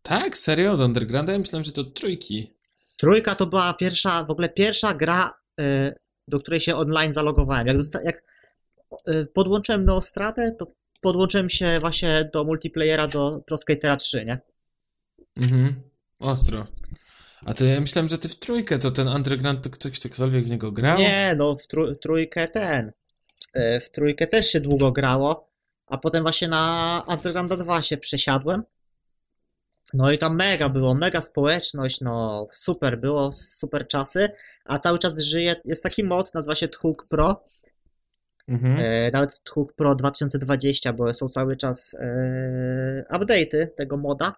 Tak? 0.03 0.37
Serio? 0.39 0.73
Od 0.73 0.81
Undergrounda? 0.81 1.33
Ja 1.33 1.39
myślałem, 1.39 1.65
że 1.65 1.73
to 1.73 1.85
trójki. 1.85 2.53
Trójka 2.99 3.35
to 3.35 3.47
była 3.47 3.75
pierwsza, 3.75 4.25
w 4.25 4.31
ogóle 4.31 4.49
pierwsza 4.49 4.95
gra, 4.95 5.35
y, 5.61 5.95
do 6.29 6.39
której 6.41 6.61
się 6.61 6.77
online 6.77 7.13
zalogowałem. 7.13 7.67
Jak, 7.67 7.77
dosta- 7.77 8.03
jak 8.05 8.23
y, 9.09 9.27
podłączyłem 9.35 9.85
Neostradę, 9.85 10.53
to 10.59 10.73
podłączyłem 11.03 11.49
się 11.49 11.79
właśnie 11.81 12.31
do 12.33 12.45
multiplayera 12.45 13.09
do 13.09 13.41
Pro 13.47 13.57
Skatera 13.59 13.97
3, 13.97 14.25
nie? 14.25 14.37
Mhm. 15.37 15.83
Ostro. 16.21 16.67
A 17.47 17.55
to 17.55 17.65
ja 17.65 17.81
myślałem, 17.81 18.09
że 18.09 18.19
ty 18.19 18.29
w 18.29 18.39
trójkę, 18.39 18.79
to 18.79 18.91
ten 18.91 19.09
Underground, 19.09 19.65
to 19.65 19.71
ktoś, 19.71 19.99
ktokolwiek 20.01 20.45
w 20.45 20.51
niego 20.51 20.73
grał? 20.73 20.99
Nie, 20.99 21.35
no 21.37 21.57
w 21.57 21.67
trój, 21.67 21.99
trójkę 21.99 22.49
ten. 22.49 22.93
E, 23.55 23.81
w 23.81 23.91
trójkę 23.91 24.27
też 24.27 24.47
się 24.51 24.61
długo 24.61 24.93
grało, 24.93 25.51
a 25.87 25.99
potem 25.99 26.23
właśnie 26.23 26.49
na 26.49 27.03
Undergrounda 27.09 27.57
2 27.57 27.83
się 27.83 27.97
przesiadłem. 27.97 28.63
No 29.95 30.13
i 30.13 30.19
tam 30.19 30.37
mega 30.37 30.69
było, 30.69 30.95
mega 30.95 31.21
społeczność, 31.21 32.01
no 32.01 32.47
super 32.53 33.01
było, 33.01 33.31
super 33.33 33.87
czasy, 33.89 34.29
a 34.65 34.79
cały 34.79 34.99
czas 34.99 35.19
żyje, 35.19 35.55
jest 35.65 35.83
taki 35.83 36.05
mod, 36.05 36.35
nazywa 36.35 36.55
się 36.55 36.69
Tchuk 36.69 37.07
Pro, 37.09 37.43
Mhm. 38.49 38.79
e, 38.81 39.11
nawet 39.11 39.43
Tchuk 39.43 39.73
Pro 39.73 39.95
2020, 39.95 40.93
bo 40.93 41.15
są 41.15 41.29
cały 41.29 41.57
czas 41.57 41.97
e, 42.01 43.05
update'y 43.11 43.67
tego 43.77 43.97
moda, 43.97 44.35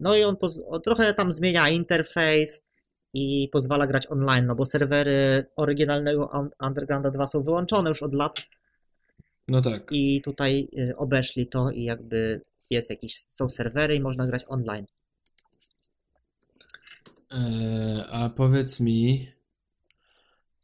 no 0.00 0.16
i 0.16 0.24
on, 0.24 0.36
on 0.68 0.82
trochę 0.82 1.14
tam 1.14 1.32
zmienia 1.32 1.68
interfejs 1.68 2.64
i 3.12 3.48
pozwala 3.52 3.86
grać 3.86 4.06
online, 4.10 4.46
no 4.46 4.54
bo 4.54 4.66
serwery 4.66 5.46
oryginalnego 5.56 6.30
Un- 6.34 6.50
Undergrounda 6.68 7.10
2 7.10 7.26
są 7.26 7.42
wyłączone 7.42 7.88
już 7.90 8.02
od 8.02 8.14
lat 8.14 8.42
No 9.48 9.60
tak. 9.62 9.82
i 9.92 10.22
tutaj 10.22 10.68
y, 10.78 10.96
obeszli 10.96 11.46
to 11.46 11.70
i 11.70 11.84
jakby 11.84 12.40
jest 12.70 12.90
jakiś, 12.90 13.14
są 13.16 13.48
serwery 13.48 13.94
i 13.94 14.00
można 14.00 14.26
grać 14.26 14.44
online. 14.48 14.86
E, 17.32 18.04
a 18.10 18.28
powiedz 18.28 18.80
mi 18.80 19.32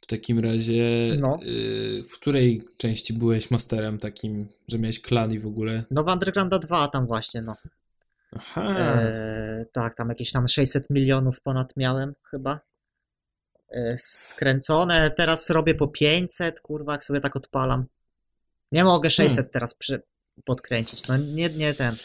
w 0.01 0.07
takim 0.07 0.39
razie, 0.39 0.85
No. 1.21 1.39
y, 1.47 2.03
w 2.03 2.19
której 2.21 2.65
części 2.77 3.13
byłeś 3.15 3.51
masterem 3.51 3.99
takim, 3.99 4.49
że 4.69 4.79
miałeś 4.79 5.01
klan 5.01 5.33
i 5.33 5.39
w 5.39 5.47
ogóle? 5.47 5.83
No 5.91 6.05
w 6.05 6.09
Undergrounda 6.13 6.59
2 6.59 6.89
tam 6.89 7.07
właśnie, 7.07 7.43
no. 7.43 7.57
Aha. 8.37 8.63
E, 8.79 9.65
tak, 9.73 9.95
tam 9.95 10.09
jakieś 10.09 10.33
tam 10.33 10.49
600 10.49 10.91
milionów 10.91 11.41
ponad 11.41 11.77
miałem 11.77 12.15
chyba. 12.31 12.61
E, 13.71 13.95
skręcone, 13.99 15.11
teraz 15.11 15.51
robię 15.51 15.75
po 15.75 15.89
500, 15.89 16.61
kurwa, 16.61 16.93
jak 16.93 17.05
sobie 17.05 17.21
tak 17.21 17.37
odpalam. 17.37 17.87
Nie 18.73 18.85
mogę 18.85 19.11
600 19.11 19.53
teraz 19.53 19.75
przy, 19.75 20.03
podkręcić, 20.45 21.07
no 21.09 21.17
nie, 21.17 21.49
nie 21.49 21.75
ten. 21.75 21.97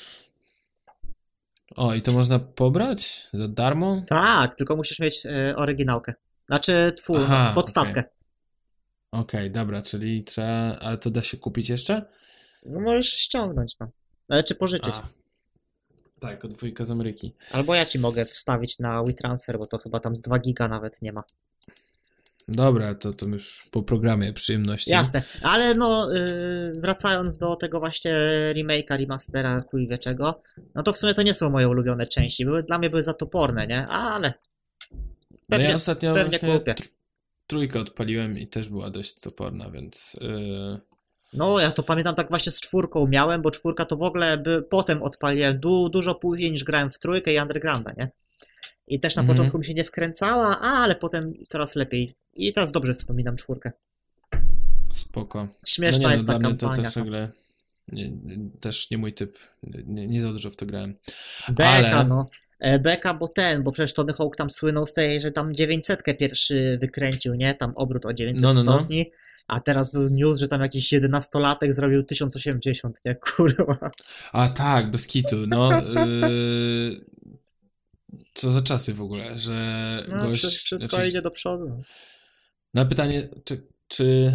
O, 1.75 1.93
i 1.93 2.01
to 2.01 2.11
można 2.11 2.39
pobrać 2.39 3.27
za 3.33 3.47
darmo? 3.47 4.01
Tak, 4.07 4.55
tylko 4.55 4.75
musisz 4.75 4.99
mieć 4.99 5.25
e, 5.25 5.55
oryginałkę. 5.55 6.13
Znaczy, 6.47 6.91
twój, 6.97 7.17
Aha, 7.23 7.51
podstawkę. 7.55 8.03
Okej, 9.11 9.51
dobra, 9.51 9.81
czyli 9.81 10.23
trzeba. 10.23 10.79
Ale 10.79 10.97
to 10.97 11.09
da 11.09 11.21
się 11.21 11.37
kupić 11.37 11.69
jeszcze? 11.69 12.05
No 12.65 12.79
możesz 12.79 13.07
ściągnąć, 13.07 13.75
no. 13.79 13.87
Ale 14.29 14.43
czy 14.43 14.55
pożyczyć. 14.55 14.95
A. 14.95 15.07
Tak, 16.19 16.45
od 16.45 16.53
dwójka 16.53 16.85
z 16.85 16.91
Ameryki. 16.91 17.35
Albo 17.51 17.75
ja 17.75 17.85
ci 17.85 17.99
mogę 17.99 18.25
wstawić 18.25 18.79
na 18.79 19.03
WeTransfer, 19.03 19.57
bo 19.57 19.65
to 19.65 19.77
chyba 19.77 19.99
tam 19.99 20.15
z 20.15 20.21
2 20.21 20.39
giga 20.39 20.67
nawet 20.67 21.01
nie 21.01 21.13
ma. 21.13 21.23
Dobra, 22.51 22.95
to, 22.95 23.13
to 23.13 23.25
już 23.27 23.67
po 23.71 23.83
programie 23.83 24.33
przyjemności. 24.33 24.91
Jasne, 24.91 25.21
ale 25.41 25.75
no 25.75 26.11
yy, 26.13 26.71
wracając 26.81 27.37
do 27.37 27.55
tego 27.55 27.79
właśnie 27.79 28.11
remake'a, 28.55 28.97
remastera, 28.97 29.61
chuj 29.71 29.87
wie 29.87 29.97
czego, 29.97 30.41
no 30.75 30.83
to 30.83 30.93
w 30.93 30.97
sumie 30.97 31.13
to 31.13 31.21
nie 31.21 31.33
są 31.33 31.49
moje 31.49 31.69
ulubione 31.69 32.07
części, 32.07 32.45
były, 32.45 32.63
dla 32.63 32.77
mnie 32.79 32.89
były 32.89 33.03
za 33.03 33.13
toporne, 33.13 33.67
nie? 33.67 33.85
Ale 33.85 34.33
No 34.91 35.37
pewnie, 35.49 35.65
ja 35.69 35.75
ostatnio 35.75 36.13
pewnie 36.13 36.39
kupię. 36.39 36.73
tr- 36.73 36.89
trójkę 37.47 37.79
odpaliłem 37.79 38.39
i 38.39 38.47
też 38.47 38.69
była 38.69 38.89
dość 38.89 39.19
toporna, 39.19 39.69
więc. 39.69 40.15
Yy... 40.21 40.79
No 41.33 41.59
ja 41.59 41.71
to 41.71 41.83
pamiętam 41.83 42.15
tak 42.15 42.29
właśnie 42.29 42.51
z 42.51 42.61
czwórką 42.61 43.07
miałem, 43.07 43.41
bo 43.41 43.51
czwórka 43.51 43.85
to 43.85 43.97
w 43.97 44.01
ogóle 44.01 44.37
by, 44.37 44.61
potem 44.61 45.03
odpaliłem 45.03 45.59
du, 45.59 45.89
dużo 45.89 46.15
później 46.15 46.51
niż 46.51 46.63
grałem 46.63 46.91
w 46.91 46.99
trójkę 46.99 47.33
i 47.33 47.39
Undergrounda, 47.39 47.91
nie? 47.97 48.11
I 48.87 48.99
też 48.99 49.15
na 49.15 49.21
Mhm. 49.21 49.35
początku 49.37 49.57
mi 49.59 49.65
się 49.65 49.73
nie 49.73 49.83
wkręcała, 49.83 50.59
ale 50.59 50.95
potem 50.95 51.33
coraz 51.49 51.75
lepiej. 51.75 52.13
I 52.39 52.53
teraz 52.53 52.71
dobrze 52.71 52.93
wspominam 52.93 53.35
czwórkę. 53.35 53.71
Spoko. 54.93 55.47
Śmieszna 55.67 56.03
no 56.03 56.09
nie, 56.09 56.13
jest 56.13 56.27
no, 56.27 56.33
ta 56.33 56.39
mnie 56.39 56.57
to 56.57 56.67
kampania. 56.67 56.89
też 56.89 56.97
ogóle 56.97 57.29
nie, 57.91 58.11
też 58.59 58.91
nie 58.91 58.97
mój 58.97 59.13
typ. 59.13 59.37
Nie, 59.85 60.07
nie 60.07 60.21
za 60.21 60.31
dużo 60.33 60.49
w 60.49 60.55
to 60.55 60.65
grałem. 60.65 60.95
Beka, 61.49 61.69
Ale- 61.69 62.05
no. 62.05 62.25
E, 62.59 62.79
Beka, 62.79 63.13
bo 63.13 63.27
ten, 63.27 63.63
bo 63.63 63.71
przecież 63.71 63.93
Tony 63.93 64.13
Hawk 64.13 64.35
tam 64.35 64.49
słynął 64.49 64.85
z 64.85 64.93
tej, 64.93 65.21
że 65.21 65.31
tam 65.31 65.53
900 65.53 66.03
pierwszy 66.19 66.77
wykręcił, 66.81 67.35
nie? 67.35 67.53
Tam 67.53 67.71
obrót 67.75 68.05
o 68.05 68.13
900 68.13 68.43
No, 68.43 68.53
no, 68.53 68.63
no. 68.63 68.73
stopni. 68.73 69.11
A 69.47 69.59
teraz 69.59 69.91
był 69.91 70.09
news, 70.09 70.39
że 70.39 70.47
tam 70.47 70.61
jakiś 70.61 70.93
11-latek 70.93 71.71
zrobił 71.71 72.03
1080, 72.03 73.05
nie? 73.05 73.15
Kurwa. 73.35 73.91
A 74.31 74.47
tak, 74.47 74.91
bez 74.91 75.07
kitu. 75.07 75.47
No. 75.47 75.81
Yy... 75.81 77.01
Co 78.33 78.51
za 78.51 78.61
czasy 78.61 78.93
w 78.93 79.01
ogóle, 79.01 79.39
że 79.39 80.03
No, 80.09 80.23
gość. 80.23 80.45
wszy- 80.45 80.59
wszystko 80.59 80.95
znaczy, 80.95 81.09
idzie 81.09 81.21
do 81.21 81.31
przodu. 81.31 81.83
Na 82.73 82.85
pytanie, 82.85 83.29
czy, 83.43 83.67
czy. 83.87 84.33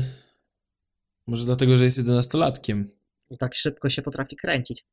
Może 1.26 1.44
dlatego, 1.44 1.76
że 1.76 1.84
jest 1.84 1.98
11-latkiem. 1.98 2.84
I 3.30 3.38
tak 3.38 3.54
szybko 3.54 3.88
się 3.88 4.02
potrafi 4.02 4.36
kręcić. 4.36 4.84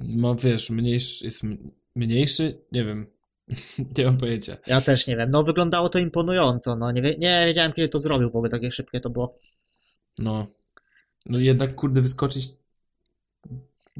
Ma, 0.00 0.34
wiesz, 0.34 0.70
mniejszy, 0.70 1.24
jest 1.24 1.42
mniejszy? 1.96 2.64
Nie 2.72 2.84
wiem. 2.84 3.06
nie 3.98 4.04
mam 4.04 4.16
pojęcia. 4.16 4.56
Ja 4.66 4.80
też 4.80 5.06
nie 5.06 5.16
wiem. 5.16 5.30
No 5.30 5.44
wyglądało 5.44 5.88
to 5.88 5.98
imponująco, 5.98 6.76
no. 6.76 6.92
Nie, 6.92 7.02
nie 7.02 7.44
wiedziałem, 7.46 7.72
kiedy 7.72 7.88
to 7.88 8.00
zrobił 8.00 8.30
w 8.30 8.36
ogóle, 8.36 8.50
takie 8.50 8.72
szybkie 8.72 9.00
to 9.00 9.10
było. 9.10 9.38
No. 10.18 10.46
No 11.26 11.38
jednak, 11.38 11.74
kurde, 11.74 12.00
wyskoczyć 12.00 12.50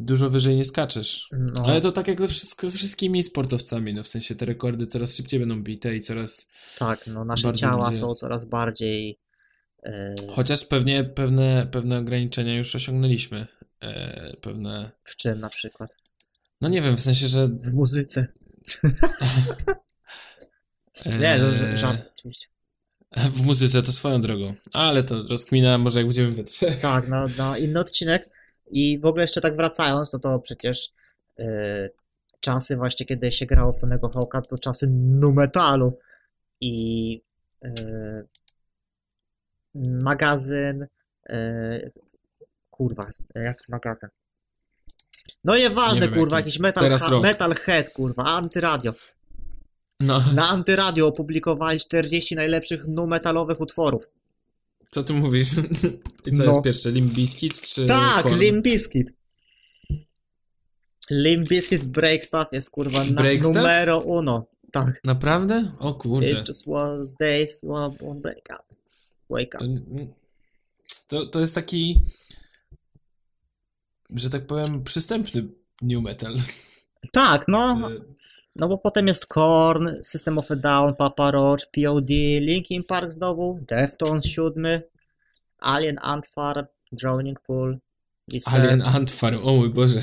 dużo 0.05 0.30
wyżej 0.30 0.57
nie 0.57 0.64
skaczesz. 0.64 1.28
No, 1.32 1.64
Ale 1.64 1.80
to 1.80 1.92
tak 1.92 2.09
jak 2.09 2.20
ze, 2.20 2.28
wszystko, 2.28 2.70
ze 2.70 2.78
wszystkimi 2.78 3.22
sportowcami, 3.22 3.94
no 3.94 4.03
w 4.03 4.09
sensie 4.09 4.34
te 4.34 4.44
rekordy 4.46 4.86
coraz 4.86 5.14
szybciej 5.16 5.40
będą 5.40 5.62
bite 5.62 5.96
i 5.96 6.01
coraz... 6.01 6.51
tak, 6.78 7.07
no 7.07 7.24
nasze 7.24 7.53
ciała 7.53 7.92
są 7.92 8.14
coraz 8.14 8.44
bardziej... 8.44 9.20
E, 9.82 10.14
Chociaż 10.30 10.64
pewnie 10.64 11.05
pewne, 11.05 11.66
pewne 11.72 11.98
ograniczenia 11.98 12.57
już 12.57 12.74
osiągnęliśmy. 12.74 13.46
E, 13.82 14.36
pewne... 14.36 14.90
w 15.03 15.16
czym 15.16 15.40
na 15.40 15.48
przykład? 15.48 15.96
No 16.61 16.68
nie 16.68 16.82
wiem, 16.82 16.96
w 16.96 17.01
sensie, 17.01 17.28
że... 17.28 17.46
W 17.48 17.72
muzyce. 17.72 18.26
E, 21.07 21.18
Nie, 21.18 21.38
no, 21.38 21.53
ż- 21.53 21.80
żart 21.80 22.11
oczywiście. 22.18 22.46
W 23.16 23.42
muzyce 23.42 23.82
to 23.82 23.92
swoją 23.92 24.20
drogą. 24.20 24.55
Ale 24.72 25.03
to 25.03 25.22
rozkmina 25.22 25.78
może 25.78 25.98
jak 25.98 26.07
będziemy 26.07 26.32
we 26.32 26.44
trzech. 26.44 26.80
Tak, 26.80 27.09
na, 27.09 27.26
na 27.38 27.59
inny 27.59 27.80
odcinek. 27.80 28.30
I 28.70 28.98
w 28.98 29.04
ogóle 29.06 29.24
jeszcze 29.24 29.40
tak 29.40 29.56
wracając, 29.56 30.12
no 30.12 30.18
to 30.18 30.38
przecież 30.38 30.92
e, 31.38 31.88
czasy 32.40 32.76
właśnie, 32.76 33.06
kiedy 33.06 33.32
się 33.32 33.46
grało 33.46 33.72
w 33.72 33.80
Tonego 33.80 34.08
Hawka, 34.08 34.40
to 34.40 34.58
czasy 34.58 34.86
nu 34.90 35.32
metalu. 35.32 35.98
I 36.60 37.22
e, 37.64 37.72
magazyn 40.04 40.86
e, 41.28 41.90
kurwa, 42.70 43.06
jaki 43.34 43.64
magazyn? 43.68 44.10
No 45.44 45.56
nieważne, 45.56 46.00
Nie 46.00 46.08
wiem, 46.08 46.18
kurwa, 46.18 46.36
jaki. 46.36 46.48
jakiś 46.48 46.60
metal, 46.60 46.98
ha, 46.98 47.20
metal 47.20 47.54
head, 47.54 47.90
kurwa, 47.90 48.24
antyradio. 48.24 48.92
No, 50.00 50.20
Na 50.34 50.48
antyradio 50.48 51.06
opublikowali 51.06 51.80
40 51.80 52.36
najlepszych 52.36 52.86
nu 52.88 53.06
metalowych 53.06 53.60
utworów. 53.60 54.10
Co 54.91 55.03
ty 55.03 55.12
mówisz? 55.12 55.49
I 56.26 56.32
co 56.32 56.45
No. 56.45 56.53
jest 56.53 56.64
pierwsze, 56.64 56.91
Limp 56.91 57.12
Bizkit 57.12 57.61
czy 57.61 57.86
Tak, 57.86 58.22
Korn? 58.22 58.38
Limp 58.38 58.64
Bizkit. 58.64 59.12
Limp 61.11 61.49
Bizkit 61.49 61.84
Break 61.84 62.24
Stuff 62.24 62.53
jest 62.53 62.70
kurwa 62.70 63.05
na, 63.05 63.22
Break 63.22 63.43
numero 63.43 63.99
uno. 63.99 64.47
Tak. 64.72 65.01
Naprawdę? 65.05 65.72
O 65.78 65.95
kurde. 65.95 66.30
It 66.30 66.49
just 66.49 66.66
was 66.66 67.14
days 67.20 67.61
wanna 67.62 67.95
wanna 68.01 68.20
break 68.20 68.49
up. 68.51 68.64
Wake 69.30 69.55
up. 69.55 69.64
to, 71.09 71.26
to 71.26 71.41
jest 71.41 71.55
taki, 71.55 71.99
że 74.11 74.30
tak 74.30 74.47
powiem, 74.47 74.84
przystępny 74.84 75.49
new 75.82 76.03
metal. 76.03 76.36
Tak, 77.12 77.45
no. 77.49 77.91
No 78.57 78.68
bo 78.68 78.78
potem 78.78 79.07
jest 79.07 79.26
Korn, 79.26 79.88
System 80.03 80.38
of 80.38 80.51
a 80.51 80.57
Down, 80.57 80.94
Papa 80.94 81.30
Roach, 81.30 81.66
POD, 81.72 82.11
Linkin 82.40 82.84
Park 82.84 83.12
znowu, 83.12 83.59
Deftones 83.68 84.24
7, 84.24 84.82
Alien 85.59 85.98
Ant 86.03 86.26
Farm, 86.26 86.66
Drowning 86.92 87.40
Pool, 87.40 87.78
Alien 88.46 88.82
Ant 88.82 89.11
Farm, 89.11 89.38
o 89.44 89.53
mój 89.53 89.70
Boże. 89.70 90.03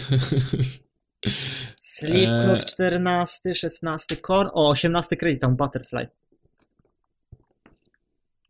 Slipknot 1.77 2.59
Eee. 2.59 2.65
14, 2.65 3.55
16, 3.55 4.15
Korn, 4.15 4.49
o 4.53 4.69
18 4.69 5.15
Crazy 5.15 5.39
Town, 5.39 5.55
Butterfly. 5.55 6.07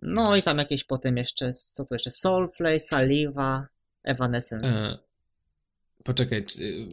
No 0.01 0.35
i 0.35 0.41
tam 0.41 0.57
jakieś 0.57 0.83
potem 0.83 1.17
jeszcze, 1.17 1.53
co 1.53 1.85
tu 1.85 1.95
jeszcze, 1.95 2.11
Soulflay, 2.11 2.79
Saliva, 2.79 3.67
Evanescence. 4.03 4.85
E, 4.85 5.06
poczekaj, 6.07 6.45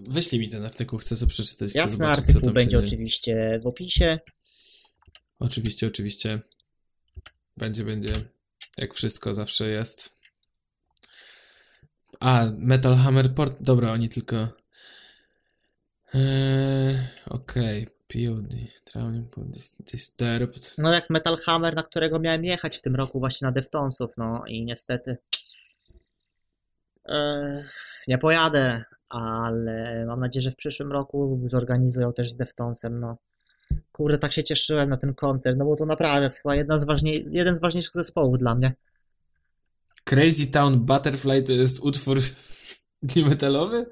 wyślij 0.09 0.41
mi 0.41 0.49
ten 0.49 0.65
artykuł, 0.65 0.99
chcę 0.99 1.17
sobie 1.17 1.31
przeczytać, 1.31 1.75
Jasny 1.75 1.91
zobaczyć, 1.91 2.15
co 2.17 2.21
artykuł 2.21 2.43
tam 2.43 2.55
będzie 2.55 2.79
oczywiście 2.79 3.61
w 3.63 3.67
opisie. 3.67 4.19
Oczywiście, 5.39 5.87
oczywiście. 5.87 6.41
Będzie, 7.57 7.85
będzie. 7.85 8.13
Jak 8.79 8.95
wszystko 8.95 9.35
zawsze 9.35 9.69
jest. 9.69 10.21
A, 12.21 12.45
Metal 12.59 12.97
Hammer 12.97 13.35
Port. 13.35 13.57
Dobra, 13.61 13.93
oni 13.93 14.09
tylko. 14.09 14.49
Eee, 16.15 16.97
Okej. 17.27 17.87
POD, 18.09 18.55
Trauning 18.85 19.35
Disturbed. 19.93 20.75
No 20.79 20.93
jak 20.93 21.11
Metal 21.11 21.39
Hammer, 21.39 21.75
na 21.75 21.83
którego 21.83 22.19
miałem 22.19 22.45
jechać 22.45 22.79
w 22.79 22.83
tym 22.83 22.97
roku 22.97 23.21
właśnie 23.21 23.47
na 23.47 23.53
Deftonsów, 23.53 24.11
no 24.17 24.43
i 24.47 24.65
niestety 24.65 25.17
e, 27.09 27.65
nie 28.09 28.19
pojadę, 28.19 28.85
ale 29.09 30.05
mam 30.07 30.21
nadzieję, 30.21 30.43
że 30.43 30.51
w 30.51 30.57
przyszłym 30.57 30.93
roku 30.93 31.41
zorganizują 31.45 32.13
też 32.13 32.33
z 32.33 32.37
Deftonsem, 32.37 33.01
no. 33.01 33.17
Kurde, 33.93 34.19
tak 34.19 34.33
się 34.33 34.45
cieszyłem 34.45 34.91
na 34.91 34.97
ten 34.97 35.15
koncert, 35.15 35.59
no 35.59 35.65
bo 35.65 35.77
to 35.77 35.87
naprawdę 35.87 36.23
jest 36.23 36.43
chyba 36.43 36.55
jedna 36.55 36.79
z 36.79 36.85
ważniej, 36.85 37.27
jeden 37.31 37.57
z 37.57 37.61
ważniejszych 37.61 37.93
zespołów 37.95 38.39
dla 38.39 38.55
mnie. 38.55 38.75
Crazy 40.05 40.47
Town 40.47 40.81
Butterfly 40.81 41.43
to 41.43 41.53
jest 41.53 41.81
utwór 41.81 42.19
metalowy? 43.29 43.87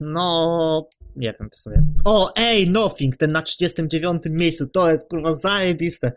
No, 0.00 0.88
nie 1.16 1.34
wiem 1.40 1.50
w 1.50 1.56
sumie. 1.56 1.86
O, 2.04 2.32
ej, 2.36 2.70
Nothing, 2.70 3.16
ten 3.16 3.30
na 3.30 3.42
39 3.42 4.22
miejscu, 4.30 4.66
to 4.66 4.90
jest 4.90 5.08
kurwa 5.08 5.32
zajebiste. 5.32 6.12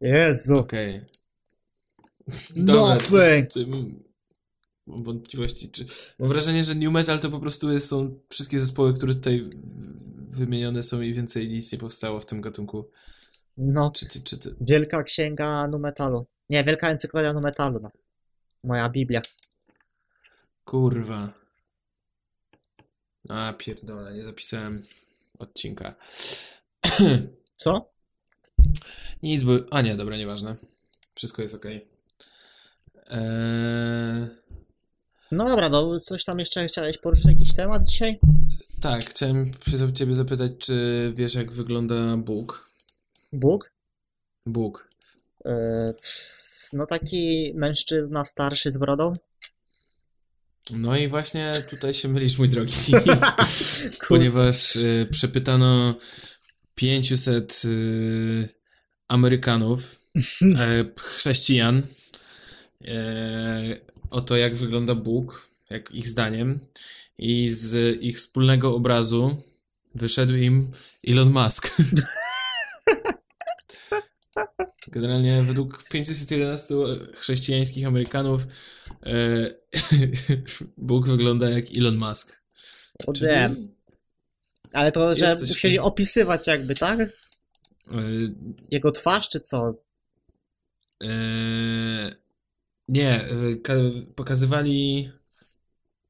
Jezu. 0.00 0.58
Okej. 0.58 0.96
Okay. 0.96 2.64
Nothing! 2.64 3.48
Mam 4.86 5.04
wątpliwości, 5.04 5.70
czy... 5.70 5.86
Mam 6.18 6.28
wrażenie, 6.28 6.64
że 6.64 6.74
New 6.74 6.92
Metal 6.92 7.20
to 7.20 7.30
po 7.30 7.40
prostu 7.40 7.72
jest, 7.72 7.88
są 7.88 8.18
wszystkie 8.28 8.60
zespoły, 8.60 8.94
które 8.94 9.14
tutaj 9.14 9.44
wymienione 10.28 10.82
są 10.82 11.00
i 11.00 11.14
więcej 11.14 11.48
nic 11.48 11.72
nie 11.72 11.78
powstało 11.78 12.20
w 12.20 12.26
tym 12.26 12.40
gatunku. 12.40 12.90
No, 13.56 13.90
czy, 13.90 14.08
czy, 14.08 14.22
czy 14.22 14.38
ty... 14.38 14.56
wielka 14.60 15.02
księga 15.02 15.66
nu 15.68 15.78
metalu. 15.78 16.26
Nie, 16.50 16.64
wielka 16.64 16.90
encyklopedia 16.90 17.32
nu 17.32 17.40
metalu, 17.40 17.80
no. 17.82 17.90
Moja 18.64 18.88
Biblia. 18.88 19.22
Kurwa. 20.64 21.32
A, 23.28 23.52
pierdolę, 23.58 24.14
nie 24.14 24.24
zapisałem 24.24 24.82
odcinka. 25.38 25.94
Co? 27.56 27.90
Nic, 29.22 29.42
bo... 29.42 29.52
A 29.70 29.80
nie, 29.82 29.96
dobra, 29.96 30.16
nieważne. 30.16 30.56
Wszystko 31.14 31.42
jest 31.42 31.54
ok. 31.54 31.64
Eee... 33.10 34.45
No 35.32 35.48
dobra, 35.48 35.68
no 35.68 36.00
coś 36.00 36.24
tam 36.24 36.38
jeszcze 36.38 36.66
chciałeś 36.66 36.98
poruszyć 36.98 37.26
jakiś 37.26 37.54
temat 37.54 37.88
dzisiaj? 37.88 38.18
Tak, 38.80 39.10
chciałem 39.10 39.50
się 39.70 39.92
ciebie 39.92 40.14
zapytać, 40.14 40.52
czy 40.58 41.12
wiesz 41.14 41.34
jak 41.34 41.52
wygląda 41.52 42.16
Bóg? 42.16 42.70
Bóg? 43.32 43.72
Bóg. 44.46 44.88
Eee, 45.44 45.92
no 46.72 46.86
taki 46.86 47.52
mężczyzna 47.54 48.24
starszy 48.24 48.70
z 48.70 48.78
brodą. 48.78 49.12
No 50.70 50.96
i 50.96 51.08
właśnie 51.08 51.52
tutaj 51.70 51.94
się 51.94 52.08
mylisz, 52.08 52.38
mój 52.38 52.48
drogi. 52.48 52.74
Ponieważ 54.08 54.76
y, 54.76 55.06
przepytano 55.10 55.94
500 56.74 57.62
y, 57.64 58.48
Amerykanów, 59.08 60.00
y, 60.16 60.92
chrześcijan, 61.16 61.82
o 64.10 64.20
to, 64.20 64.36
jak 64.36 64.54
wygląda 64.54 64.94
Bóg, 64.94 65.48
jak 65.70 65.94
ich 65.94 66.08
zdaniem. 66.08 66.60
I 67.18 67.48
z 67.48 68.02
ich 68.02 68.16
wspólnego 68.16 68.74
obrazu 68.74 69.42
wyszedł 69.94 70.34
im 70.34 70.70
Elon 71.08 71.30
Musk. 71.32 71.70
Generalnie 74.88 75.42
według 75.42 75.88
511 75.88 76.74
chrześcijańskich 77.14 77.86
Amerykanów 77.86 78.46
e, 79.06 79.50
Bóg 80.76 81.06
wygląda 81.06 81.50
jak 81.50 81.64
Elon 81.76 81.96
Musk. 81.96 82.42
Ode. 83.06 83.54
Ale 84.72 84.92
to, 84.92 85.16
że 85.16 85.36
musieli 85.48 85.78
opisywać 85.78 86.46
jakby, 86.46 86.74
tak? 86.74 87.00
E, 87.00 87.08
Jego 88.70 88.92
twarz, 88.92 89.28
czy 89.28 89.40
co? 89.40 89.74
E, 91.04 91.06
nie, 92.88 93.20
pokazywali 94.14 95.10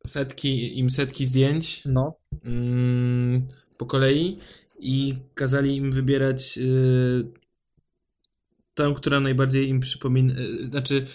setki, 0.06 0.78
im 0.78 0.90
setki 0.90 1.26
zdjęć 1.26 1.84
no. 1.84 2.14
Mm, 2.44 3.48
po 3.78 3.86
kolei 3.86 4.36
i 4.80 5.14
kazali 5.34 5.76
im 5.76 5.92
wybierać 5.92 6.58
tą, 8.74 8.94
która 8.94 9.20
najbardziej 9.20 9.68
im 9.68 9.80
przypomina, 9.80 10.34
e, 10.34 10.66
znaczy 10.66 11.06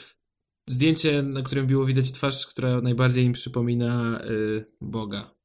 zdjęcie, 0.68 1.24
na 1.24 1.42
którym 1.42 1.68
było 1.68 1.86
widać 1.86 2.12
twarz, 2.12 2.48
która 2.48 2.82
najbardziej 2.82 3.26
im 3.26 3.34
przypomina 3.34 4.22
y, 4.26 4.66
Boga. 4.82 5.36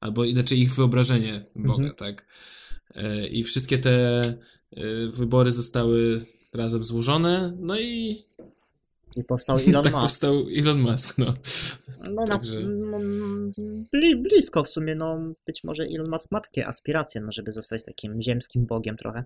Albo 0.00 0.24
inaczej 0.24 0.60
ich 0.60 0.74
wyobrażenie 0.74 1.44
Boga, 1.56 1.88
mhm. 1.88 1.94
tak? 1.94 2.26
Y, 2.96 3.26
I 3.26 3.44
wszystkie 3.44 3.78
te 3.78 4.22
y, 4.78 5.08
wybory 5.08 5.52
zostały 5.52 6.20
razem 6.54 6.84
złożone, 6.84 7.56
no 7.58 7.80
i 7.80 8.18
i 9.16 9.24
powstał 9.24 9.58
Elon 9.68 9.84
tak 9.84 9.92
Musk. 9.92 10.04
powstał 10.04 10.46
Elon 10.56 10.80
Musk, 10.80 11.18
no. 11.18 11.34
No, 12.10 12.26
Także... 12.26 12.60
na, 12.60 12.98
no 12.98 12.98
bli, 13.92 14.16
blisko 14.16 14.64
w 14.64 14.68
sumie, 14.68 14.94
no 14.94 15.32
być 15.46 15.64
może 15.64 15.84
Elon 15.84 16.10
Musk 16.10 16.30
ma 16.30 16.40
takie 16.40 16.66
aspiracje, 16.66 17.20
no, 17.20 17.32
żeby 17.32 17.52
zostać 17.52 17.84
takim 17.84 18.22
ziemskim 18.22 18.66
bogiem 18.66 18.96
trochę. 18.96 19.24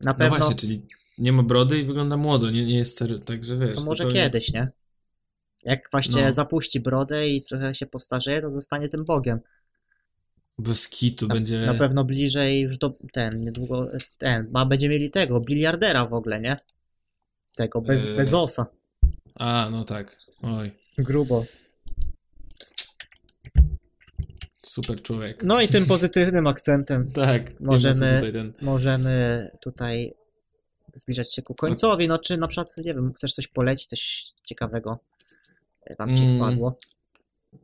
Na 0.00 0.14
pewno... 0.14 0.38
No 0.38 0.44
właśnie, 0.44 0.56
czyli 0.56 0.82
nie 1.18 1.32
ma 1.32 1.42
brody 1.42 1.80
i 1.80 1.84
wygląda 1.84 2.16
młodo, 2.16 2.50
nie, 2.50 2.64
nie 2.64 2.76
jest 2.76 2.92
stary, 2.92 3.18
także 3.18 3.56
wiesz. 3.56 3.76
To 3.76 3.82
może 3.82 4.04
zupełnie... 4.04 4.22
kiedyś, 4.22 4.52
nie? 4.52 4.68
Jak 5.64 5.88
właśnie 5.90 6.22
no. 6.22 6.32
zapuści 6.32 6.80
brodę 6.80 7.28
i 7.28 7.42
trochę 7.42 7.74
się 7.74 7.86
postarzeje, 7.86 8.40
to 8.40 8.50
zostanie 8.50 8.88
tym 8.88 9.04
bogiem. 9.04 9.40
Bez 10.58 10.88
kitu 10.88 11.26
na, 11.26 11.34
będzie... 11.34 11.60
Na 11.60 11.74
pewno 11.74 12.04
bliżej 12.04 12.60
już 12.60 12.78
do... 12.78 12.98
ten, 13.12 13.44
niedługo... 13.44 13.90
ten, 14.18 14.50
ma 14.50 14.66
będzie 14.66 14.88
mieli 14.88 15.10
tego, 15.10 15.40
biliardera 15.40 16.06
w 16.06 16.14
ogóle, 16.14 16.40
nie? 16.40 16.56
Tego, 17.56 17.80
Be 17.80 17.94
yy... 17.94 18.16
Bezosa. 18.16 18.66
A, 19.34 19.68
no 19.70 19.84
tak. 19.84 20.16
Oj. 20.42 20.70
Grubo. 20.98 21.44
Super 24.62 25.02
człowiek. 25.02 25.42
No 25.44 25.60
i 25.60 25.68
tym 25.68 25.86
pozytywnym 25.86 26.46
akcentem. 26.46 27.12
tak. 27.26 27.60
Możemy, 27.60 28.14
tutaj 28.14 28.32
ten... 28.32 28.52
możemy 28.62 29.48
tutaj 29.60 30.14
zbliżać 30.94 31.34
się 31.34 31.42
ku 31.42 31.54
końcowi, 31.54 32.08
no 32.08 32.18
czy 32.18 32.36
na 32.36 32.48
przykład, 32.48 32.76
nie 32.76 32.94
wiem, 32.94 33.12
chcesz 33.12 33.32
coś 33.32 33.48
polecić, 33.48 33.86
coś 33.86 34.24
ciekawego 34.44 34.98
tam 35.94 36.16
ci 36.16 36.22
mm, 36.22 36.36
wpadło? 36.36 36.78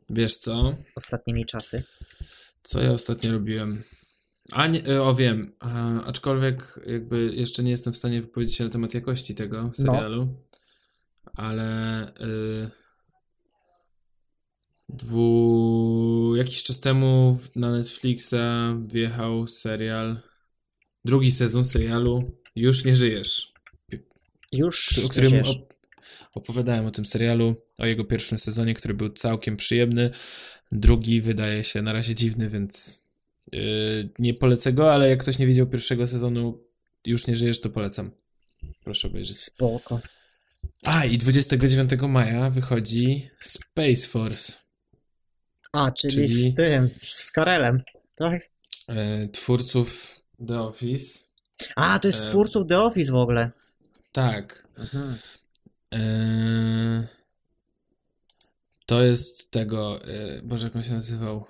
Wiesz 0.09 0.37
co? 0.37 0.75
Ostatnimi 0.95 1.45
czasy. 1.45 1.83
Co 2.63 2.83
ja 2.83 2.91
ostatnio 2.91 3.31
robiłem? 3.31 3.83
A 4.51 4.67
nie, 4.67 4.87
e, 4.87 5.03
o 5.03 5.15
wiem, 5.15 5.55
a, 5.59 6.01
aczkolwiek 6.03 6.79
jakby 6.85 7.31
jeszcze 7.33 7.63
nie 7.63 7.71
jestem 7.71 7.93
w 7.93 7.97
stanie 7.97 8.21
wypowiedzieć 8.21 8.55
się 8.55 8.63
na 8.63 8.69
temat 8.69 8.93
jakości 8.93 9.35
tego 9.35 9.63
no. 9.63 9.73
serialu, 9.73 10.25
no. 10.25 11.31
ale 11.33 12.07
y, 12.07 12.69
dwu, 14.89 16.33
jakiś 16.37 16.63
czas 16.63 16.79
temu 16.79 17.39
na 17.55 17.71
Netflixa 17.71 18.35
wjechał 18.85 19.47
serial, 19.47 20.21
drugi 21.05 21.31
sezon 21.31 21.65
serialu 21.65 22.37
już 22.55 22.85
nie 22.85 22.95
żyjesz. 22.95 23.53
Już 24.51 24.99
o 25.05 25.09
którym 25.09 25.45
op 25.45 25.73
opowiadałem 26.33 26.85
o 26.85 26.91
tym 26.91 27.05
serialu, 27.05 27.55
o 27.77 27.85
jego 27.85 28.03
pierwszym 28.03 28.37
sezonie, 28.37 28.73
który 28.73 28.93
był 28.93 29.09
całkiem 29.09 29.57
przyjemny. 29.57 30.09
Drugi 30.71 31.21
wydaje 31.21 31.63
się 31.63 31.81
na 31.81 31.93
razie 31.93 32.15
dziwny, 32.15 32.49
więc 32.49 33.03
nie 34.19 34.33
polecę 34.33 34.73
go, 34.73 34.93
ale 34.93 35.09
jak 35.09 35.19
ktoś 35.19 35.37
nie 35.37 35.47
widział 35.47 35.67
pierwszego 35.67 36.07
sezonu, 36.07 36.59
już 37.05 37.27
nie 37.27 37.35
żyjesz, 37.35 37.61
to 37.61 37.69
polecam. 37.69 38.11
Proszę 38.83 39.07
obejrzeć. 39.07 39.39
Spoko. 39.39 39.99
A, 40.83 41.05
i 41.05 41.17
29 41.17 41.91
maja 42.01 42.49
wychodzi 42.49 43.29
Space 43.41 44.07
Force. 44.07 44.53
A, 45.73 45.91
czyli, 45.91 46.13
czyli 46.13 46.27
z 46.29 46.53
tym, 46.53 46.89
z 47.01 47.31
Karelem, 47.31 47.83
tak? 48.15 48.49
Yy, 48.89 49.27
twórców 49.27 50.19
The 50.47 50.61
Office 50.61 51.33
a, 51.75 51.99
to 51.99 52.07
jest 52.07 52.25
e... 52.25 52.29
twórców 52.29 52.67
The 52.67 52.77
Office 52.77 53.11
w 53.11 53.15
ogóle. 53.15 53.51
Tak. 54.11 54.67
Mhm. 54.77 55.17
E... 55.93 57.07
To 58.85 59.03
jest 59.03 59.51
tego, 59.51 59.99
e... 60.03 60.41
Boże, 60.41 60.65
jak 60.65 60.75
on 60.75 60.83
się 60.83 60.93
nazywał? 60.93 61.45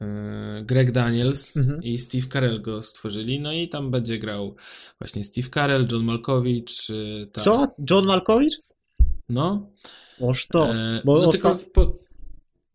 E... 0.00 0.62
Greg 0.64 0.90
Daniels 0.90 1.56
mhm. 1.56 1.82
i 1.82 1.98
Steve 1.98 2.26
Carell 2.28 2.62
go 2.62 2.82
stworzyli, 2.82 3.40
no 3.40 3.52
i 3.52 3.68
tam 3.68 3.90
będzie 3.90 4.18
grał 4.18 4.56
właśnie 5.00 5.24
Steve 5.24 5.48
Carell, 5.48 5.86
John 5.92 6.04
Malkowicz. 6.04 6.90
E. 6.90 7.42
Co? 7.42 7.74
John 7.90 8.06
Malkowicz? 8.06 8.54
No. 9.28 9.70
Oż 10.20 10.46
to. 10.46 10.70
E, 10.70 11.02
bo 11.04 11.22
no 11.22 11.32
tylko 11.32 11.56
po, 11.72 11.92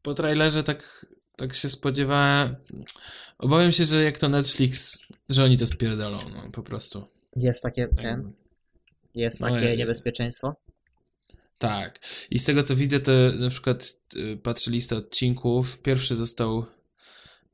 po 0.02 0.14
trailerze 0.14 0.64
tak, 0.64 1.06
tak 1.36 1.56
się 1.56 1.70
spodziewałem. 1.70 2.56
Obawiam 3.38 3.72
się, 3.72 3.86
że 3.86 4.04
jak 4.04 4.18
to 4.18 4.30
Netflix, 4.30 5.04
że 5.30 5.44
oni 5.44 5.58
to 5.58 5.68
spierdolą, 5.68 6.18
no 6.34 6.52
po 6.52 6.64
prostu. 6.64 7.04
Jest 7.36 7.64
takie, 7.64 7.88
tak. 7.88 8.02
ten, 8.02 8.32
jest 9.16 9.42
no, 9.42 9.50
takie 9.50 9.70
no, 9.70 9.76
niebezpieczeństwo? 9.76 10.56
Tak. 11.58 12.00
I 12.32 12.40
z 12.40 12.46
tego 12.46 12.64
co 12.64 12.76
widzę, 12.76 13.00
to 13.00 13.12
na 13.40 13.50
przykład 13.50 13.94
y, 14.16 14.38
patrzę 14.44 14.72
listę 14.72 14.96
odcinków. 14.96 15.82
Pierwszy 15.82 16.16
został 16.16 16.66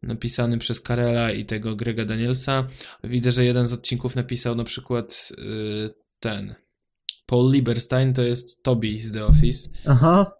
napisany 0.01 0.57
przez 0.57 0.81
Karela 0.81 1.31
i 1.31 1.45
tego 1.45 1.75
Grega 1.75 2.05
Danielsa. 2.05 2.67
Widzę, 3.03 3.31
że 3.31 3.45
jeden 3.45 3.67
z 3.67 3.73
odcinków 3.73 4.15
napisał 4.15 4.55
na 4.55 4.63
przykład 4.63 5.31
y, 5.39 5.89
ten. 6.19 6.55
Paul 7.25 7.51
Lieberstein 7.51 8.13
to 8.13 8.21
jest 8.21 8.63
Toby 8.63 8.99
z 8.99 9.11
The 9.13 9.25
Office. 9.25 9.69
Aha. 9.85 10.31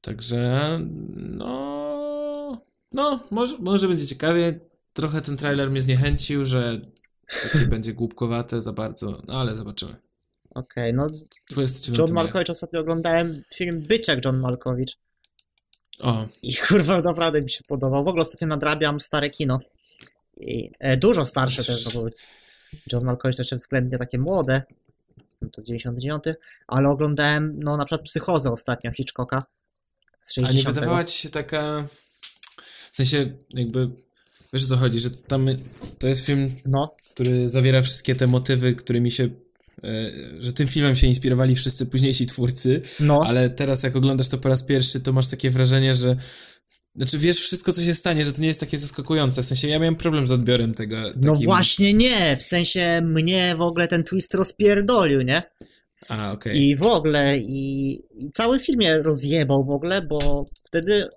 Także 0.00 0.80
no. 1.16 2.62
No, 2.92 3.20
może, 3.30 3.58
może 3.58 3.88
będzie 3.88 4.06
ciekawie. 4.06 4.60
Trochę 4.92 5.22
ten 5.22 5.36
trailer 5.36 5.70
mnie 5.70 5.82
zniechęcił, 5.82 6.44
że 6.44 6.80
takie 7.42 7.66
będzie 7.66 7.92
głupkowate 7.92 8.62
za 8.62 8.72
bardzo, 8.72 9.22
no 9.26 9.40
ale 9.40 9.56
zobaczymy. 9.56 9.96
Okej, 10.50 10.90
okay, 10.90 10.92
no 10.92 11.06
29 11.50 11.98
John 11.98 12.12
Malkowicz 12.12 12.50
ostatnio 12.50 12.80
oglądałem 12.80 13.42
film 13.54 13.82
Byczek 13.88 14.24
John 14.24 14.40
Malkowicz. 14.40 14.98
O. 16.02 16.26
I 16.42 16.56
kurwa 16.68 17.00
naprawdę 17.00 17.42
mi 17.42 17.50
się 17.50 17.60
podobał. 17.68 18.04
W 18.04 18.08
ogóle 18.08 18.22
ostatnio 18.22 18.46
nadrabiam 18.48 19.00
stare 19.00 19.30
kino. 19.30 19.60
I, 20.40 20.70
e, 20.80 20.96
dużo 20.96 21.24
starsze 21.26 21.64
też, 21.64 21.94
bo 21.94 22.06
John 22.92 23.04
Malkowicz 23.04 23.36
to 23.36 23.40
jeszcze 23.40 23.56
względnie 23.56 23.98
takie 23.98 24.18
młode. 24.18 24.62
No 25.42 25.48
to 25.48 25.62
99, 25.62 26.24
ale 26.66 26.88
oglądałem 26.88 27.60
no 27.62 27.76
na 27.76 27.84
przykład 27.84 28.06
Psychozę 28.06 28.50
ostatnio 28.50 28.92
Hitchcocka 28.92 29.44
z 30.20 30.32
60. 30.32 30.66
A 30.66 30.70
nie 30.70 30.74
wydawała 30.74 31.04
ci 31.04 31.18
się 31.18 31.30
taka 31.30 31.88
w 32.90 32.96
sensie 32.96 33.32
jakby 33.50 33.90
wiesz 34.52 34.64
o 34.64 34.68
co 34.68 34.76
chodzi, 34.76 34.98
że 34.98 35.10
tam 35.10 35.46
to 35.98 36.06
jest 36.06 36.24
film, 36.24 36.56
no. 36.66 36.96
który 37.12 37.48
zawiera 37.48 37.82
wszystkie 37.82 38.14
te 38.14 38.26
motywy, 38.26 38.74
którymi 38.74 39.10
się 39.10 39.28
że 40.38 40.52
tym 40.52 40.68
filmem 40.68 40.96
się 40.96 41.06
inspirowali 41.06 41.54
wszyscy 41.54 41.86
późniejsi 41.86 42.26
twórcy, 42.26 42.82
no. 43.00 43.22
ale 43.26 43.50
teraz 43.50 43.82
jak 43.82 43.96
oglądasz 43.96 44.28
to 44.28 44.38
po 44.38 44.48
raz 44.48 44.62
pierwszy, 44.62 45.00
to 45.00 45.12
masz 45.12 45.28
takie 45.28 45.50
wrażenie, 45.50 45.94
że 45.94 46.16
znaczy 46.94 47.18
wiesz 47.18 47.38
wszystko, 47.38 47.72
co 47.72 47.82
się 47.82 47.94
stanie, 47.94 48.24
że 48.24 48.32
to 48.32 48.42
nie 48.42 48.48
jest 48.48 48.60
takie 48.60 48.78
zaskakujące. 48.78 49.42
W 49.42 49.46
sensie 49.46 49.68
ja 49.68 49.78
miałem 49.78 49.96
problem 49.96 50.26
z 50.26 50.32
odbiorem 50.32 50.74
tego. 50.74 50.96
No. 50.96 51.12
No 51.16 51.34
właśnie 51.34 51.94
nie, 51.94 52.36
w 52.36 52.42
sensie 52.42 53.00
mnie 53.04 53.54
w 53.56 53.60
ogóle 53.60 53.88
ten 53.88 54.04
twist 54.04 54.34
rozpierdolił, 54.34 55.22
nie? 55.22 55.42
A, 56.08 56.32
okej. 56.32 56.52
Okay. 56.52 56.64
I 56.64 56.76
w 56.76 56.82
ogóle, 56.82 57.38
i, 57.38 57.92
i 58.14 58.30
cały 58.30 58.60
film 58.60 58.76
mnie 58.76 58.98
rozjebał 58.98 59.64
w 59.64 59.70
ogóle, 59.70 60.00
bo 60.08 60.44
wtedy 60.66 61.08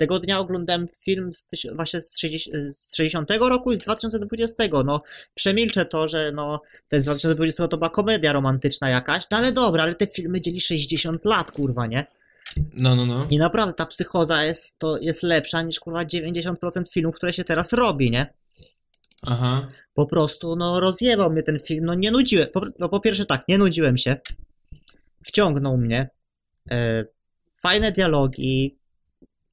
tego 0.00 0.20
dnia 0.20 0.38
oglądałem 0.38 0.86
film 1.04 1.32
z, 1.32 1.46
właśnie 1.74 2.02
z 2.02 2.18
60, 2.18 2.76
z 2.76 2.96
60 2.96 3.30
roku 3.30 3.72
i 3.72 3.76
z 3.76 3.78
2020. 3.78 4.64
No, 4.84 5.02
przemilczę 5.34 5.84
to, 5.84 6.08
że 6.08 6.32
no, 6.34 6.60
ten 6.88 7.00
z 7.00 7.04
2020 7.04 7.68
to 7.68 7.76
była 7.76 7.90
komedia 7.90 8.32
romantyczna 8.32 8.88
jakaś, 8.88 9.24
no 9.30 9.38
ale 9.38 9.52
dobra, 9.52 9.82
ale 9.82 9.94
te 9.94 10.06
filmy 10.06 10.40
dzieli 10.40 10.60
60 10.60 11.24
lat, 11.24 11.52
kurwa, 11.52 11.86
nie? 11.86 12.06
No, 12.74 12.96
no, 12.96 13.06
no. 13.06 13.26
I 13.30 13.38
naprawdę 13.38 13.74
ta 13.74 13.86
psychoza 13.86 14.44
jest, 14.44 14.78
to 14.78 14.98
jest 14.98 15.22
lepsza 15.22 15.62
niż 15.62 15.80
kurwa 15.80 16.04
90% 16.04 16.54
filmów, 16.92 17.16
które 17.16 17.32
się 17.32 17.44
teraz 17.44 17.72
robi, 17.72 18.10
nie? 18.10 18.34
Aha. 19.26 19.68
Po 19.94 20.06
prostu, 20.06 20.56
no, 20.56 20.80
rozjebał 20.80 21.30
mnie 21.30 21.42
ten 21.42 21.58
film, 21.58 21.84
no 21.84 21.94
nie 21.94 22.10
nudziłem. 22.10 22.48
Po, 22.54 22.62
no, 22.78 22.88
po 22.88 23.00
pierwsze 23.00 23.26
tak, 23.26 23.48
nie 23.48 23.58
nudziłem 23.58 23.98
się. 23.98 24.16
Wciągnął 25.24 25.76
mnie. 25.76 26.10
E, 26.70 27.04
fajne 27.60 27.92
dialogi, 27.92 28.79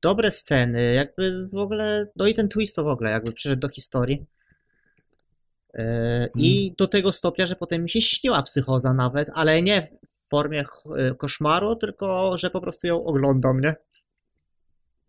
dobre 0.02 0.32
sceny, 0.32 0.94
jakby 0.94 1.48
w 1.54 1.56
ogóle, 1.56 2.08
no 2.16 2.28
i 2.28 2.34
ten 2.34 2.50
twist 2.50 2.76
to 2.76 2.84
w 2.84 2.88
ogóle 2.88 3.12
jakby 3.12 3.32
przyszedł 3.32 3.60
do 3.60 3.70
historii. 3.70 4.26
Yy, 5.74 5.84
I 6.36 6.64
mm. 6.64 6.76
do 6.78 6.88
tego 6.88 7.12
stopnia, 7.12 7.46
że 7.46 7.56
potem 7.56 7.84
mi 7.84 7.90
się 7.90 8.02
śniła 8.02 8.44
psychoza 8.44 8.94
nawet, 8.94 9.32
ale 9.34 9.62
nie 9.62 9.98
w 10.06 10.30
formie 10.30 10.66
e, 10.98 11.16
koszmaru, 11.16 11.76
tylko 11.76 12.38
że 12.38 12.50
po 12.50 12.62
prostu 12.62 12.88
ją 12.88 13.04
oglądam, 13.04 13.62
nie? 13.62 13.76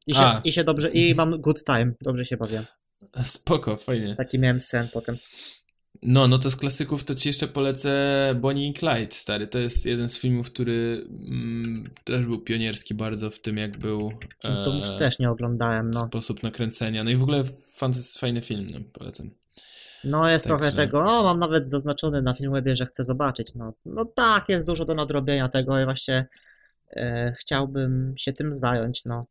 I 0.06 0.14
się, 0.14 0.40
i 0.44 0.52
się 0.52 0.64
dobrze, 0.64 0.90
i 0.90 1.14
mam 1.14 1.40
good 1.40 1.64
time, 1.64 1.92
dobrze 2.00 2.24
się 2.24 2.36
bawię. 2.36 2.62
Spoko, 3.24 3.76
fajnie. 3.76 4.16
Taki 4.16 4.38
miałem 4.38 4.60
sen 4.60 4.88
potem. 4.92 5.16
No, 6.02 6.28
no 6.28 6.38
to 6.38 6.50
z 6.50 6.56
klasyków 6.56 7.04
to 7.04 7.14
ci 7.14 7.28
jeszcze 7.28 7.48
polecę 7.48 8.34
Bonnie 8.40 8.68
i 8.68 8.72
Clyde, 8.72 9.08
stary. 9.10 9.46
To 9.46 9.58
jest 9.58 9.86
jeden 9.86 10.08
z 10.08 10.18
filmów, 10.18 10.52
który 10.52 11.06
mm, 11.10 11.90
też 12.04 12.26
był 12.26 12.40
pionierski 12.40 12.94
bardzo 12.94 13.30
w 13.30 13.40
tym, 13.40 13.56
jak 13.56 13.78
był... 13.78 14.12
E, 14.44 14.64
to 14.64 14.74
już 14.74 14.88
też 14.88 15.18
nie 15.18 15.30
oglądałem, 15.30 15.90
no. 15.90 16.06
Sposób 16.06 16.42
nakręcenia. 16.42 17.04
No 17.04 17.10
i 17.10 17.16
w 17.16 17.22
ogóle 17.22 17.42
fajny 18.18 18.42
film, 18.42 18.66
no, 18.72 18.78
polecam. 18.92 19.30
No 20.04 20.28
jest 20.28 20.46
Także... 20.46 20.58
trochę 20.58 20.76
tego, 20.76 21.04
no 21.04 21.22
mam 21.22 21.38
nawet 21.38 21.68
zaznaczony 21.68 22.22
na 22.22 22.34
Filmwebie, 22.34 22.76
że 22.76 22.86
chcę 22.86 23.04
zobaczyć, 23.04 23.54
no. 23.54 23.72
No 23.86 24.04
tak, 24.04 24.48
jest 24.48 24.66
dużo 24.66 24.84
do 24.84 24.94
nadrobienia 24.94 25.48
tego 25.48 25.80
i 25.80 25.84
właśnie 25.84 26.26
e, 26.90 27.34
chciałbym 27.40 28.14
się 28.16 28.32
tym 28.32 28.52
zająć, 28.52 29.04
no. 29.04 29.26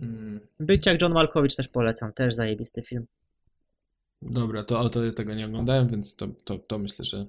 Hmm. 0.00 0.40
Być 0.60 0.86
jak 0.86 1.02
John 1.02 1.12
Malkowicz 1.12 1.54
też 1.54 1.68
polecam, 1.68 2.12
też 2.12 2.34
zajebisty 2.34 2.82
film. 2.82 3.06
Dobra, 4.22 4.62
to, 4.62 4.90
to 4.90 5.12
tego 5.12 5.34
nie 5.34 5.46
oglądałem, 5.46 5.88
więc 5.88 6.16
to, 6.16 6.28
to, 6.44 6.58
to 6.58 6.78
myślę, 6.78 7.04
że 7.04 7.26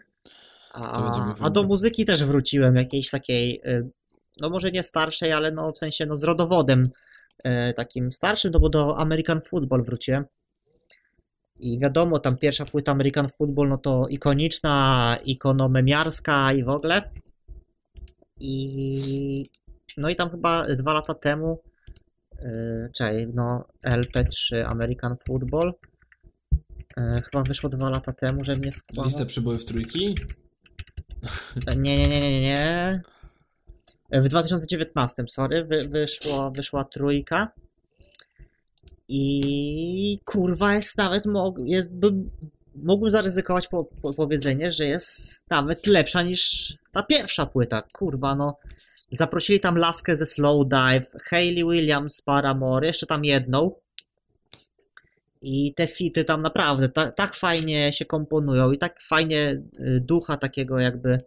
to 0.73 0.79
a, 0.79 1.35
a 1.39 1.49
do 1.49 1.63
muzyki 1.63 2.05
też 2.05 2.23
wróciłem, 2.23 2.75
jakiejś 2.75 3.09
takiej, 3.09 3.61
y, 3.65 3.89
no 4.41 4.49
może 4.49 4.71
nie 4.71 4.83
starszej, 4.83 5.31
ale 5.31 5.51
no 5.51 5.71
w 5.71 5.77
sensie 5.77 6.05
no 6.05 6.17
z 6.17 6.23
rodowodem 6.23 6.83
y, 7.45 7.73
takim 7.73 8.11
starszym, 8.11 8.51
no 8.51 8.59
bo 8.59 8.69
do 8.69 8.97
American 8.97 9.41
Football 9.41 9.83
wróciłem. 9.83 10.25
I 11.59 11.79
wiadomo, 11.79 12.19
tam 12.19 12.37
pierwsza 12.37 12.65
płyta 12.65 12.91
American 12.91 13.29
Football, 13.29 13.69
no 13.69 13.77
to 13.77 14.07
ikoniczna, 14.07 15.17
ikonomemiarska 15.25 16.53
i 16.53 16.63
w 16.63 16.69
ogóle. 16.69 17.11
I 18.39 19.45
no 19.97 20.09
i 20.09 20.15
tam 20.15 20.29
chyba 20.29 20.65
dwa 20.75 20.93
lata 20.93 21.13
temu, 21.13 21.61
yy, 22.41 22.89
czekaj, 22.95 23.27
no 23.33 23.67
LP3 23.85 24.63
American 24.65 25.15
Football 25.27 25.73
E, 26.97 27.21
chyba 27.21 27.43
wyszło 27.43 27.69
dwa 27.69 27.89
lata 27.89 28.13
temu, 28.13 28.43
że 28.43 28.57
mnie 28.57 28.71
skłamał. 28.71 29.05
Lista 29.05 29.25
przybojów 29.25 29.65
trójki? 29.65 30.15
E, 31.67 31.75
nie, 31.75 31.97
nie, 31.97 32.07
nie, 32.07 32.19
nie, 32.19 32.41
nie. 32.41 33.01
E, 34.09 34.21
w 34.21 34.29
2019, 34.29 35.25
sorry, 35.29 35.65
wy, 35.65 35.87
wyszło, 35.87 36.51
wyszła 36.51 36.83
trójka. 36.83 37.51
I 39.07 40.19
kurwa 40.25 40.75
jest 40.75 40.97
nawet, 40.97 41.23
jest, 41.65 41.91
mógłbym 42.75 43.11
zaryzykować 43.11 43.67
po, 43.67 43.85
po, 44.01 44.13
powiedzenie, 44.13 44.71
że 44.71 44.85
jest 44.85 45.49
nawet 45.49 45.87
lepsza 45.87 46.21
niż 46.21 46.73
ta 46.91 47.03
pierwsza 47.03 47.45
płyta. 47.45 47.81
Kurwa, 47.93 48.35
no. 48.35 48.57
Zaprosili 49.11 49.59
tam 49.59 49.77
laskę 49.77 50.15
ze 50.15 50.25
Slow 50.25 50.67
Dive, 50.67 51.11
Hayley 51.21 51.63
Williams, 51.63 52.21
Paramore, 52.21 52.87
jeszcze 52.87 53.05
tam 53.05 53.25
jedną. 53.25 53.71
I 55.41 55.73
te 55.73 55.87
fity 55.87 56.23
tam 56.23 56.41
naprawdę 56.41 56.89
ta, 56.89 57.11
tak 57.11 57.35
fajnie 57.35 57.93
się 57.93 58.05
komponują 58.05 58.71
i 58.71 58.77
tak 58.77 59.01
fajnie 59.01 59.61
y, 59.79 59.99
ducha 60.01 60.37
takiego 60.37 60.79
jakby 60.79 61.17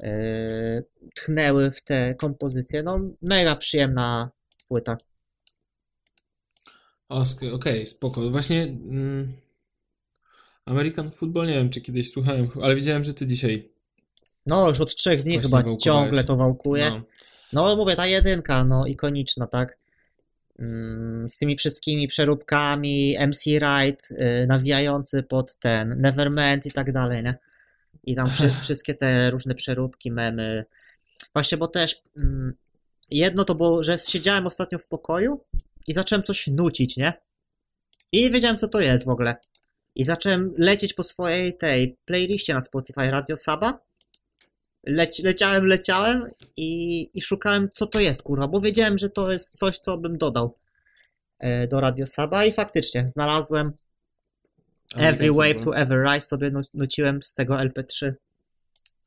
yy, 0.00 0.84
tchnęły 1.14 1.70
w 1.70 1.82
te 1.82 2.14
kompozycje. 2.14 2.82
No, 2.82 3.00
mega 3.22 3.56
przyjemna 3.56 4.30
płyta. 4.68 4.96
Okej, 7.08 7.52
okay, 7.52 7.86
spoko. 7.86 8.30
Właśnie 8.30 8.62
mm, 8.62 9.32
American 10.64 11.10
Football, 11.10 11.46
nie 11.46 11.54
wiem, 11.54 11.70
czy 11.70 11.80
kiedyś 11.80 12.10
słuchałem, 12.10 12.48
ale 12.62 12.74
widziałem, 12.76 13.04
że 13.04 13.14
ty 13.14 13.26
dzisiaj 13.26 13.72
no, 14.46 14.68
już 14.68 14.80
od 14.80 14.96
trzech 14.96 15.22
dni 15.22 15.38
chyba 15.38 15.64
ciągle 15.76 16.24
to 16.24 16.36
wałkuje. 16.36 16.90
No. 16.90 17.66
no, 17.66 17.76
mówię, 17.76 17.96
ta 17.96 18.06
jedynka, 18.06 18.64
no, 18.64 18.86
ikoniczna, 18.86 19.46
tak? 19.46 19.78
Mm, 20.62 21.28
z 21.28 21.36
tymi 21.38 21.56
wszystkimi 21.56 22.08
przeróbkami, 22.08 23.16
MC 23.28 23.44
Wright 23.44 24.10
y, 24.10 24.46
nawijający 24.46 25.22
pod 25.22 25.56
ten 25.56 26.00
Nevermind 26.00 26.66
i 26.66 26.72
tak 26.72 26.92
dalej, 26.92 27.22
nie? 27.22 27.38
I 28.04 28.14
tam 28.14 28.28
przy, 28.30 28.50
wszystkie 28.62 28.94
te 28.94 29.30
różne 29.30 29.54
przeróbki, 29.54 30.12
memy. 30.12 30.64
Właśnie, 31.32 31.58
bo 31.58 31.68
też 31.68 32.00
mm, 32.18 32.54
jedno 33.10 33.44
to 33.44 33.54
było, 33.54 33.82
że 33.82 33.98
siedziałem 33.98 34.46
ostatnio 34.46 34.78
w 34.78 34.86
pokoju 34.86 35.40
i 35.86 35.92
zacząłem 35.92 36.22
coś 36.22 36.46
nucić, 36.46 36.96
nie? 36.96 37.12
I 38.12 38.20
nie 38.20 38.30
wiedziałem, 38.30 38.58
co 38.58 38.68
to 38.68 38.80
jest 38.80 39.04
w 39.04 39.08
ogóle. 39.08 39.34
I 39.94 40.04
zacząłem 40.04 40.54
lecieć 40.58 40.94
po 40.94 41.04
swojej 41.04 41.56
tej 41.56 41.96
playliście 42.04 42.54
na 42.54 42.62
Spotify 42.62 43.10
Radio 43.10 43.36
Saba 43.36 43.78
leci, 44.84 45.22
leciałem, 45.22 45.66
leciałem 45.66 46.30
i, 46.56 47.08
i 47.14 47.20
szukałem, 47.20 47.68
co 47.74 47.86
to 47.86 48.00
jest, 48.00 48.22
kurwa, 48.22 48.48
bo 48.48 48.60
wiedziałem, 48.60 48.98
że 48.98 49.10
to 49.10 49.32
jest 49.32 49.58
coś, 49.58 49.78
co 49.78 49.98
bym 49.98 50.18
dodał 50.18 50.58
e, 51.38 51.68
do 51.68 51.80
Radio 51.80 52.06
Saba 52.06 52.44
i 52.44 52.52
faktycznie 52.52 53.08
znalazłem 53.08 53.72
Every 54.96 55.32
Wave 55.32 55.60
to 55.64 55.76
Ever 55.76 56.06
Rise 56.06 56.26
sobie 56.26 56.50
nuciłem 56.74 57.22
z 57.22 57.34
tego 57.34 57.54
LP3 57.54 58.12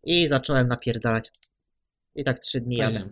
i 0.03 0.27
zacząłem 0.27 0.67
napierdalać. 0.67 1.31
I 2.15 2.23
tak 2.23 2.39
trzy 2.39 2.61
dni 2.61 2.75
jadę. 2.75 3.09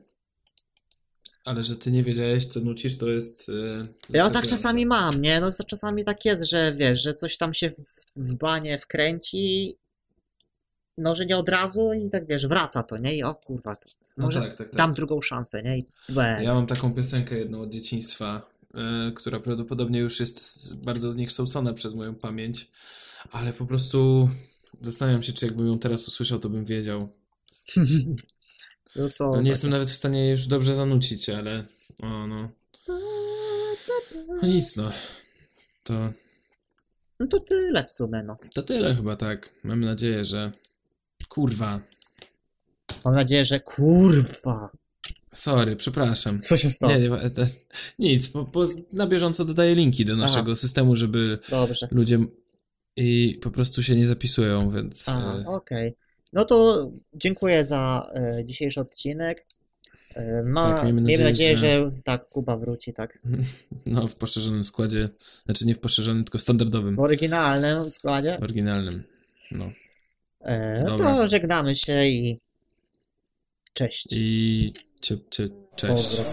Ale 1.46 1.64
że 1.64 1.76
ty 1.76 1.92
nie 1.92 2.04
wiedziałeś, 2.04 2.46
co 2.46 2.60
nucisz, 2.60 2.98
to 2.98 3.10
jest. 3.10 3.48
Yy, 3.48 3.82
ja 4.10 4.30
tak 4.30 4.48
czasami 4.48 4.86
mam, 4.86 5.22
nie? 5.22 5.42
No 5.42 5.52
to 5.52 5.64
czasami 5.64 6.04
tak 6.04 6.26
jest, 6.26 6.44
że 6.44 6.74
wiesz, 6.74 7.02
że 7.02 7.14
coś 7.14 7.38
tam 7.38 7.54
się 7.54 7.70
w, 7.70 7.76
w 8.16 8.36
banie 8.36 8.80
wkręci 8.80 9.78
no, 10.98 11.16
że 11.16 11.26
nie 11.26 11.38
od 11.38 11.50
razu 11.50 11.94
i 11.94 12.10
tak 12.10 12.28
wiesz, 12.28 12.48
wraca 12.48 12.84
to, 12.84 12.98
nie? 12.98 13.16
I 13.16 13.24
o 13.24 13.34
kurwa, 13.34 13.76
to, 13.76 13.90
no 14.18 14.24
może 14.24 14.40
no 14.40 14.46
tak, 14.48 14.56
tak, 14.56 14.70
tak. 14.70 14.78
dam 14.78 14.94
drugą 14.94 15.22
szansę, 15.22 15.62
nie? 15.62 15.78
I 15.78 15.86
Ja 16.44 16.54
mam 16.54 16.68
taką 16.68 16.94
piosenkę 16.94 17.38
jedną 17.38 17.62
od 17.62 17.70
dzieciństwa, 17.70 18.42
e, 18.76 19.12
która 19.12 19.40
prawdopodobnie 19.40 20.00
już 20.00 20.20
jest 20.20 20.86
bardzo 20.86 21.12
zniekształcona 21.12 21.74
przez 21.74 21.96
moją 21.96 22.16
pamięć, 22.16 22.72
ale 23.32 23.54
po 23.54 23.66
prostu 23.66 24.30
zastanawiam 24.82 25.24
się, 25.24 25.34
czy 25.34 25.46
jakbym 25.46 25.68
ją 25.68 25.80
teraz 25.80 26.08
usłyszał, 26.08 26.40
to 26.40 26.50
bym 26.50 26.66
wiedział. 26.66 27.10
No, 28.96 29.10
są 29.10 29.32
No, 29.36 29.42
nie 29.42 29.50
jestem 29.50 29.72
nawet 29.72 29.90
w 29.90 29.96
stanie 29.96 30.30
już 30.30 30.48
dobrze 30.48 30.74
zanucić, 30.74 31.30
ale 31.30 31.64
o 32.02 32.28
no. 32.28 32.50
No 34.42 34.48
nic 34.48 34.76
no. 34.76 34.92
To, 35.84 35.94
No 37.20 37.28
to 37.28 37.40
tyle 37.40 37.84
w 37.84 37.92
sumie, 37.92 38.24
no. 38.24 38.38
to 38.54 38.64
tyle 38.64 38.96
chyba 38.96 39.16
tak. 39.16 39.50
Mam 39.64 39.80
nadzieję, 39.80 40.26
że 40.26 40.52
kurwa. 41.38 41.80
Mam 43.06 43.16
nadzieję, 43.16 43.46
że 43.46 43.60
kurwa. 43.60 44.70
Sorry, 45.34 45.76
przepraszam. 45.76 46.40
Co 46.40 46.58
się 46.58 46.70
stało? 46.70 46.94
Nie, 46.94 47.00
nie, 47.00 47.16
e, 47.16 47.30
te- 47.30 47.48
nic, 48.00 48.28
bo, 48.28 48.44
bo 48.44 48.66
na 48.94 49.08
bieżąco 49.08 49.46
dodaję 49.46 49.76
linki 49.76 50.06
do 50.06 50.16
naszego 50.16 50.56
systemu, 50.56 50.96
żeby 50.96 51.40
Dobrze. 51.50 51.88
ludzie 51.92 52.20
i 52.96 53.40
po 53.44 53.52
prostu 53.52 53.84
się 53.84 53.96
nie 53.96 54.08
zapisują, 54.08 54.72
więc 54.72 55.10
A, 55.10 55.36
e, 55.38 55.46
okej. 55.48 55.96
No 56.34 56.46
to 56.46 56.90
dziękuję 57.14 57.66
za 57.66 58.10
e, 58.16 58.46
dzisiejszy 58.46 58.82
odcinek. 58.82 59.46
E, 60.16 60.44
ma, 60.44 60.62
Tak, 60.76 60.84
miejmy 60.84 61.02
nadzieję, 61.02 61.24
nadzieję, 61.24 61.58
że- 61.58 61.92
że... 61.92 61.92
tak, 62.04 62.26
Kuba 62.30 62.58
wróci, 62.58 62.94
tak. 62.94 63.20
no 63.86 64.08
w 64.08 64.16
poszerzonym 64.16 64.66
składzie, 64.66 65.10
znaczy 65.46 65.66
nie 65.66 65.76
w 65.76 65.80
poszerzonym, 65.80 66.24
tylko 66.24 66.38
w 66.38 66.42
standardowym, 66.42 66.96
W 66.96 67.00
oryginalnym 67.00 67.92
składzie. 67.92 68.38
oryginalnym. 68.42 69.04
No. 69.52 69.72
E, 70.44 70.80
no 70.84 70.90
Dobra. 70.90 71.16
to 71.16 71.28
żegnamy 71.28 71.76
się 71.76 72.06
i 72.06 72.40
cześć. 73.74 74.06
I 74.12 74.74
cie, 75.02 75.18
cie, 75.30 75.50
cześć. 75.76 75.94
Pozdro. 75.94 76.26